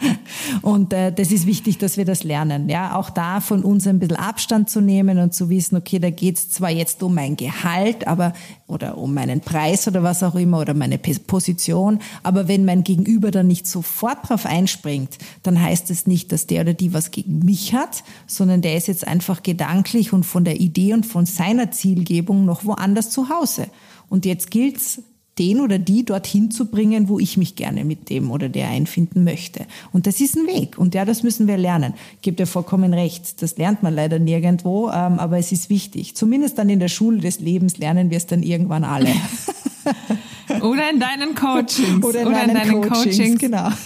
Und 0.62 0.92
äh, 0.92 1.12
das 1.12 1.32
ist 1.32 1.46
wichtig, 1.46 1.78
dass 1.78 1.96
wir 1.96 2.04
das 2.04 2.24
lernen. 2.24 2.68
Ja, 2.68 2.96
auch 2.96 3.10
da 3.10 3.40
von 3.40 3.62
uns 3.62 3.86
ein 3.86 3.98
bisschen 3.98 4.16
Abstand 4.16 4.68
zu 4.68 4.80
nehmen 4.80 5.18
und 5.18 5.34
zu 5.34 5.48
wissen, 5.48 5.76
okay, 5.76 5.98
da 5.98 6.10
geht 6.10 6.36
es 6.36 6.50
zwar 6.50 6.70
jetzt 6.70 7.02
um 7.02 7.14
mein 7.14 7.36
Gehalt, 7.36 8.06
aber 8.06 8.32
oder 8.66 8.98
um 8.98 9.14
meinen 9.14 9.40
Preis 9.40 9.88
oder 9.88 10.02
was 10.02 10.22
auch 10.22 10.34
immer 10.34 10.60
oder 10.60 10.74
meine 10.74 10.98
Position, 10.98 11.98
aber 12.22 12.48
wenn 12.48 12.64
mein 12.64 12.84
Gegenüber 12.84 13.30
dann 13.30 13.48
nicht 13.48 13.66
sofort 13.66 14.28
drauf 14.28 14.46
einspringt, 14.46 15.18
dann 15.42 15.60
heißt 15.60 15.90
es 15.90 16.06
nicht, 16.06 16.30
dass 16.32 16.46
der 16.46 16.62
oder 16.62 16.74
die 16.74 16.94
was 16.94 17.10
gegen 17.10 17.40
mich 17.40 17.74
hat, 17.74 18.04
sondern 18.26 18.62
der 18.62 18.76
ist 18.76 18.86
jetzt 18.86 19.06
einfach 19.06 19.42
gedanklich 19.42 20.12
und 20.12 20.24
von 20.24 20.44
der 20.44 20.60
Idee 20.60 20.94
und 20.94 21.04
von 21.04 21.26
seiner 21.26 21.70
Zielgebung 21.70 22.44
noch 22.44 22.64
woanders 22.64 23.10
zu 23.10 23.28
Hause. 23.28 23.66
Und 24.08 24.24
jetzt 24.26 24.50
gilt's 24.50 25.02
den 25.40 25.60
oder 25.60 25.78
die 25.78 26.04
dorthin 26.04 26.50
zu 26.50 26.66
bringen, 26.66 27.08
wo 27.08 27.18
ich 27.18 27.38
mich 27.38 27.56
gerne 27.56 27.84
mit 27.84 28.10
dem 28.10 28.30
oder 28.30 28.50
der 28.50 28.68
einfinden 28.68 29.24
möchte. 29.24 29.64
Und 29.90 30.06
das 30.06 30.20
ist 30.20 30.36
ein 30.36 30.46
Weg. 30.46 30.78
Und 30.78 30.94
ja, 30.94 31.06
das 31.06 31.22
müssen 31.22 31.48
wir 31.48 31.56
lernen. 31.56 31.94
Ich 32.22 32.36
dir 32.36 32.46
vollkommen 32.46 32.92
recht. 32.92 33.42
Das 33.42 33.56
lernt 33.56 33.82
man 33.82 33.94
leider 33.94 34.18
nirgendwo, 34.18 34.90
ähm, 34.90 35.18
aber 35.18 35.38
es 35.38 35.50
ist 35.50 35.70
wichtig. 35.70 36.14
Zumindest 36.14 36.58
dann 36.58 36.68
in 36.68 36.78
der 36.78 36.88
Schule 36.88 37.18
des 37.18 37.40
Lebens 37.40 37.78
lernen 37.78 38.10
wir 38.10 38.18
es 38.18 38.26
dann 38.26 38.42
irgendwann 38.42 38.84
alle. 38.84 39.08
Oder 40.60 40.90
in 40.90 41.00
deinen 41.00 41.34
Coachings. 41.34 42.04
Oder 42.04 42.22
in, 42.22 42.28
Oder 42.28 42.44
in 42.44 42.54
deinen 42.54 42.82
Coachings, 42.82 43.16
Coachings. 43.16 43.38
genau. 43.38 43.68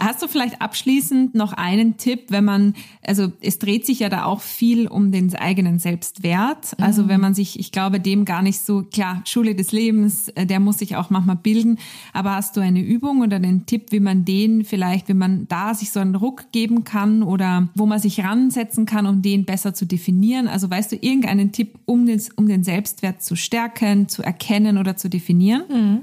Hast 0.00 0.22
du 0.22 0.28
vielleicht 0.28 0.62
abschließend 0.62 1.34
noch 1.34 1.52
einen 1.52 1.98
Tipp, 1.98 2.26
wenn 2.30 2.44
man, 2.44 2.74
also 3.06 3.30
es 3.42 3.58
dreht 3.58 3.84
sich 3.84 4.00
ja 4.00 4.08
da 4.08 4.24
auch 4.24 4.40
viel 4.40 4.88
um 4.88 5.12
den 5.12 5.34
eigenen 5.34 5.78
Selbstwert. 5.78 6.74
Also 6.78 7.06
wenn 7.08 7.20
man 7.20 7.34
sich, 7.34 7.60
ich 7.60 7.70
glaube, 7.70 8.00
dem 8.00 8.24
gar 8.24 8.40
nicht 8.40 8.60
so, 8.60 8.82
klar, 8.82 9.20
Schule 9.26 9.54
des 9.54 9.72
Lebens, 9.72 10.28
äh, 10.30 10.46
der 10.46 10.58
muss 10.58 10.78
sich 10.78 10.96
auch 10.96 11.10
manchmal 11.10 11.36
bilden. 11.36 11.78
Aber 12.14 12.34
hast 12.34 12.56
du 12.56 12.62
eine 12.62 12.80
Übung 12.80 13.20
oder 13.20 13.36
einen 13.36 13.66
Tipp, 13.66 13.92
wie 13.92 14.00
man 14.00 14.24
den 14.24 14.64
vielleicht, 14.64 15.08
wie 15.08 15.14
man 15.14 15.46
da 15.48 15.74
sich 15.74 15.90
so 15.90 16.00
einen 16.00 16.14
Ruck 16.14 16.50
geben 16.50 16.84
kann 16.84 17.22
oder 17.22 17.68
wo 17.74 17.84
man 17.84 18.00
sich 18.00 18.24
ransetzen 18.24 18.86
kann, 18.86 19.04
um 19.04 19.20
den 19.20 19.44
besser 19.44 19.74
zu 19.74 19.84
definieren? 19.84 20.48
Also 20.48 20.70
weißt 20.70 20.92
du 20.92 20.96
irgendeinen 20.96 21.52
Tipp, 21.52 21.78
um 21.84 22.06
den, 22.06 22.22
um 22.36 22.48
den 22.48 22.64
Selbstwert 22.64 23.22
zu 23.22 23.36
stärken, 23.36 24.08
zu 24.08 24.19
erkennen 24.22 24.78
oder 24.78 24.96
zu 24.96 25.08
definieren? 25.08 25.62
Mhm. 25.68 26.00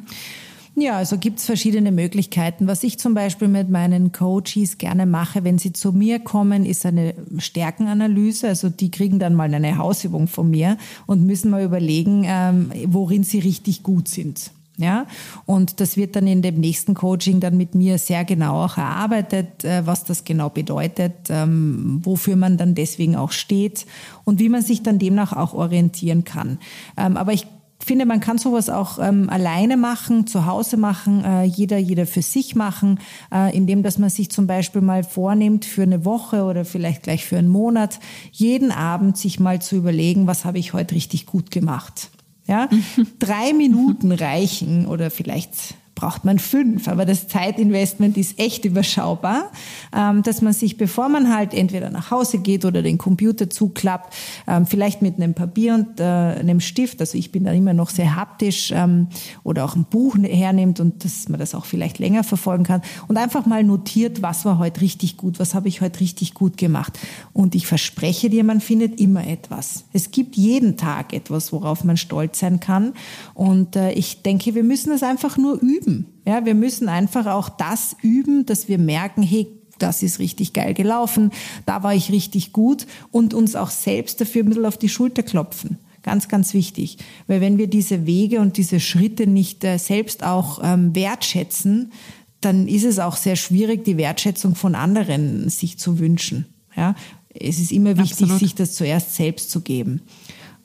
Ja, 0.80 0.98
also 0.98 1.18
gibt's 1.18 1.46
verschiedene 1.46 1.92
Möglichkeiten. 1.92 2.68
Was 2.68 2.84
ich 2.84 3.00
zum 3.00 3.16
Beispiel 3.16 3.48
mit 3.48 3.68
meinen 3.68 4.12
Coaches 4.12 4.78
gerne 4.78 5.08
mache, 5.08 5.44
wenn 5.44 5.58
sie 5.58 5.74
zu 5.74 5.92
mir 5.92 6.20
kommen, 6.20 6.66
ist 6.66 6.86
eine 6.86 7.16
Stärkenanalyse. 7.40 8.48
Also 8.48 8.70
die 8.70 8.92
kriegen 8.92 9.18
dann 9.18 9.34
mal 9.34 9.52
eine 9.52 9.80
Hausübung 9.80 10.28
von 10.28 10.52
mir 10.52 10.78
und 11.08 11.26
müssen 11.26 11.50
mal 11.50 11.64
überlegen, 11.64 12.26
ähm, 12.28 12.72
worin 12.86 13.24
sie 13.24 13.40
richtig 13.40 13.82
gut 13.82 14.08
sind. 14.08 14.52
Ja, 14.80 15.08
und 15.48 15.80
das 15.80 15.98
wird 15.98 16.16
dann 16.16 16.28
in 16.28 16.44
dem 16.44 16.60
nächsten 16.60 16.94
Coaching 16.94 17.40
dann 17.40 17.58
mit 17.58 17.74
mir 17.74 17.98
sehr 17.98 18.24
genau 18.24 18.64
auch 18.64 18.78
erarbeitet, 18.78 19.66
äh, 19.66 19.88
was 19.88 20.04
das 20.04 20.24
genau 20.24 20.52
bedeutet, 20.52 21.14
ähm, 21.30 22.02
wofür 22.04 22.36
man 22.36 22.58
dann 22.58 22.76
deswegen 22.76 23.16
auch 23.16 23.32
steht 23.32 23.88
und 24.24 24.40
wie 24.40 24.50
man 24.50 24.62
sich 24.62 24.84
dann 24.84 25.00
demnach 25.00 25.34
auch 25.34 25.56
orientieren 25.56 26.26
kann. 26.26 26.60
Ähm, 26.96 27.18
aber 27.18 27.34
ich 27.34 27.48
finde, 27.86 28.06
man 28.06 28.20
kann 28.20 28.38
sowas 28.38 28.70
auch 28.70 29.00
ähm, 29.00 29.30
alleine 29.30 29.78
machen, 29.78 30.28
zu 30.28 30.46
Hause 30.46 30.78
machen, 30.78 31.24
äh, 31.24 31.44
jeder, 31.44 31.78
jeder 31.78 32.06
für 32.06 32.22
sich 32.22 32.56
machen, 32.56 33.00
äh, 33.34 33.56
indem 33.56 33.84
dass 33.84 33.98
man 33.98 34.10
sich 34.10 34.30
zum 34.30 34.48
Beispiel 34.48 34.82
mal 34.82 35.04
vornimmt 35.04 35.66
für 35.66 35.84
eine 35.84 36.04
Woche 36.06 36.44
oder 36.44 36.66
vielleicht 36.66 37.04
gleich 37.04 37.26
für 37.26 37.38
einen 37.38 37.50
Monat, 37.50 38.00
jeden 38.32 38.72
Abend 38.72 39.18
sich 39.18 39.40
mal 39.40 39.62
zu 39.62 39.76
überlegen, 39.76 40.28
was 40.28 40.46
habe 40.46 40.60
ich 40.60 40.74
heute 40.74 40.96
richtig 40.96 41.26
gut 41.26 41.52
gemacht. 41.52 42.10
Ja, 42.46 42.70
drei 43.20 43.54
Minuten 43.54 44.12
reichen 44.12 44.88
oder 44.88 45.12
vielleicht 45.12 45.76
braucht 45.98 46.26
man 46.26 46.38
fünf, 46.38 46.88
aber 46.88 47.06
das 47.06 47.28
Zeitinvestment 47.28 48.18
ist 48.18 48.40
echt 48.40 48.66
überschaubar, 48.66 49.52
ähm, 49.96 50.22
dass 50.22 50.44
man 50.44 50.54
sich, 50.54 50.78
bevor 50.78 51.10
man 51.10 51.36
halt 51.36 51.56
entweder 51.56 51.90
nach 51.90 52.12
Hause 52.12 52.38
geht 52.38 52.66
oder 52.66 52.84
den 52.84 53.00
Computer 53.00 53.50
zuklappt, 53.50 54.14
ähm, 54.48 54.68
vielleicht 54.68 55.02
mit 55.02 55.16
einem 55.16 55.34
Papier 55.34 55.74
und 55.74 56.00
äh, 56.00 56.04
einem 56.04 56.60
Stift, 56.60 57.02
also 57.02 57.18
ich 57.18 57.32
bin 57.32 57.46
da 57.46 57.52
immer 57.52 57.74
noch 57.74 57.90
sehr 57.90 58.16
haptisch, 58.16 58.72
ähm, 58.72 59.08
oder 59.44 59.66
auch 59.66 59.76
ein 59.76 59.86
Buch 59.86 60.16
hernimmt 60.22 60.80
und 60.80 61.04
dass 61.04 61.30
man 61.30 61.40
das 61.40 61.56
auch 61.56 61.66
vielleicht 61.66 61.98
länger 61.98 62.24
verfolgen 62.24 62.64
kann 62.64 62.84
und 63.08 63.18
einfach 63.18 63.48
mal 63.48 63.64
notiert, 63.64 64.22
was 64.22 64.46
war 64.46 64.60
heute 64.60 64.82
richtig 64.82 65.18
gut, 65.18 65.40
was 65.40 65.56
habe 65.56 65.68
ich 65.68 65.82
heute 65.82 66.00
richtig 66.00 66.36
gut 66.36 66.58
gemacht. 66.58 67.00
Und 67.34 67.56
ich 67.56 67.66
verspreche 67.66 68.30
dir, 68.30 68.44
man 68.44 68.62
findet 68.62 69.02
immer 69.02 69.26
etwas. 69.26 69.86
Es 69.94 70.12
gibt 70.12 70.36
jeden 70.36 70.78
Tag 70.78 71.12
etwas, 71.12 71.52
worauf 71.52 71.84
man 71.84 71.98
stolz 71.98 72.38
sein 72.38 72.60
kann. 72.60 72.94
Und 73.34 73.76
äh, 73.76 73.94
ich 73.94 74.22
denke, 74.22 74.54
wir 74.54 74.64
müssen 74.64 74.92
es 74.92 75.02
einfach 75.02 75.38
nur 75.38 75.60
üben. 75.60 75.87
Ja, 76.28 76.44
wir 76.44 76.56
müssen 76.56 76.90
einfach 76.90 77.26
auch 77.26 77.48
das 77.48 77.96
üben, 78.02 78.46
dass 78.46 78.68
wir 78.68 78.78
merken, 78.78 79.24
hey, 79.24 79.48
das 79.80 80.04
ist 80.04 80.20
richtig 80.20 80.52
geil 80.52 80.74
gelaufen, 80.74 81.32
da 81.66 81.84
war 81.84 81.96
ich 81.96 82.12
richtig 82.12 82.52
gut 82.52 82.86
und 83.12 83.34
uns 83.34 83.56
auch 83.56 83.70
selbst 83.70 84.20
dafür 84.20 84.44
ein 84.44 84.50
bisschen 84.50 84.66
auf 84.66 84.78
die 84.78 84.90
Schulter 84.90 85.24
klopfen. 85.24 85.78
Ganz, 86.04 86.28
ganz 86.28 86.54
wichtig. 86.54 86.98
Weil 87.28 87.40
wenn 87.40 87.58
wir 87.58 87.68
diese 87.68 88.06
Wege 88.06 88.42
und 88.42 88.58
diese 88.58 88.82
Schritte 88.82 89.26
nicht 89.26 89.64
äh, 89.64 89.78
selbst 89.78 90.26
auch 90.26 90.60
ähm, 90.62 90.94
wertschätzen, 90.94 91.94
dann 92.42 92.68
ist 92.68 92.84
es 92.84 93.00
auch 93.00 93.16
sehr 93.16 93.38
schwierig, 93.38 93.86
die 93.86 93.96
Wertschätzung 93.96 94.56
von 94.56 94.76
anderen 94.76 95.48
sich 95.48 95.80
zu 95.80 95.98
wünschen. 95.98 96.46
Ja, 96.76 96.96
es 97.34 97.60
ist 97.60 97.72
immer 97.72 97.98
wichtig, 97.98 98.24
Absolut. 98.24 98.40
sich 98.40 98.54
das 98.54 98.74
zuerst 98.74 99.16
selbst 99.16 99.50
zu 99.50 99.62
geben. 99.62 100.02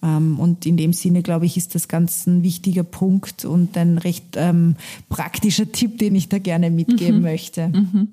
Ähm, 0.03 0.39
und 0.39 0.67
in 0.67 0.77
dem 0.77 0.93
Sinne, 0.93 1.23
glaube 1.23 1.47
ich, 1.47 1.57
ist 1.57 1.75
das 1.75 1.89
ganz 1.89 2.27
ein 2.27 2.43
wichtiger 2.43 2.83
Punkt 2.83 3.45
und 3.45 3.77
ein 3.77 3.99
recht 3.99 4.37
ähm, 4.37 4.77
praktischer 5.09 5.71
Tipp, 5.71 5.99
den 5.99 6.15
ich 6.15 6.29
da 6.29 6.39
gerne 6.39 6.71
mitgeben 6.71 7.19
mhm. 7.19 7.23
möchte. 7.23 7.69
Mhm. 7.69 8.09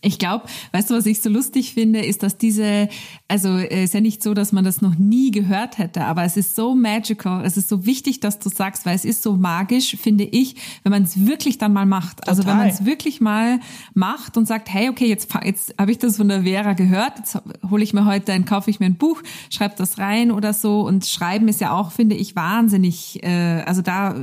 Ich 0.00 0.18
glaube, 0.18 0.44
weißt 0.72 0.90
du, 0.90 0.94
was 0.94 1.06
ich 1.06 1.20
so 1.20 1.28
lustig 1.28 1.74
finde, 1.74 2.04
ist, 2.04 2.22
dass 2.22 2.38
diese, 2.38 2.88
also 3.26 3.56
es 3.56 3.70
äh, 3.70 3.84
ist 3.84 3.94
ja 3.94 4.00
nicht 4.00 4.22
so, 4.22 4.32
dass 4.32 4.52
man 4.52 4.64
das 4.64 4.80
noch 4.80 4.96
nie 4.96 5.32
gehört 5.32 5.78
hätte, 5.78 6.04
aber 6.04 6.22
es 6.22 6.36
ist 6.36 6.54
so 6.54 6.74
magical, 6.74 7.44
es 7.44 7.56
ist 7.56 7.68
so 7.68 7.84
wichtig, 7.84 8.20
dass 8.20 8.38
du 8.38 8.48
sagst, 8.48 8.86
weil 8.86 8.94
es 8.94 9.04
ist 9.04 9.22
so 9.22 9.36
magisch, 9.36 9.96
finde 9.96 10.24
ich, 10.24 10.56
wenn 10.84 10.92
man 10.92 11.02
es 11.02 11.26
wirklich 11.26 11.58
dann 11.58 11.72
mal 11.72 11.86
macht. 11.86 12.18
Total. 12.18 12.30
Also 12.30 12.46
wenn 12.46 12.56
man 12.56 12.68
es 12.68 12.84
wirklich 12.84 13.20
mal 13.20 13.58
macht 13.94 14.36
und 14.36 14.46
sagt, 14.46 14.72
hey, 14.72 14.88
okay, 14.88 15.06
jetzt, 15.06 15.28
jetzt 15.44 15.74
habe 15.78 15.90
ich 15.90 15.98
das 15.98 16.16
von 16.16 16.28
der 16.28 16.42
Vera 16.42 16.74
gehört, 16.74 17.18
jetzt 17.18 17.38
hole 17.68 17.82
ich 17.82 17.92
mir 17.92 18.04
heute, 18.04 18.26
dann 18.26 18.44
kaufe 18.44 18.70
ich 18.70 18.78
mir 18.78 18.86
ein 18.86 18.96
Buch, 18.96 19.22
schreibe 19.50 19.74
das 19.76 19.98
rein 19.98 20.30
oder 20.30 20.52
so 20.52 20.82
und 20.82 21.06
schreiben 21.06 21.48
ist 21.48 21.60
ja 21.60 21.72
auch, 21.72 21.90
finde 21.90 22.14
ich, 22.14 22.36
wahnsinnig, 22.36 23.22
äh, 23.24 23.62
also 23.66 23.82
da 23.82 24.14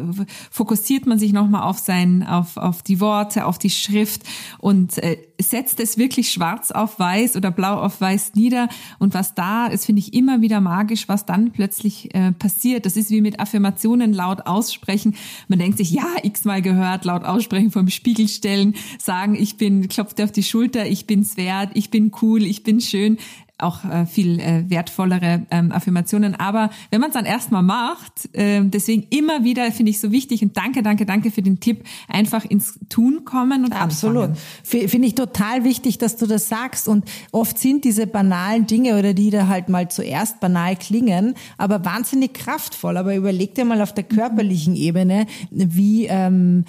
fokussiert 0.51 1.05
man 1.05 1.19
sich 1.19 1.33
nochmal 1.33 1.63
auf 1.63 1.79
sein, 1.79 2.23
auf, 2.23 2.57
auf 2.57 2.81
die 2.81 2.99
Worte, 2.99 3.45
auf 3.45 3.57
die 3.57 3.69
Schrift 3.69 4.21
und 4.59 4.97
äh, 4.99 5.17
setzt 5.39 5.64
es 5.73 5.97
wirklich 5.97 6.31
schwarz 6.31 6.71
auf 6.71 6.99
weiß 6.99 7.35
oder 7.35 7.51
blau 7.51 7.75
auf 7.81 7.99
weiß 7.99 8.33
nieder. 8.35 8.69
Und 8.99 9.13
was 9.13 9.33
da 9.33 9.67
ist, 9.67 9.85
finde 9.85 10.01
ich 10.01 10.13
immer 10.13 10.41
wieder 10.41 10.61
magisch, 10.61 11.07
was 11.07 11.25
dann 11.25 11.51
plötzlich 11.51 12.13
äh, 12.13 12.31
passiert. 12.31 12.85
Das 12.85 12.97
ist 12.97 13.09
wie 13.09 13.21
mit 13.21 13.39
Affirmationen 13.39 14.13
laut 14.13 14.45
aussprechen. 14.45 15.15
Man 15.47 15.59
denkt 15.59 15.77
sich, 15.77 15.91
ja, 15.91 16.07
x-mal 16.23 16.61
gehört, 16.61 17.05
laut 17.05 17.23
aussprechen, 17.23 17.71
vom 17.71 17.89
Spiegel 17.89 18.27
stellen, 18.27 18.75
sagen, 18.99 19.35
ich 19.35 19.57
bin, 19.57 19.87
klopft 19.87 20.21
auf 20.21 20.31
die 20.31 20.43
Schulter, 20.43 20.85
ich 20.85 21.07
bin's 21.07 21.37
wert, 21.37 21.71
ich 21.73 21.89
bin 21.89 22.11
cool, 22.21 22.43
ich 22.43 22.63
bin 22.63 22.81
schön 22.81 23.17
auch 23.57 23.85
äh, 23.85 24.05
viel 24.05 24.39
äh, 24.39 24.69
wertvollere 24.69 25.45
ähm, 25.49 25.71
Affirmationen. 25.71 26.35
Aber 26.35 26.69
wenn 26.91 26.99
man 26.99 27.09
es 27.09 27.13
dann 27.13 27.25
erstmal 27.25 27.63
macht, 27.63 28.29
äh, 28.33 28.61
deswegen 28.65 29.07
immer 29.11 29.45
wieder 29.45 29.71
finde 29.71 29.91
ich 29.91 29.99
so 29.99 30.11
wichtig 30.11 30.41
und 30.41 30.57
danke, 30.57 30.83
danke, 30.83 31.05
danke 31.05 31.31
für 31.31 31.41
den 31.41 31.61
Tipp, 31.61 31.85
einfach 32.09 32.43
ins 32.43 32.77
Tun 32.89 33.23
kommen 33.23 33.63
und 33.63 33.71
Absolut. 33.71 34.31
Finde 34.63 35.07
ich 35.07 35.15
total 35.15 35.63
wichtig, 35.63 35.97
dass 35.97 36.17
du 36.17 36.27
das 36.27 36.49
sagst. 36.49 36.87
Und 36.89 37.05
oft 37.31 37.57
sind 37.57 37.85
diese 37.85 38.07
banalen 38.07 38.67
Dinge 38.67 38.97
oder 38.99 39.13
die 39.13 39.29
da 39.29 39.47
halt 39.47 39.69
mal 39.69 39.89
zuerst 39.89 40.39
banal 40.41 40.75
klingen, 40.75 41.35
aber 41.57 41.85
wahnsinnig 41.85 42.33
kraftvoll. 42.33 42.97
Aber 42.97 43.15
überleg 43.15 43.55
dir 43.55 43.63
mal 43.63 43.81
auf 43.81 43.93
der 43.93 44.03
körperlichen 44.03 44.75
Ebene, 44.75 45.27
wie 45.49 46.07
ähm, 46.07 46.65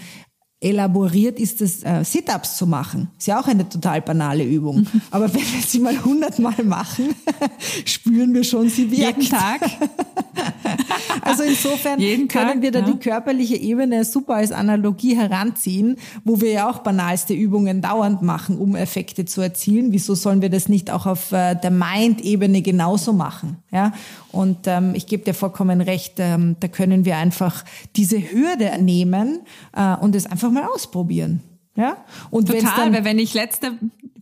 elaboriert 0.61 1.39
ist 1.39 1.61
es, 1.61 1.83
äh, 1.83 2.03
Sit-ups 2.03 2.57
zu 2.57 2.67
machen. 2.67 3.09
Ist 3.19 3.27
ja 3.27 3.39
auch 3.39 3.47
eine 3.47 3.69
total 3.69 4.01
banale 4.01 4.43
Übung. 4.43 4.79
Mhm. 4.79 5.01
Aber 5.11 5.33
wenn 5.33 5.43
wir 5.43 5.63
sie 5.67 5.81
mal 5.81 6.03
hundertmal 6.03 6.65
machen, 6.65 7.15
spüren 7.85 8.33
wir 8.33 8.43
schon, 8.43 8.71
sie 8.71 8.91
wirkt. 8.91 9.23
Jeden 9.23 9.29
Tag. 9.29 9.61
also 11.21 11.43
insofern 11.43 12.01
Jeden 12.01 12.29
können 12.29 12.55
Tag, 12.55 12.63
wir 12.63 12.71
da 12.71 12.79
ja. 12.79 12.87
die 12.87 12.99
körperliche 12.99 13.57
Ebene 13.57 14.05
super 14.07 14.37
als 14.37 14.51
Analogie 14.51 15.15
heranziehen, 15.15 15.97
wo 16.25 16.41
wir 16.41 16.51
ja 16.51 16.71
auch 16.71 16.79
banalste 16.79 17.35
Übungen 17.35 17.83
dauernd 17.83 18.23
machen, 18.23 18.57
um 18.57 18.77
Effekte 18.77 19.27
zu 19.27 19.43
erzielen. 19.43 19.93
Wieso 19.93 20.15
sollen 20.15 20.41
wir 20.41 20.51
das 20.51 20.71
nicht 20.71 20.91
auch 20.91 21.05
auf 21.05 21.33
äh, 21.33 21.55
der 21.55 21.71
Mind-Ebene 21.71 22.63
genauso 22.63 23.13
machen? 23.13 23.59
Ja? 23.71 23.93
Und 24.33 24.67
ähm, 24.67 24.95
ich 24.95 25.07
gebe 25.07 25.25
dir 25.25 25.35
vollkommen 25.35 25.81
recht, 25.81 26.15
ähm, 26.19 26.57
da 26.61 26.69
können 26.69 27.05
wir 27.05 27.17
einfach 27.17 27.65
diese 27.95 28.19
Hürde 28.19 28.71
nehmen 28.81 29.41
äh, 29.75 29.97
und 29.97 30.15
es 30.15 30.27
einfach 30.27 30.46
mal 30.51 30.65
ausprobieren. 30.65 31.43
Ja? 31.77 31.99
Und 32.31 32.49
Total, 32.49 32.63
dann, 32.77 32.95
weil 32.95 33.05
wenn 33.05 33.19
ich 33.19 33.35
letzte, 33.35 33.73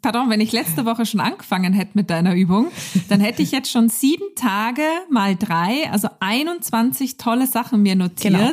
pardon, 0.04 0.28
wenn 0.28 0.42
ich 0.42 0.52
letzte 0.52 0.84
Woche 0.84 1.06
schon 1.06 1.20
angefangen 1.20 1.72
hätte 1.72 1.92
mit 1.94 2.10
deiner 2.10 2.34
Übung, 2.34 2.66
dann 3.08 3.20
hätte 3.20 3.40
ich 3.40 3.52
jetzt 3.52 3.70
schon 3.70 3.88
sieben 3.88 4.34
Tage 4.36 4.82
mal 5.10 5.34
drei, 5.34 5.90
also 5.90 6.08
21 6.20 7.16
tolle 7.16 7.46
Sachen 7.46 7.82
mir 7.82 7.96
notiert, 7.96 8.34
genau. 8.34 8.52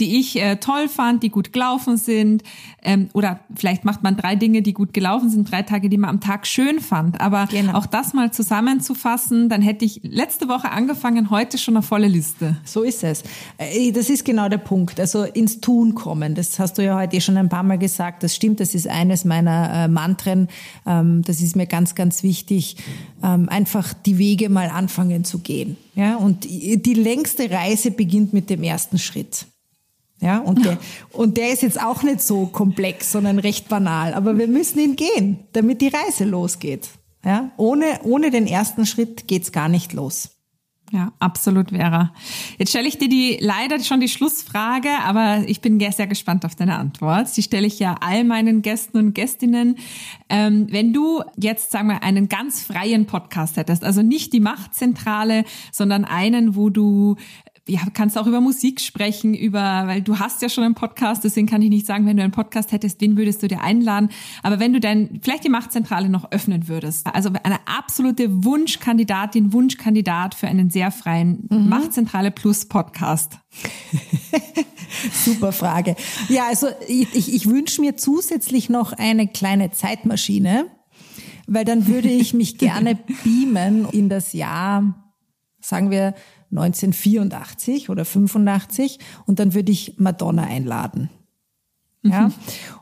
die 0.00 0.18
ich 0.18 0.40
äh, 0.40 0.56
toll 0.56 0.88
fand, 0.88 1.22
die 1.22 1.28
gut 1.28 1.52
gelaufen 1.52 1.98
sind. 1.98 2.42
Ähm, 2.82 3.10
oder 3.12 3.40
vielleicht 3.54 3.84
macht 3.84 4.02
man 4.02 4.16
drei 4.16 4.36
Dinge, 4.36 4.62
die 4.62 4.72
gut 4.72 4.94
gelaufen 4.94 5.28
sind, 5.28 5.50
drei 5.50 5.62
Tage, 5.62 5.90
die 5.90 5.98
man 5.98 6.08
am 6.08 6.20
Tag 6.20 6.46
schön 6.46 6.80
fand. 6.80 7.20
Aber 7.20 7.46
genau. 7.50 7.74
auch 7.74 7.84
das 7.84 8.14
mal 8.14 8.32
zusammenzufassen, 8.32 9.50
dann 9.50 9.60
hätte 9.60 9.84
ich 9.84 10.00
letzte 10.02 10.48
Woche 10.48 10.70
angefangen, 10.70 11.28
heute 11.28 11.58
schon 11.58 11.76
eine 11.76 11.82
volle 11.82 12.08
Liste. 12.08 12.56
So 12.64 12.82
ist 12.82 13.04
es. 13.04 13.22
Äh, 13.58 13.92
das 13.92 14.08
ist 14.08 14.24
genau 14.24 14.48
der 14.48 14.58
Punkt. 14.58 14.98
Also 14.98 15.24
ins 15.24 15.60
Tun 15.60 15.94
kommen. 15.94 16.34
Das 16.34 16.58
hast 16.58 16.78
du 16.78 16.84
ja 16.84 16.96
heute 16.96 17.20
schon 17.20 17.36
ein 17.36 17.50
paar 17.50 17.64
Mal 17.64 17.76
gesagt. 17.76 18.22
Das 18.22 18.34
stimmt. 18.34 18.60
Das 18.60 18.74
ist 18.74 18.88
eines 18.88 19.26
meiner 19.26 19.84
äh, 19.84 19.88
Mantren. 19.88 20.48
Ähm, 20.86 21.22
das 21.22 21.40
ist 21.40 21.56
mir 21.56 21.66
ganz, 21.66 21.94
ganz 21.94 22.22
wichtig. 22.22 22.76
Ähm, 23.22 23.48
einfach 23.48 23.92
die 23.92 24.18
Wege 24.18 24.48
mal 24.48 24.68
anfangen 24.68 25.24
zu 25.24 25.38
gehen. 25.38 25.76
Ja, 25.94 26.16
und 26.16 26.44
die 26.44 26.94
längste 26.94 27.50
Reise 27.50 27.90
beginnt 27.90 28.32
mit 28.32 28.50
dem 28.50 28.62
ersten 28.62 28.98
Schritt. 28.98 29.46
Ja, 30.20 30.38
und 30.38 30.64
der, 30.64 30.78
und 31.12 31.36
der 31.36 31.52
ist 31.52 31.62
jetzt 31.62 31.80
auch 31.80 32.02
nicht 32.02 32.22
so 32.22 32.46
komplex, 32.46 33.12
sondern 33.12 33.38
recht 33.38 33.68
banal. 33.68 34.14
Aber 34.14 34.38
wir 34.38 34.48
müssen 34.48 34.78
ihn 34.78 34.96
gehen, 34.96 35.40
damit 35.52 35.80
die 35.80 35.88
Reise 35.88 36.24
losgeht. 36.24 36.88
Ja, 37.24 37.50
ohne, 37.56 38.00
ohne 38.04 38.30
den 38.30 38.46
ersten 38.46 38.86
Schritt 38.86 39.26
geht's 39.26 39.50
gar 39.50 39.68
nicht 39.68 39.92
los. 39.92 40.35
Ja, 40.92 41.12
absolut, 41.18 41.70
Vera. 41.70 42.12
Jetzt 42.58 42.70
stelle 42.70 42.86
ich 42.86 42.96
dir 42.96 43.08
die 43.08 43.38
leider 43.40 43.82
schon 43.82 43.98
die 43.98 44.08
Schlussfrage, 44.08 44.88
aber 45.04 45.42
ich 45.46 45.60
bin 45.60 45.80
sehr 45.80 46.06
gespannt 46.06 46.44
auf 46.44 46.54
deine 46.54 46.78
Antwort. 46.78 47.36
Die 47.36 47.42
stelle 47.42 47.66
ich 47.66 47.80
ja 47.80 47.96
all 48.00 48.22
meinen 48.22 48.62
Gästen 48.62 48.98
und 48.98 49.12
Gästinnen. 49.12 49.78
Ähm, 50.28 50.68
wenn 50.70 50.92
du 50.92 51.22
jetzt, 51.36 51.72
sagen 51.72 51.88
wir, 51.88 52.04
einen 52.04 52.28
ganz 52.28 52.62
freien 52.62 53.06
Podcast 53.06 53.56
hättest, 53.56 53.82
also 53.82 54.02
nicht 54.02 54.32
die 54.32 54.40
Machtzentrale, 54.40 55.44
sondern 55.72 56.04
einen, 56.04 56.54
wo 56.54 56.70
du 56.70 57.16
ja, 57.68 57.80
kannst 57.92 58.16
auch 58.16 58.28
über 58.28 58.40
Musik 58.40 58.80
sprechen, 58.80 59.34
über, 59.34 59.86
weil 59.86 60.00
du 60.00 60.20
hast 60.20 60.40
ja 60.40 60.48
schon 60.48 60.62
einen 60.62 60.76
Podcast, 60.76 61.24
deswegen 61.24 61.48
kann 61.48 61.62
ich 61.62 61.70
nicht 61.70 61.84
sagen, 61.84 62.06
wenn 62.06 62.16
du 62.16 62.22
einen 62.22 62.32
Podcast 62.32 62.70
hättest, 62.70 63.00
wen 63.00 63.16
würdest 63.16 63.42
du 63.42 63.48
dir 63.48 63.60
einladen? 63.60 64.10
Aber 64.44 64.60
wenn 64.60 64.72
du 64.72 64.78
dann 64.78 65.18
vielleicht 65.22 65.42
die 65.42 65.48
Machtzentrale 65.48 66.08
noch 66.08 66.30
öffnen 66.30 66.68
würdest, 66.68 67.08
also 67.12 67.30
eine 67.42 67.58
absolute 67.66 68.44
Wunschkandidatin, 68.44 69.52
Wunschkandidat 69.52 70.36
für 70.36 70.46
einen 70.46 70.70
sehr 70.70 70.92
freien 70.92 71.48
mhm. 71.50 71.68
Machtzentrale 71.68 72.30
Plus 72.30 72.66
Podcast. 72.66 73.38
Super 75.24 75.50
Frage. 75.50 75.96
Ja, 76.28 76.46
also 76.48 76.68
ich, 76.86 77.12
ich, 77.14 77.34
ich 77.34 77.48
wünsche 77.48 77.80
mir 77.80 77.96
zusätzlich 77.96 78.68
noch 78.68 78.92
eine 78.92 79.26
kleine 79.26 79.72
Zeitmaschine, 79.72 80.66
weil 81.48 81.64
dann 81.64 81.88
würde 81.88 82.08
ich 82.08 82.32
mich 82.32 82.58
gerne 82.58 82.94
beamen 83.24 83.88
in 83.90 84.08
das 84.08 84.32
Jahr, 84.34 85.12
sagen 85.60 85.90
wir, 85.90 86.14
1984 86.50 87.90
oder 87.90 88.04
85 88.04 88.98
und 89.26 89.38
dann 89.38 89.54
würde 89.54 89.72
ich 89.72 89.98
Madonna 89.98 90.44
einladen. 90.44 91.10
Ja, 92.02 92.28
mhm. 92.28 92.34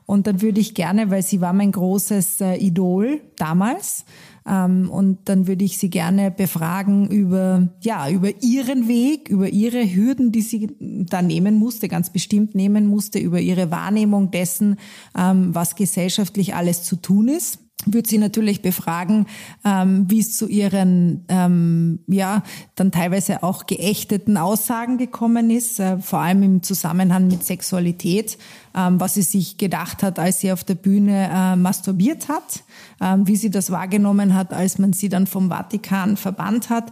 und 0.04 0.26
dann 0.26 0.42
würde 0.42 0.60
ich 0.60 0.74
gerne, 0.74 1.10
weil 1.10 1.22
sie 1.22 1.40
war 1.40 1.54
mein 1.54 1.72
großes 1.72 2.42
äh, 2.42 2.56
Idol 2.56 3.22
damals, 3.36 4.04
ähm, 4.46 4.90
und 4.90 5.28
dann 5.28 5.46
würde 5.46 5.64
ich 5.64 5.78
sie 5.78 5.88
gerne 5.88 6.30
befragen 6.30 7.08
über, 7.08 7.68
ja, 7.80 8.10
über 8.10 8.42
ihren 8.42 8.88
Weg, 8.88 9.28
über 9.28 9.48
ihre 9.48 9.82
Hürden, 9.82 10.32
die 10.32 10.42
sie 10.42 10.76
da 10.78 11.22
nehmen 11.22 11.56
musste, 11.58 11.88
ganz 11.88 12.10
bestimmt 12.10 12.54
nehmen 12.54 12.86
musste, 12.86 13.18
über 13.18 13.40
ihre 13.40 13.70
Wahrnehmung 13.70 14.30
dessen, 14.30 14.76
ähm, 15.16 15.54
was 15.54 15.76
gesellschaftlich 15.76 16.54
alles 16.54 16.82
zu 16.82 16.96
tun 16.96 17.28
ist 17.28 17.63
würde 17.86 18.08
sie 18.08 18.18
natürlich 18.18 18.62
befragen, 18.62 19.26
ähm, 19.64 20.06
wie 20.08 20.20
es 20.20 20.36
zu 20.36 20.46
ihren, 20.48 21.24
ähm, 21.28 22.00
ja, 22.06 22.42
dann 22.76 22.92
teilweise 22.92 23.42
auch 23.42 23.66
geächteten 23.66 24.36
Aussagen 24.36 24.96
gekommen 24.96 25.50
ist, 25.50 25.80
äh, 25.80 25.98
vor 25.98 26.20
allem 26.20 26.42
im 26.42 26.62
Zusammenhang 26.62 27.28
mit 27.28 27.44
Sexualität, 27.44 28.38
ähm, 28.74 29.00
was 29.00 29.14
sie 29.14 29.22
sich 29.22 29.58
gedacht 29.58 30.02
hat, 30.02 30.18
als 30.18 30.40
sie 30.40 30.52
auf 30.52 30.64
der 30.64 30.76
Bühne 30.76 31.28
äh, 31.32 31.56
masturbiert 31.56 32.28
hat, 32.28 32.64
ähm, 33.00 33.26
wie 33.26 33.36
sie 33.36 33.50
das 33.50 33.70
wahrgenommen 33.70 34.34
hat, 34.34 34.52
als 34.52 34.78
man 34.78 34.92
sie 34.92 35.08
dann 35.08 35.26
vom 35.26 35.50
Vatikan 35.50 36.16
verbannt 36.16 36.70
hat 36.70 36.90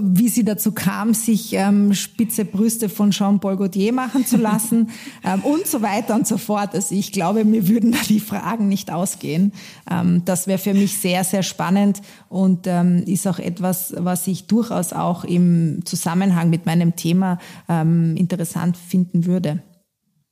wie 0.00 0.28
sie 0.28 0.44
dazu 0.44 0.72
kam, 0.72 1.14
sich 1.14 1.52
ähm, 1.52 1.94
spitze 1.94 2.44
Brüste 2.44 2.88
von 2.88 3.10
Jean-Paul 3.10 3.56
Gaultier 3.56 3.92
machen 3.92 4.26
zu 4.26 4.36
lassen 4.36 4.90
ähm, 5.24 5.40
und 5.40 5.66
so 5.66 5.82
weiter 5.82 6.14
und 6.14 6.26
so 6.26 6.38
fort. 6.38 6.74
Also 6.74 6.94
ich 6.94 7.12
glaube, 7.12 7.44
mir 7.44 7.68
würden 7.68 7.92
da 7.92 7.98
die 8.08 8.20
Fragen 8.20 8.68
nicht 8.68 8.92
ausgehen. 8.92 9.52
Ähm, 9.90 10.22
das 10.24 10.46
wäre 10.46 10.58
für 10.58 10.74
mich 10.74 10.98
sehr, 10.98 11.24
sehr 11.24 11.42
spannend 11.42 12.02
und 12.28 12.66
ähm, 12.66 13.04
ist 13.06 13.26
auch 13.26 13.38
etwas, 13.38 13.94
was 13.96 14.26
ich 14.26 14.46
durchaus 14.46 14.92
auch 14.92 15.24
im 15.24 15.80
Zusammenhang 15.84 16.50
mit 16.50 16.66
meinem 16.66 16.96
Thema 16.96 17.38
ähm, 17.68 18.16
interessant 18.16 18.76
finden 18.76 19.26
würde. 19.26 19.62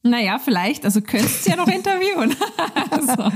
Naja, 0.07 0.39
vielleicht. 0.39 0.85
Also 0.85 1.01
könntest 1.01 1.47
du 1.47 1.51
ja 1.51 1.57
noch 1.57 1.67
interviewen. 1.75 2.37
also, 2.91 3.31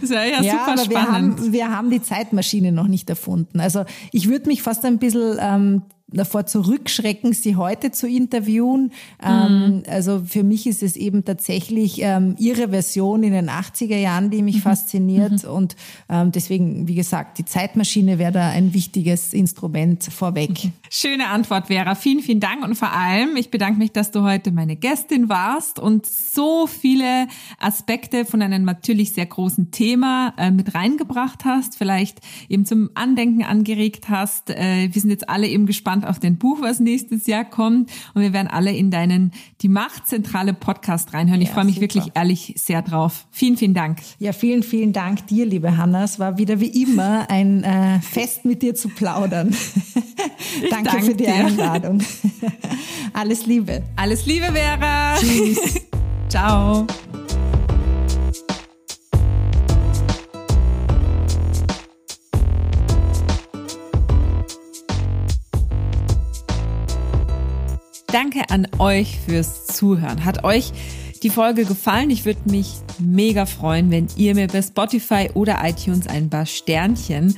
das 0.00 0.10
wäre 0.10 0.30
ja, 0.30 0.40
ja 0.40 0.52
super 0.52 0.78
spannend. 0.78 0.88
Wir 0.88 1.12
haben, 1.12 1.52
wir 1.52 1.76
haben 1.76 1.90
die 1.90 2.00
Zeitmaschine 2.00 2.70
noch 2.70 2.86
nicht 2.86 3.10
erfunden. 3.10 3.58
Also 3.58 3.84
ich 4.12 4.28
würde 4.28 4.48
mich 4.48 4.62
fast 4.62 4.84
ein 4.84 4.98
bisschen 4.98 5.38
ähm, 5.40 5.82
davor 6.12 6.46
zurückschrecken, 6.46 7.32
sie 7.32 7.56
heute 7.56 7.90
zu 7.90 8.06
interviewen. 8.06 8.92
Ähm, 9.20 9.76
mhm. 9.76 9.82
also 9.88 10.22
für 10.24 10.44
mich 10.44 10.66
ist 10.66 10.82
es 10.82 10.96
eben 10.96 11.24
tatsächlich 11.24 12.00
ähm, 12.02 12.36
ihre 12.38 12.68
Version 12.68 13.22
in 13.22 13.32
den 13.32 13.50
80er 13.50 13.96
Jahren, 13.96 14.30
die 14.30 14.42
mich 14.42 14.56
mhm. 14.56 14.60
fasziniert. 14.60 15.44
Mhm. 15.44 15.50
Und 15.50 15.76
ähm, 16.08 16.32
deswegen, 16.32 16.86
wie 16.86 16.94
gesagt, 16.94 17.38
die 17.38 17.44
Zeitmaschine 17.44 18.18
wäre 18.18 18.32
da 18.32 18.48
ein 18.48 18.74
wichtiges 18.74 19.32
Instrument 19.32 20.04
vorweg. 20.04 20.70
Schöne 20.94 21.28
Antwort, 21.28 21.68
Vera. 21.68 21.94
Vielen, 21.94 22.20
vielen 22.20 22.40
Dank. 22.40 22.62
Und 22.62 22.74
vor 22.74 22.92
allem, 22.92 23.34
ich 23.36 23.50
bedanke 23.50 23.78
mich, 23.78 23.92
dass 23.92 24.10
du 24.10 24.24
heute 24.24 24.52
meine 24.52 24.76
Gästin 24.76 25.30
warst 25.30 25.78
und 25.78 26.04
so 26.04 26.66
viele 26.66 27.28
Aspekte 27.58 28.26
von 28.26 28.42
einem 28.42 28.66
natürlich 28.66 29.14
sehr 29.14 29.24
großen 29.24 29.70
Thema 29.70 30.34
äh, 30.36 30.50
mit 30.50 30.74
reingebracht 30.74 31.46
hast, 31.46 31.78
vielleicht 31.78 32.18
eben 32.50 32.66
zum 32.66 32.90
Andenken 32.92 33.42
angeregt 33.42 34.10
hast. 34.10 34.50
Äh, 34.50 34.90
wir 34.92 35.00
sind 35.00 35.08
jetzt 35.08 35.30
alle 35.30 35.48
eben 35.48 35.64
gespannt, 35.64 36.06
auf 36.06 36.18
dein 36.18 36.36
Buch, 36.36 36.60
was 36.60 36.78
nächstes 36.78 37.26
Jahr 37.26 37.46
kommt. 37.46 37.90
Und 38.12 38.20
wir 38.20 38.34
werden 38.34 38.48
alle 38.48 38.76
in 38.76 38.90
deinen 38.90 39.32
Die 39.62 39.70
Machtzentrale 39.70 40.52
Podcast 40.52 41.14
reinhören. 41.14 41.40
Ich 41.40 41.48
freue 41.48 41.64
mich 41.64 41.76
super. 41.76 41.86
wirklich 41.86 42.12
ehrlich 42.12 42.52
sehr 42.58 42.82
drauf. 42.82 43.26
Vielen, 43.30 43.56
vielen 43.56 43.72
Dank. 43.72 44.00
Ja, 44.18 44.34
vielen, 44.34 44.62
vielen 44.62 44.92
Dank 44.92 45.26
dir, 45.28 45.46
liebe 45.46 45.78
Hanna. 45.78 46.04
Es 46.04 46.18
war 46.18 46.36
wieder 46.36 46.60
wie 46.60 46.82
immer 46.82 47.30
ein 47.30 47.64
äh, 47.64 47.98
Fest 48.02 48.44
mit 48.44 48.60
dir 48.60 48.74
zu 48.74 48.90
plaudern. 48.90 49.56
danke, 50.70 50.81
danke 50.84 51.06
für 51.06 51.14
die 51.14 51.24
dir. 51.24 51.34
Einladung. 51.34 52.00
Alles 53.12 53.46
Liebe. 53.46 53.82
Alles 53.96 54.26
Liebe, 54.26 54.46
Vera. 54.52 55.16
Tschüss. 55.18 55.80
Ciao. 56.28 56.86
Danke 68.12 68.50
an 68.50 68.68
euch 68.78 69.18
fürs 69.24 69.66
Zuhören. 69.68 70.24
Hat 70.24 70.44
euch 70.44 70.72
die 71.22 71.30
Folge 71.30 71.64
gefallen? 71.64 72.10
Ich 72.10 72.26
würde 72.26 72.40
mich 72.50 72.74
mega 72.98 73.46
freuen, 73.46 73.90
wenn 73.90 74.06
ihr 74.16 74.34
mir 74.34 74.48
bei 74.48 74.60
Spotify 74.60 75.30
oder 75.32 75.58
iTunes 75.64 76.06
ein 76.06 76.28
paar 76.28 76.44
Sternchen, 76.44 77.34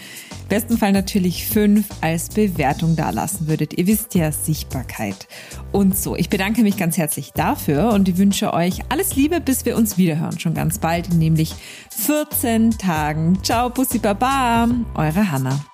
besten 0.49 0.79
Fall 0.79 0.93
natürlich 0.93 1.47
fünf, 1.47 1.87
als 2.01 2.29
Bewertung 2.29 2.97
dalassen 2.97 3.49
würdet. 3.49 3.77
Ihr 3.79 3.87
wisst 3.87 4.15
ja, 4.15 4.33
Sichtbarkeit 4.33 5.29
und 5.73 5.97
so. 5.97 6.17
Ich 6.17 6.29
bedanke 6.29 6.63
mich 6.63 6.77
ganz 6.77 6.97
herzlich 6.97 7.33
dafür 7.33 7.93
und 7.93 8.19
wünsche 8.19 8.53
euch 8.53 8.81
alles 8.89 9.17
Liebe, 9.17 9.41
bis 9.41 9.65
wir 9.65 9.77
uns 9.77 9.99
wiederhören. 9.99 10.39
Schon 10.39 10.55
ganz 10.55 10.79
bald, 10.79 11.13
nämlich 11.13 11.55
14 11.91 12.73
Tagen. 12.73 13.43
Ciao, 13.43 13.71
Pussy 13.71 13.99
Baba, 13.99 14.69
eure 14.95 15.31
Hanna. 15.31 15.65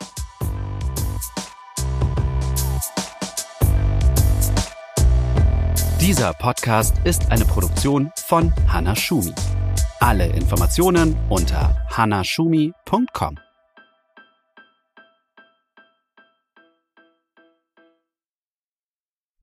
Dieser 6.01 6.33
Podcast 6.33 6.97
ist 7.05 7.31
eine 7.31 7.45
Produktion 7.45 8.11
von 8.27 8.53
Hannah 8.67 8.97
Schumi. 8.97 9.35
Alle 10.01 10.27
Informationen 10.29 11.15
unter 11.29 11.87
hannahschumi.com. 11.95 13.50